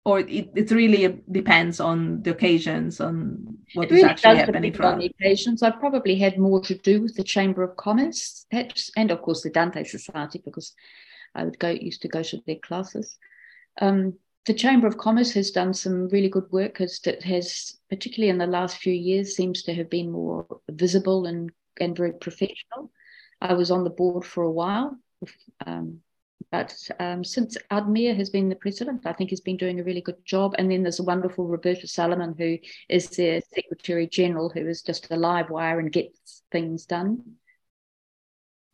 or 0.08 0.22
it, 0.22 0.50
it 0.56 0.72
really 0.72 1.22
depends 1.30 1.82
on 1.82 2.22
the 2.24 2.32
occasions 2.32 3.02
on 3.02 3.58
what 3.74 3.90
really 3.92 4.04
is 4.04 4.06
actually 4.06 4.38
happening 4.38 4.82
on 4.82 5.00
the 5.00 5.14
occasions 5.20 5.62
i've 5.62 5.80
probably 5.80 6.16
had 6.16 6.40
more 6.40 6.62
to 6.62 6.76
do 6.76 7.02
with 7.02 7.14
the 7.16 7.24
chamber 7.24 7.62
of 7.62 7.76
commerce 7.76 8.46
perhaps, 8.50 8.90
and 8.96 9.12
of 9.12 9.22
course 9.22 9.44
the 9.44 9.50
dante 9.50 9.84
society 9.84 10.42
because 10.46 10.74
i 11.36 11.44
would 11.44 11.60
go 11.60 11.70
used 11.70 12.02
to 12.02 12.08
go 12.08 12.24
to 12.24 12.42
their 12.48 12.56
classes. 12.68 13.18
Um, 13.82 14.14
the 14.46 14.54
chamber 14.54 14.88
of 14.88 14.98
commerce 14.98 15.34
has 15.34 15.52
done 15.52 15.74
some 15.74 16.08
really 16.08 16.30
good 16.30 16.50
work 16.52 16.80
as 16.80 17.00
that 17.02 17.22
has 17.24 17.78
particularly 17.90 18.30
in 18.30 18.38
the 18.38 18.48
last 18.48 18.78
few 18.78 18.94
years 18.94 19.36
seems 19.36 19.62
to 19.64 19.74
have 19.74 19.90
been 19.90 20.10
more 20.10 20.48
visible 20.70 21.26
and 21.26 21.52
and 21.80 21.96
very 21.98 22.14
professional. 22.14 22.92
I 23.42 23.54
was 23.54 23.70
on 23.72 23.84
the 23.84 23.92
board 23.92 24.26
for 24.26 24.44
a 24.44 24.52
while 24.52 24.98
um, 25.66 26.00
but 26.52 26.76
um, 27.00 27.24
since 27.24 27.58
Admir 27.72 28.16
has 28.16 28.30
been 28.30 28.50
the 28.50 28.56
president, 28.56 29.06
I 29.06 29.14
think 29.14 29.30
he's 29.30 29.42
been 29.42 29.58
doing 29.58 29.80
a 29.80 29.84
really 29.84 30.02
good 30.02 30.24
job. 30.26 30.56
And 30.58 30.72
then 30.72 30.84
there's 30.84 31.00
a 31.00 31.04
wonderful 31.04 31.46
Roberta 31.46 31.88
Salomon, 31.88 32.36
who 32.38 32.58
is 32.90 33.10
their 33.10 33.42
Secretary 33.54 34.08
General, 34.08 34.50
who 34.50 34.68
is 34.68 34.82
just 34.82 35.12
a 35.12 35.18
live 35.18 35.50
wire 35.50 35.80
and 35.80 35.92
gets 35.92 36.44
things 36.52 36.86
done. 36.86 37.38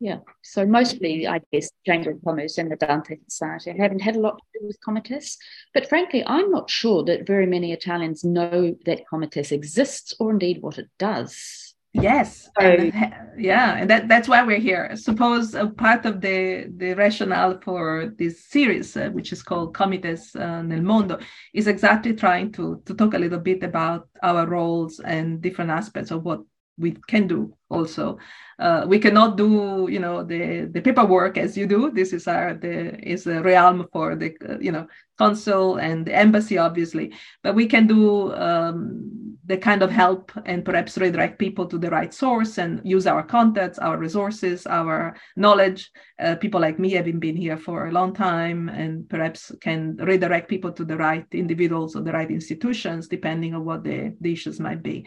Yeah, 0.00 0.18
so 0.42 0.66
mostly, 0.66 1.26
I 1.26 1.40
guess, 1.52 1.70
Chamber 1.86 2.10
of 2.10 2.22
Commerce 2.22 2.58
and 2.58 2.70
the 2.70 2.76
Dante 2.76 3.16
Society. 3.26 3.70
I 3.70 3.82
haven't 3.82 4.02
had 4.02 4.16
a 4.16 4.20
lot 4.20 4.36
to 4.36 4.60
do 4.60 4.66
with 4.66 4.80
Comites, 4.80 5.38
but 5.72 5.88
frankly, 5.88 6.22
I'm 6.26 6.50
not 6.50 6.68
sure 6.68 7.04
that 7.04 7.26
very 7.26 7.46
many 7.46 7.72
Italians 7.72 8.22
know 8.22 8.76
that 8.84 9.06
Comites 9.08 9.50
exists 9.50 10.14
or 10.20 10.30
indeed 10.30 10.60
what 10.60 10.78
it 10.78 10.88
does. 10.98 11.63
Yes, 11.96 12.50
and, 12.58 12.92
yeah, 13.38 13.76
and 13.76 13.88
that, 13.88 14.08
that's 14.08 14.26
why 14.26 14.42
we're 14.42 14.58
here. 14.58 14.96
Suppose 14.96 15.54
a 15.54 15.68
part 15.68 16.04
of 16.04 16.20
the, 16.20 16.66
the 16.76 16.94
rationale 16.94 17.60
for 17.62 18.12
this 18.18 18.44
series, 18.46 18.96
uh, 18.96 19.10
which 19.10 19.32
is 19.32 19.44
called 19.44 19.74
Comites 19.74 20.34
uh, 20.34 20.62
nel 20.62 20.82
Mondo, 20.82 21.20
is 21.52 21.68
exactly 21.68 22.12
trying 22.12 22.50
to, 22.52 22.82
to 22.86 22.94
talk 22.94 23.14
a 23.14 23.18
little 23.18 23.38
bit 23.38 23.62
about 23.62 24.08
our 24.24 24.44
roles 24.44 24.98
and 24.98 25.40
different 25.40 25.70
aspects 25.70 26.10
of 26.10 26.24
what 26.24 26.40
we 26.78 26.96
can 27.06 27.28
do 27.28 27.54
also. 27.70 28.18
Uh, 28.58 28.84
we 28.88 28.98
cannot 28.98 29.36
do 29.36 29.86
you 29.88 30.00
know 30.00 30.24
the 30.24 30.68
the 30.72 30.80
paperwork 30.80 31.38
as 31.38 31.56
you 31.56 31.66
do. 31.66 31.92
This 31.92 32.12
is 32.12 32.26
our 32.26 32.54
the 32.54 32.98
is 33.08 33.28
a 33.28 33.40
realm 33.42 33.86
for 33.92 34.16
the 34.16 34.34
uh, 34.48 34.58
you 34.58 34.72
know 34.72 34.88
consul 35.16 35.76
and 35.76 36.04
the 36.04 36.14
embassy 36.14 36.58
obviously. 36.58 37.12
But 37.44 37.54
we 37.54 37.66
can 37.66 37.86
do 37.86 38.32
um, 38.34 39.23
the 39.46 39.56
kind 39.56 39.82
of 39.82 39.90
help 39.90 40.32
and 40.46 40.64
perhaps 40.64 40.96
redirect 40.96 41.38
people 41.38 41.66
to 41.66 41.78
the 41.78 41.90
right 41.90 42.14
source 42.14 42.58
and 42.58 42.80
use 42.82 43.06
our 43.06 43.22
contacts 43.22 43.78
our 43.78 43.98
resources 43.98 44.66
our 44.66 45.14
knowledge. 45.36 45.90
Uh, 46.18 46.34
people 46.36 46.60
like 46.60 46.78
me 46.78 46.90
having 46.90 47.18
been 47.18 47.36
here 47.36 47.56
for 47.56 47.86
a 47.86 47.92
long 47.92 48.14
time 48.14 48.68
and 48.68 49.08
perhaps 49.08 49.52
can 49.60 49.96
redirect 49.96 50.48
people 50.48 50.72
to 50.72 50.84
the 50.84 50.96
right 50.96 51.26
individuals 51.32 51.94
or 51.94 52.02
the 52.02 52.12
right 52.12 52.30
institutions 52.30 53.08
depending 53.08 53.54
on 53.54 53.64
what 53.64 53.84
the, 53.84 54.14
the 54.20 54.32
issues 54.32 54.60
might 54.60 54.82
be. 54.82 55.06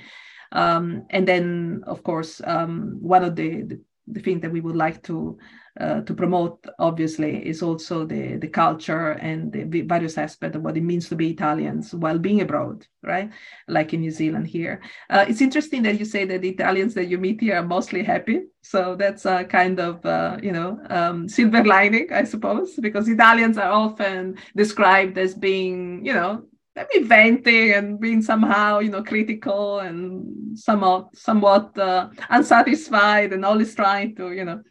Um, 0.52 1.06
and 1.10 1.28
then, 1.28 1.84
of 1.88 2.04
course, 2.04 2.41
um, 2.45 2.97
one 3.02 3.23
of 3.23 3.36
the, 3.36 3.63
the, 3.63 3.82
the 4.08 4.21
things 4.21 4.41
that 4.41 4.52
we 4.52 4.62
would 4.62 4.76
like 4.76 5.04
to 5.04 5.38
uh, 5.80 6.02
to 6.02 6.13
promote, 6.13 6.66
obviously, 6.80 7.48
is 7.48 7.62
also 7.62 8.06
the 8.06 8.38
the 8.38 8.48
culture 8.48 9.12
and 9.12 9.52
the 9.52 9.82
various 9.82 10.18
aspects 10.18 10.56
of 10.56 10.63
what 10.63 10.78
it 10.78 10.84
means 10.84 11.08
to 11.10 11.16
be 11.16 11.32
Italians 11.32 11.94
while 11.94 12.18
being 12.18 12.42
abroad, 12.42 12.86
right? 13.04 13.30
Like 13.68 13.94
in 13.94 14.02
New 14.02 14.12
Zealand 14.12 14.48
here. 14.48 14.82
Uh, 15.10 15.26
it's 15.28 15.42
interesting 15.42 15.84
that 15.84 16.00
you 16.00 16.06
say 16.06 16.26
that 16.26 16.42
the 16.42 16.50
Italians 16.50 16.94
that 16.96 17.08
you 17.08 17.18
meet 17.18 17.42
here 17.42 17.58
are 17.58 17.66
mostly 17.66 18.04
happy. 18.04 18.42
So 18.62 18.96
that's 18.96 19.26
a 19.26 19.44
kind 19.46 19.80
of 19.80 20.06
uh, 20.06 20.38
you 20.42 20.52
know 20.52 20.80
um, 20.90 21.30
silver 21.30 21.63
lining, 21.63 22.12
I 22.12 22.24
suppose, 22.24 22.76
because 22.76 23.08
Italians 23.08 23.58
are 23.58 23.72
often 23.72 24.38
described 24.56 25.18
as 25.18 25.36
being 25.36 26.06
you 26.06 26.13
know 26.13 26.44
maybe 26.76 27.06
venting 27.06 27.74
and 27.74 28.00
being 28.00 28.22
somehow 28.22 28.80
you 28.80 28.90
know 28.90 29.04
critical 29.04 29.80
and 29.80 30.58
somewhat 30.58 31.16
somewhat 31.16 31.78
uh, 31.78 32.10
unsatisfied 32.30 33.34
and 33.34 33.44
always 33.44 33.74
trying 33.76 34.16
to 34.16 34.32
you 34.32 34.46
know 34.46 34.62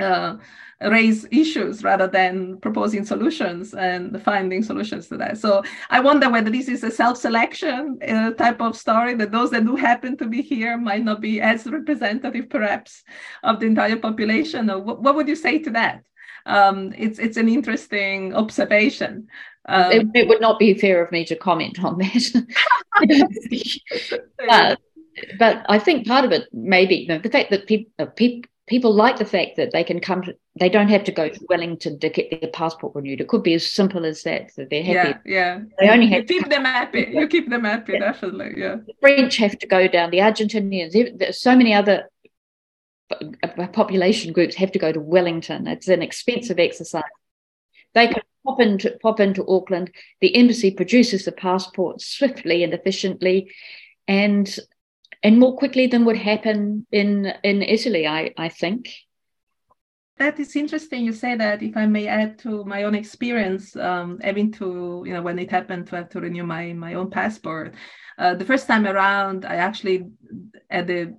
uh, 0.00 0.36
raise 0.80 1.26
issues 1.32 1.82
rather 1.82 2.06
than 2.06 2.56
proposing 2.58 3.04
solutions 3.04 3.74
and 3.74 4.22
finding 4.22 4.62
solutions 4.62 5.08
to 5.08 5.16
that. 5.16 5.38
So 5.38 5.62
I 5.90 6.00
wonder 6.00 6.30
whether 6.30 6.50
this 6.50 6.68
is 6.68 6.84
a 6.84 6.90
self-selection 6.90 7.98
uh, 8.06 8.30
type 8.32 8.60
of 8.60 8.76
story 8.76 9.14
that 9.14 9.32
those 9.32 9.50
that 9.50 9.64
do 9.64 9.74
happen 9.74 10.16
to 10.18 10.26
be 10.26 10.40
here 10.40 10.76
might 10.76 11.04
not 11.04 11.20
be 11.20 11.40
as 11.40 11.66
representative, 11.66 12.48
perhaps, 12.48 13.02
of 13.42 13.58
the 13.58 13.66
entire 13.66 13.96
population. 13.96 14.70
Or 14.70 14.78
what, 14.78 15.02
what 15.02 15.16
would 15.16 15.28
you 15.28 15.36
say 15.36 15.58
to 15.58 15.70
that? 15.70 16.04
Um, 16.46 16.94
it's 16.96 17.18
it's 17.18 17.36
an 17.36 17.48
interesting 17.48 18.34
observation. 18.34 19.28
Um, 19.68 19.92
it, 19.92 20.06
it, 20.14 20.28
would 20.28 20.40
not 20.40 20.58
be 20.58 20.72
fair 20.72 21.04
of 21.04 21.12
me 21.12 21.26
to 21.26 21.36
comment 21.36 21.84
on 21.84 21.98
that. 21.98 22.46
but, 24.48 24.80
but 25.38 25.66
I 25.68 25.78
think 25.78 26.06
part 26.06 26.24
of 26.24 26.32
it 26.32 26.48
may 26.54 26.86
be 26.86 26.94
you 26.96 27.08
know, 27.08 27.18
the 27.18 27.28
fact 27.28 27.50
that 27.50 27.66
people, 27.66 27.92
uh, 27.98 28.06
people 28.06 28.48
people 28.68 28.94
like 28.94 29.16
the 29.16 29.24
fact 29.24 29.56
that 29.56 29.72
they 29.72 29.82
can 29.82 30.00
come 30.00 30.22
to, 30.22 30.36
they 30.58 30.68
don't 30.68 30.88
have 30.88 31.04
to 31.04 31.12
go 31.12 31.28
to 31.28 31.46
Wellington 31.48 31.98
to 31.98 32.08
get 32.08 32.30
their 32.30 32.50
passport 32.50 32.94
renewed. 32.94 33.20
It 33.20 33.28
could 33.28 33.42
be 33.42 33.54
as 33.54 33.70
simple 33.70 34.04
as 34.04 34.22
that. 34.22 34.52
So 34.52 34.66
they're 34.70 34.82
happy. 34.82 35.18
Yeah, 35.24 35.58
yeah. 35.58 35.60
They 35.78 35.88
only 35.88 36.06
have 36.08 36.30
you 36.30 36.40
keep 36.40 36.48
them 36.48 36.64
happy. 36.64 37.08
You 37.10 37.26
keep 37.28 37.48
them 37.48 37.64
happy, 37.64 37.94
yeah. 37.94 37.98
definitely. 37.98 38.54
Yeah. 38.56 38.76
The 38.86 38.94
French 39.00 39.36
have 39.38 39.58
to 39.58 39.66
go 39.66 39.88
down. 39.88 40.10
The 40.10 40.18
Argentinians. 40.18 41.18
There's 41.18 41.40
so 41.40 41.56
many 41.56 41.74
other 41.74 42.08
uh, 43.10 43.66
population 43.68 44.32
groups 44.32 44.54
have 44.56 44.72
to 44.72 44.78
go 44.78 44.92
to 44.92 45.00
Wellington. 45.00 45.66
It's 45.66 45.88
an 45.88 46.02
expensive 46.02 46.58
exercise. 46.58 47.02
They 47.94 48.08
can 48.08 48.22
pop 48.46 48.60
into 48.60 48.98
pop 49.02 49.18
into 49.18 49.46
Auckland. 49.48 49.90
The 50.20 50.34
embassy 50.36 50.70
produces 50.70 51.24
the 51.24 51.32
passport 51.32 52.00
swiftly 52.00 52.62
and 52.62 52.74
efficiently, 52.74 53.50
and 54.06 54.58
and 55.22 55.38
more 55.38 55.56
quickly 55.56 55.86
than 55.86 56.04
would 56.04 56.16
happen 56.16 56.86
in 56.92 57.32
in 57.42 57.62
Italy. 57.62 58.06
I 58.06 58.32
I 58.36 58.48
think. 58.48 58.90
That 60.18 60.40
is 60.40 60.56
interesting. 60.56 61.04
You 61.04 61.12
say 61.12 61.36
that. 61.36 61.62
If 61.62 61.76
I 61.76 61.86
may 61.86 62.08
add 62.08 62.38
to 62.40 62.64
my 62.64 62.82
own 62.82 62.96
experience, 62.96 63.76
um, 63.76 64.18
having 64.20 64.50
to 64.52 65.04
you 65.06 65.12
know 65.12 65.22
when 65.22 65.38
it 65.38 65.50
happened 65.50 65.86
to 65.88 65.96
have 65.96 66.08
to 66.10 66.20
renew 66.20 66.44
my 66.44 66.72
my 66.72 66.94
own 66.94 67.10
passport. 67.10 67.74
Uh, 68.18 68.34
the 68.34 68.44
first 68.44 68.66
time 68.66 68.84
around, 68.84 69.44
I 69.44 69.56
actually 69.56 70.06
had 70.68 70.88
the 70.88 71.16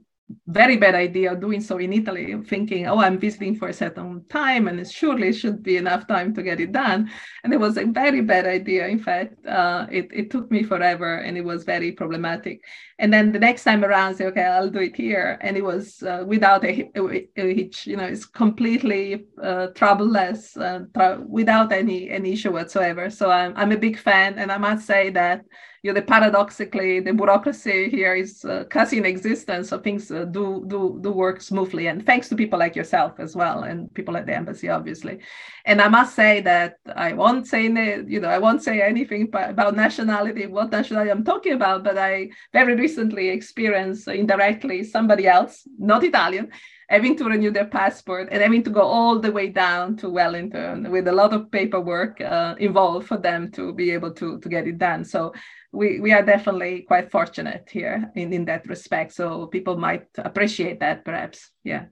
very 0.48 0.78
bad 0.78 0.96
idea 0.96 1.36
doing 1.36 1.62
so 1.62 1.78
in 1.78 1.94
Italy, 1.94 2.36
thinking, 2.48 2.88
oh, 2.88 3.00
I'm 3.00 3.20
visiting 3.20 3.56
for 3.56 3.70
a 3.70 3.74
certain 3.74 4.26
time 4.30 4.68
and 4.68 4.80
it 4.80 4.92
surely 4.92 5.34
should 5.34 5.64
be 5.64 5.78
enough 5.78 6.08
time 6.08 6.34
to 6.36 6.44
get 6.44 6.60
it 6.60 6.72
done. 6.72 7.10
And 7.44 7.54
it 7.54 7.60
was 7.60 7.78
a 7.78 7.86
very 7.86 8.22
bad 8.22 8.46
idea. 8.46 8.88
In 8.88 9.00
fact, 9.00 9.44
uh, 9.46 9.88
it, 9.92 10.08
it 10.12 10.30
took 10.30 10.52
me 10.52 10.64
forever 10.64 11.18
and 11.18 11.38
it 11.38 11.44
was 11.44 11.64
very 11.64 11.92
problematic. 11.92 12.62
And 13.00 13.14
then 13.14 13.32
the 13.32 13.40
next 13.40 13.64
time 13.64 13.84
around, 13.84 14.16
say, 14.16 14.26
okay, 14.26 14.44
I'll 14.44 14.70
do 14.70 14.80
it 14.80 14.96
here. 14.96 15.38
And 15.42 15.58
it 15.58 15.64
was 15.64 16.04
uh, 16.04 16.24
without 16.28 16.64
a, 16.66 16.90
a, 16.96 17.54
hitch, 17.54 17.88
you 17.88 17.98
know, 17.98 18.06
it's 18.06 18.26
completely 18.26 19.26
uh, 19.42 19.68
troubleless, 19.74 20.58
uh, 20.60 21.22
without 21.28 21.72
any, 21.72 22.10
any 22.10 22.34
issue 22.34 22.52
whatsoever. 22.52 23.10
So 23.10 23.32
I'm, 23.32 23.54
I'm 23.56 23.72
a 23.72 23.78
big 23.78 23.98
fan. 23.98 24.38
And 24.38 24.52
I 24.52 24.58
must 24.58 24.86
say 24.86 25.10
that 25.12 25.46
you 25.82 25.92
know, 25.92 26.00
the 26.00 26.06
paradoxically, 26.06 27.00
the 27.00 27.14
bureaucracy 27.14 27.90
here 27.90 28.14
is 28.14 28.44
uh, 28.44 28.66
in 28.92 29.06
existence, 29.06 29.70
so 29.70 29.80
things 29.80 30.12
uh, 30.12 30.26
do 30.26 30.66
do 30.68 31.00
do 31.02 31.12
work 31.12 31.42
smoothly, 31.42 31.88
and 31.88 32.06
thanks 32.06 32.28
to 32.30 32.36
people 32.36 32.60
like 32.60 32.76
yourself 32.76 33.20
as 33.20 33.36
well, 33.36 33.64
and 33.64 33.94
people 33.94 34.18
at 34.18 34.26
the 34.26 34.36
embassy, 34.36 34.70
obviously. 34.70 35.20
And 35.66 35.82
I 35.82 35.88
must 35.88 36.16
say 36.16 36.42
that 36.42 36.78
I 36.96 37.14
won't 37.14 37.48
say, 37.48 37.64
you 37.64 38.20
know, 38.20 38.30
I 38.30 38.40
won't 38.40 38.64
say 38.64 38.82
anything 38.82 39.30
about 39.34 39.76
nationality, 39.76 40.48
what 40.48 40.72
nationality 40.72 41.12
I'm 41.12 41.24
talking 41.24 41.54
about, 41.54 41.84
but 41.84 41.98
I 41.98 42.30
very 42.52 42.76
recently 42.76 43.30
experienced 43.30 44.08
indirectly 44.08 44.84
somebody 44.84 45.28
else, 45.28 45.68
not 45.78 46.04
Italian, 46.04 46.52
having 46.90 47.16
to 47.16 47.26
renew 47.26 47.52
their 47.52 47.68
passport 47.68 48.30
and 48.32 48.42
having 48.42 48.64
to 48.64 48.72
go 48.72 48.82
all 48.82 49.20
the 49.20 49.32
way 49.32 49.48
down 49.48 49.96
to 49.98 50.10
Wellington 50.10 50.90
with 50.92 51.08
a 51.08 51.12
lot 51.12 51.34
of 51.34 51.52
paperwork 51.52 52.20
uh, 52.20 52.56
involved 52.60 53.08
for 53.08 53.18
them 53.18 53.52
to 53.52 53.72
be 53.74 53.92
able 53.92 54.12
to, 54.12 54.40
to 54.40 54.50
get 54.50 54.68
it 54.68 54.80
done. 54.80 55.06
So 55.06 55.34
we, 55.72 56.00
we 56.00 56.12
are 56.12 56.24
definitely 56.24 56.82
quite 56.82 57.12
fortunate 57.12 57.70
here 57.72 58.12
in, 58.16 58.34
in 58.34 58.46
that 58.46 58.68
respect. 58.68 59.14
So 59.14 59.48
people 59.48 59.78
might 59.78 60.08
appreciate 60.18 60.80
that 60.80 61.06
perhaps. 61.06 61.52
Yeah. 61.64 61.86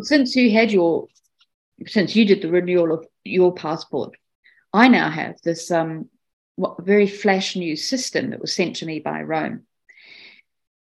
Since 0.00 0.36
you 0.36 0.52
had 0.52 0.70
your, 0.70 1.06
since 1.86 2.14
you 2.14 2.24
did 2.24 2.42
the 2.42 2.50
renewal 2.50 2.92
of 2.92 3.06
your 3.24 3.52
passport, 3.52 4.16
I 4.72 4.88
now 4.88 5.10
have 5.10 5.36
this 5.42 5.70
um, 5.70 6.08
very 6.80 7.06
flash 7.06 7.56
new 7.56 7.76
system 7.76 8.30
that 8.30 8.40
was 8.40 8.52
sent 8.52 8.76
to 8.76 8.86
me 8.86 9.00
by 9.00 9.22
Rome. 9.22 9.62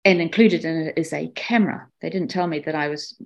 And 0.04 0.20
included 0.20 0.64
in 0.64 0.88
it 0.88 0.98
is 0.98 1.12
a 1.12 1.28
camera. 1.28 1.88
They 2.02 2.10
didn't 2.10 2.30
tell 2.30 2.46
me 2.46 2.58
that 2.60 2.74
I 2.74 2.88
was 2.88 3.18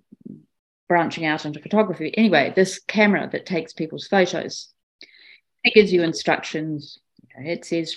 branching 0.88 1.26
out 1.26 1.44
into 1.44 1.60
photography. 1.60 2.16
Anyway, 2.16 2.52
this 2.54 2.78
camera 2.78 3.28
that 3.32 3.46
takes 3.46 3.72
people's 3.72 4.06
photos, 4.06 4.68
it 5.64 5.74
gives 5.74 5.92
you 5.92 6.02
instructions. 6.02 6.98
It 7.36 7.64
says 7.64 7.96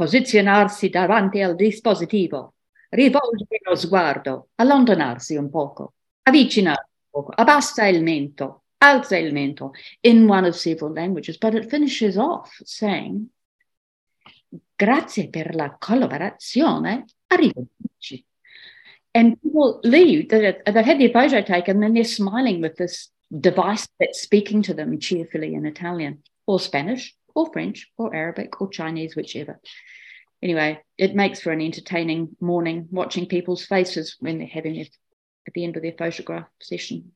posizionarsi 0.00 0.88
davanti 0.88 1.42
al 1.42 1.54
dispositivo, 1.54 2.54
rivolgere 2.88 3.60
lo 3.62 3.74
sguardo, 3.74 4.48
allontanarsi 4.54 5.36
un 5.36 5.50
poco, 5.50 5.92
avvicinarsi 6.22 6.88
un 7.02 7.10
poco, 7.10 7.32
abbassa 7.32 7.86
il 7.86 8.02
mento, 8.02 8.62
alza 8.78 9.18
il 9.18 9.30
mento, 9.34 9.72
in 10.00 10.26
one 10.26 10.48
of 10.48 10.54
several 10.54 10.94
languages. 10.94 11.36
But 11.36 11.52
it 11.52 11.68
finishes 11.68 12.16
off 12.16 12.62
saying, 12.62 13.26
grazie 14.74 15.28
per 15.28 15.54
la 15.54 15.76
collaborazione, 15.78 17.04
arrivederci. 17.26 18.24
And 19.12 19.36
people 19.38 19.80
leave 19.82 20.28
they've 20.28 20.86
had 20.86 20.98
their 20.98 21.10
photo 21.10 21.42
taken, 21.42 21.82
and 21.82 21.94
they're 21.94 22.04
smiling 22.04 22.62
with 22.62 22.76
this 22.76 23.10
device 23.28 23.86
that's 23.98 24.22
speaking 24.22 24.62
to 24.62 24.72
them 24.72 24.98
cheerfully 24.98 25.52
in 25.52 25.66
Italian 25.66 26.22
or 26.46 26.58
Spanish 26.58 27.14
or 27.34 27.52
French 27.52 27.88
or 27.96 28.14
Arabic 28.14 28.60
or 28.60 28.68
Chinese, 28.68 29.16
whichever. 29.16 29.60
Anyway, 30.42 30.80
it 30.96 31.14
makes 31.14 31.40
for 31.40 31.52
an 31.52 31.60
entertaining 31.60 32.36
morning 32.40 32.88
watching 32.90 33.26
people's 33.26 33.64
faces 33.64 34.16
when 34.20 34.38
they're 34.38 34.46
having 34.46 34.76
it 34.76 34.94
at 35.46 35.54
the 35.54 35.64
end 35.64 35.76
of 35.76 35.82
their 35.82 35.94
photograph 35.98 36.48
session. 36.60 37.12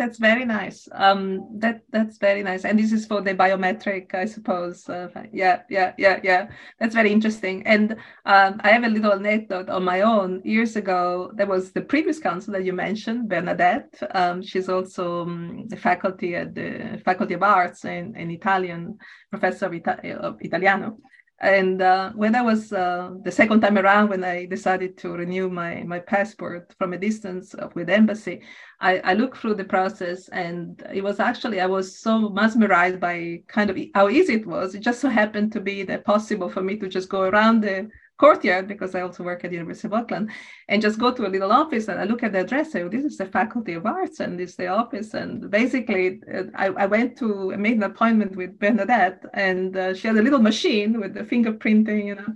That's 0.00 0.16
very 0.16 0.46
nice. 0.46 0.88
Um, 0.92 1.46
that 1.58 1.82
that's 1.90 2.16
very 2.16 2.42
nice. 2.42 2.64
And 2.64 2.78
this 2.78 2.90
is 2.90 3.04
for 3.04 3.20
the 3.20 3.34
biometric, 3.34 4.14
I 4.14 4.24
suppose. 4.24 4.88
Uh, 4.88 5.08
yeah, 5.30 5.60
yeah, 5.68 5.92
yeah, 5.98 6.18
yeah. 6.24 6.48
That's 6.78 6.94
very 6.94 7.12
interesting. 7.12 7.66
And 7.66 7.96
um, 8.24 8.62
I 8.64 8.70
have 8.70 8.84
a 8.84 8.88
little 8.88 9.12
anecdote 9.12 9.68
on 9.68 9.84
my 9.84 10.00
own. 10.00 10.40
Years 10.42 10.76
ago, 10.76 11.30
there 11.34 11.46
was 11.46 11.72
the 11.72 11.82
previous 11.82 12.18
council 12.18 12.54
that 12.54 12.64
you 12.64 12.72
mentioned, 12.72 13.28
Bernadette. 13.28 13.92
Um, 14.14 14.40
she's 14.40 14.70
also 14.70 15.24
um, 15.24 15.66
the 15.68 15.76
faculty 15.76 16.34
at 16.34 16.54
the 16.54 17.02
Faculty 17.04 17.34
of 17.34 17.42
Arts 17.42 17.84
and 17.84 18.16
an 18.16 18.30
Italian 18.30 18.96
professor 19.28 19.66
of, 19.66 19.74
Ita- 19.74 20.16
of 20.16 20.38
Italiano. 20.40 20.96
And 21.40 21.80
uh, 21.80 22.12
when 22.12 22.34
I 22.34 22.42
was 22.42 22.70
uh, 22.70 23.12
the 23.22 23.32
second 23.32 23.62
time 23.62 23.78
around, 23.78 24.10
when 24.10 24.24
I 24.24 24.44
decided 24.44 24.98
to 24.98 25.12
renew 25.12 25.48
my, 25.48 25.82
my 25.84 25.98
passport 25.98 26.74
from 26.76 26.92
a 26.92 26.98
distance 26.98 27.54
with 27.74 27.88
embassy, 27.88 28.42
I, 28.78 28.98
I 28.98 29.14
looked 29.14 29.38
through 29.38 29.54
the 29.54 29.64
process 29.64 30.28
and 30.28 30.82
it 30.92 31.02
was 31.02 31.18
actually, 31.18 31.60
I 31.60 31.66
was 31.66 31.96
so 31.96 32.28
mesmerized 32.28 33.00
by 33.00 33.42
kind 33.48 33.70
of 33.70 33.78
how 33.94 34.10
easy 34.10 34.34
it 34.34 34.46
was. 34.46 34.74
It 34.74 34.80
just 34.80 35.00
so 35.00 35.08
happened 35.08 35.52
to 35.52 35.60
be 35.60 35.82
that 35.84 36.04
possible 36.04 36.50
for 36.50 36.62
me 36.62 36.76
to 36.76 36.88
just 36.88 37.08
go 37.08 37.22
around 37.22 37.62
the 37.62 37.88
courtyard 38.20 38.68
because 38.68 38.94
I 38.94 39.00
also 39.00 39.24
work 39.24 39.44
at 39.44 39.50
the 39.50 39.56
University 39.56 39.88
of 39.88 39.94
Auckland 39.94 40.30
and 40.68 40.82
just 40.82 40.98
go 40.98 41.10
to 41.10 41.26
a 41.26 41.32
little 41.34 41.50
office 41.50 41.88
and 41.88 41.98
I 41.98 42.04
look 42.04 42.22
at 42.22 42.32
the 42.32 42.40
address. 42.40 42.72
Say, 42.72 42.82
oh, 42.82 42.88
this 42.88 43.04
is 43.04 43.16
the 43.16 43.26
Faculty 43.26 43.72
of 43.74 43.86
Arts 43.86 44.20
and 44.20 44.38
this 44.38 44.50
is 44.50 44.56
the 44.56 44.68
office. 44.68 45.14
And 45.14 45.50
basically, 45.50 46.20
uh, 46.32 46.44
I, 46.54 46.66
I 46.66 46.86
went 46.86 47.16
to 47.18 47.52
I 47.54 47.56
made 47.56 47.78
an 47.78 47.84
appointment 47.84 48.36
with 48.36 48.58
Bernadette 48.58 49.24
and 49.32 49.76
uh, 49.76 49.94
she 49.94 50.06
had 50.08 50.18
a 50.18 50.22
little 50.22 50.44
machine 50.50 51.00
with 51.00 51.14
the 51.14 51.22
fingerprinting, 51.22 52.04
you 52.06 52.16
know, 52.16 52.32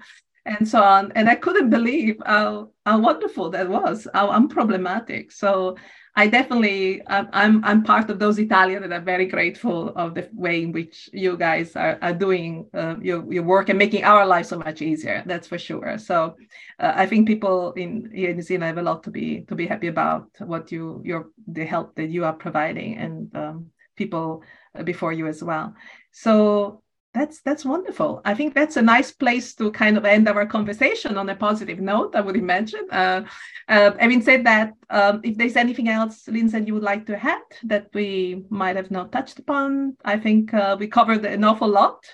and 0.47 0.69
so 0.69 0.83
on. 0.83 1.13
And 1.15 1.29
I 1.29 1.35
couldn't 1.35 1.71
believe 1.71 2.21
how 2.27 2.71
how 2.85 2.99
wonderful 2.99 3.51
that 3.51 3.69
was, 3.69 4.07
how 4.13 4.31
unproblematic. 4.31 5.33
So 5.33 5.77
I 6.17 6.29
definitely 6.29 7.03
I'm 7.09 7.65
I'm 7.65 7.83
part 7.83 8.09
of 8.11 8.19
those 8.19 8.39
Italians 8.39 8.83
that 8.83 8.93
are 8.93 9.05
very 9.05 9.27
grateful 9.27 9.89
of 9.97 10.15
the 10.15 10.29
way 10.33 10.63
in 10.63 10.71
which 10.71 11.11
you 11.13 11.37
guys 11.37 11.75
are, 11.75 11.99
are 12.03 12.13
doing 12.13 12.67
uh, 12.73 12.97
your 13.01 13.33
your 13.33 13.43
work 13.43 13.69
and 13.69 13.79
making 13.79 14.05
our 14.05 14.25
life 14.27 14.47
so 14.47 14.59
much 14.59 14.81
easier. 14.81 15.25
That's 15.27 15.49
for 15.49 15.59
sure. 15.59 15.99
So 15.99 16.37
uh, 16.79 16.93
I 16.95 17.07
think 17.07 17.27
people 17.27 17.73
in 17.73 18.11
here 18.15 18.31
in 18.31 18.37
New 18.37 18.43
Zealand 18.43 18.69
have 18.69 18.79
a 18.79 18.83
lot 18.83 19.03
to 19.05 19.11
be 19.11 19.43
to 19.49 19.55
be 19.55 19.67
happy 19.67 19.89
about 19.89 20.29
what 20.39 20.71
you 20.71 21.03
your 21.05 21.31
the 21.49 21.65
help 21.65 21.97
that 21.97 22.11
you 22.11 22.25
are 22.25 22.35
providing 22.35 22.97
and 22.99 23.35
um, 23.35 23.67
people 23.97 24.43
before 24.85 25.13
you 25.13 25.27
as 25.27 25.43
well. 25.43 25.75
So 26.13 26.84
that's 27.15 27.41
that's 27.43 27.65
wonderful. 27.65 28.21
I 28.25 28.35
think 28.35 28.55
that's 28.55 28.77
a 28.77 28.83
nice 28.83 29.13
place 29.13 29.55
to 29.55 29.71
kind 29.71 29.97
of 29.97 30.05
end 30.05 30.29
our 30.29 30.45
conversation 30.45 31.17
on 31.17 31.29
a 31.29 31.37
positive 31.37 31.81
note. 31.81 32.17
I 32.17 32.21
would 32.21 32.37
imagine. 32.37 32.87
Uh, 32.91 33.23
uh, 33.69 33.93
having 33.99 34.21
said 34.21 34.45
that, 34.45 34.73
um, 34.91 35.21
if 35.23 35.39
there's 35.39 35.57
anything 35.57 35.89
else, 35.89 36.27
Lindsey, 36.27 36.65
you 36.67 36.75
would 36.75 36.83
like 36.83 37.07
to 37.07 37.17
add 37.25 37.43
that 37.63 37.87
we 37.95 38.45
might 38.51 38.75
have 38.75 38.91
not 38.91 39.13
touched 39.13 39.39
upon, 39.39 39.97
I 40.05 40.19
think 40.19 40.53
uh, 40.53 40.77
we 40.79 40.89
covered 40.89 41.25
an 41.25 41.45
awful 41.45 41.69
lot, 41.69 42.05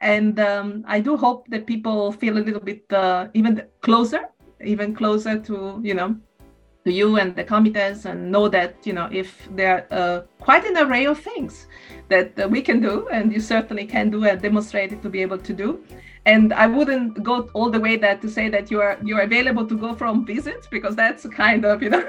and 0.00 0.38
um, 0.38 0.84
I 0.86 1.00
do 1.00 1.16
hope 1.16 1.48
that 1.48 1.66
people 1.66 2.12
feel 2.12 2.38
a 2.38 2.46
little 2.46 2.60
bit 2.60 2.90
uh, 2.92 3.26
even 3.34 3.62
closer, 3.82 4.20
even 4.64 4.94
closer 4.94 5.40
to 5.40 5.80
you 5.82 5.94
know 5.94 6.16
to 6.86 6.92
you 6.92 7.16
and 7.16 7.34
the 7.34 7.42
comites 7.42 8.04
and 8.04 8.30
know 8.30 8.48
that 8.48 8.76
you 8.86 8.92
know 8.92 9.08
if 9.10 9.48
there 9.56 9.88
are 9.90 9.98
uh, 9.98 10.22
quite 10.38 10.64
an 10.64 10.76
array 10.78 11.04
of 11.04 11.18
things 11.18 11.66
that 12.08 12.38
uh, 12.38 12.46
we 12.48 12.62
can 12.62 12.80
do 12.80 13.08
and 13.08 13.32
you 13.32 13.40
certainly 13.40 13.84
can 13.84 14.08
do 14.08 14.24
and 14.24 14.40
demonstrate 14.40 14.92
it 14.92 15.02
to 15.02 15.08
be 15.08 15.20
able 15.20 15.38
to 15.48 15.52
do. 15.52 15.68
And 16.32 16.52
i 16.64 16.66
wouldn't 16.66 17.22
go 17.22 17.34
all 17.54 17.70
the 17.70 17.82
way 17.86 17.96
that 18.04 18.20
to 18.22 18.28
say 18.36 18.48
that 18.54 18.70
you 18.70 18.80
are 18.80 18.94
you're 19.08 19.24
available 19.30 19.64
to 19.72 19.76
go 19.84 19.90
from 20.00 20.24
visits 20.26 20.66
because 20.76 20.94
that's 21.02 21.24
kind 21.44 21.64
of 21.64 21.82
you 21.84 21.90
know 21.90 22.02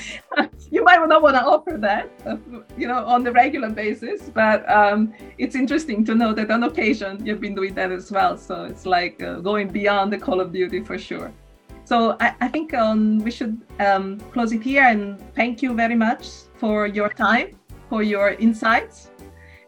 you 0.74 0.82
might 0.88 1.00
not 1.12 1.22
want 1.22 1.36
to 1.36 1.44
offer 1.54 1.74
that 1.88 2.06
uh, 2.26 2.36
you 2.80 2.86
know 2.90 3.00
on 3.14 3.22
the 3.26 3.32
regular 3.32 3.70
basis. 3.70 4.20
But 4.42 4.58
um, 4.80 5.12
it's 5.38 5.56
interesting 5.62 6.04
to 6.08 6.14
know 6.14 6.32
that 6.38 6.50
on 6.50 6.62
occasion 6.70 7.24
you've 7.26 7.42
been 7.46 7.56
doing 7.60 7.74
that 7.74 7.90
as 7.92 8.10
well. 8.10 8.36
So 8.48 8.64
it's 8.64 8.86
like 8.86 9.22
uh, 9.22 9.40
going 9.50 9.68
beyond 9.68 10.12
the 10.14 10.20
call 10.26 10.40
of 10.40 10.52
duty 10.52 10.80
for 10.80 10.98
sure 10.98 11.32
so 11.86 12.16
I, 12.18 12.34
I 12.40 12.48
think 12.48 12.74
um, 12.74 13.20
we 13.20 13.30
should 13.30 13.60
um, 13.78 14.18
close 14.32 14.52
it 14.52 14.62
here 14.62 14.82
and 14.82 15.18
thank 15.34 15.62
you 15.62 15.72
very 15.72 15.94
much 15.94 16.28
for 16.56 16.88
your 16.88 17.08
time, 17.08 17.56
for 17.88 18.02
your 18.02 18.30
insights, 18.30 19.10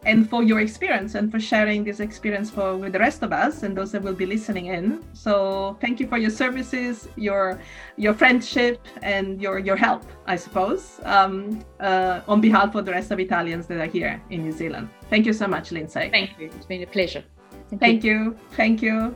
and 0.03 0.29
for 0.29 0.43
your 0.43 0.59
experience 0.59 1.15
and 1.15 1.31
for 1.31 1.39
sharing 1.39 1.83
this 1.83 2.01
experience 2.01 2.49
for 2.49 2.75
with 2.75 2.91
the 2.93 2.99
rest 2.99 3.23
of 3.23 3.31
us 3.31 3.63
and 3.63 3.77
those 3.77 3.91
that 3.93 4.01
will 4.01 4.13
be 4.13 4.25
listening 4.25 4.67
in. 4.67 5.01
So 5.13 5.77
thank 5.79 6.01
you 6.01 6.07
for 6.07 6.17
your 6.17 6.29
services, 6.29 7.07
your 7.15 7.59
your 7.95 8.13
friendship, 8.13 8.85
and 9.01 9.41
your 9.41 9.59
your 9.59 9.77
help, 9.77 10.03
I 10.27 10.35
suppose, 10.35 10.99
um, 11.03 11.63
uh, 11.79 12.21
on 12.27 12.41
behalf 12.41 12.75
of 12.75 12.85
the 12.85 12.91
rest 12.91 13.11
of 13.11 13.19
Italians 13.19 13.65
that 13.67 13.79
are 13.79 13.91
here 13.91 14.21
in 14.29 14.43
New 14.43 14.51
Zealand. 14.51 14.89
Thank 15.09 15.25
you 15.25 15.33
so 15.33 15.47
much, 15.47 15.71
Lindsey. 15.71 16.09
Thank 16.09 16.39
you. 16.39 16.47
It's 16.47 16.65
been 16.65 16.83
a 16.83 16.87
pleasure. 16.87 17.23
Thank, 17.69 17.81
thank 17.81 18.03
you. 18.03 18.11
you. 18.11 18.37
Thank 18.55 18.81
you. 18.81 19.15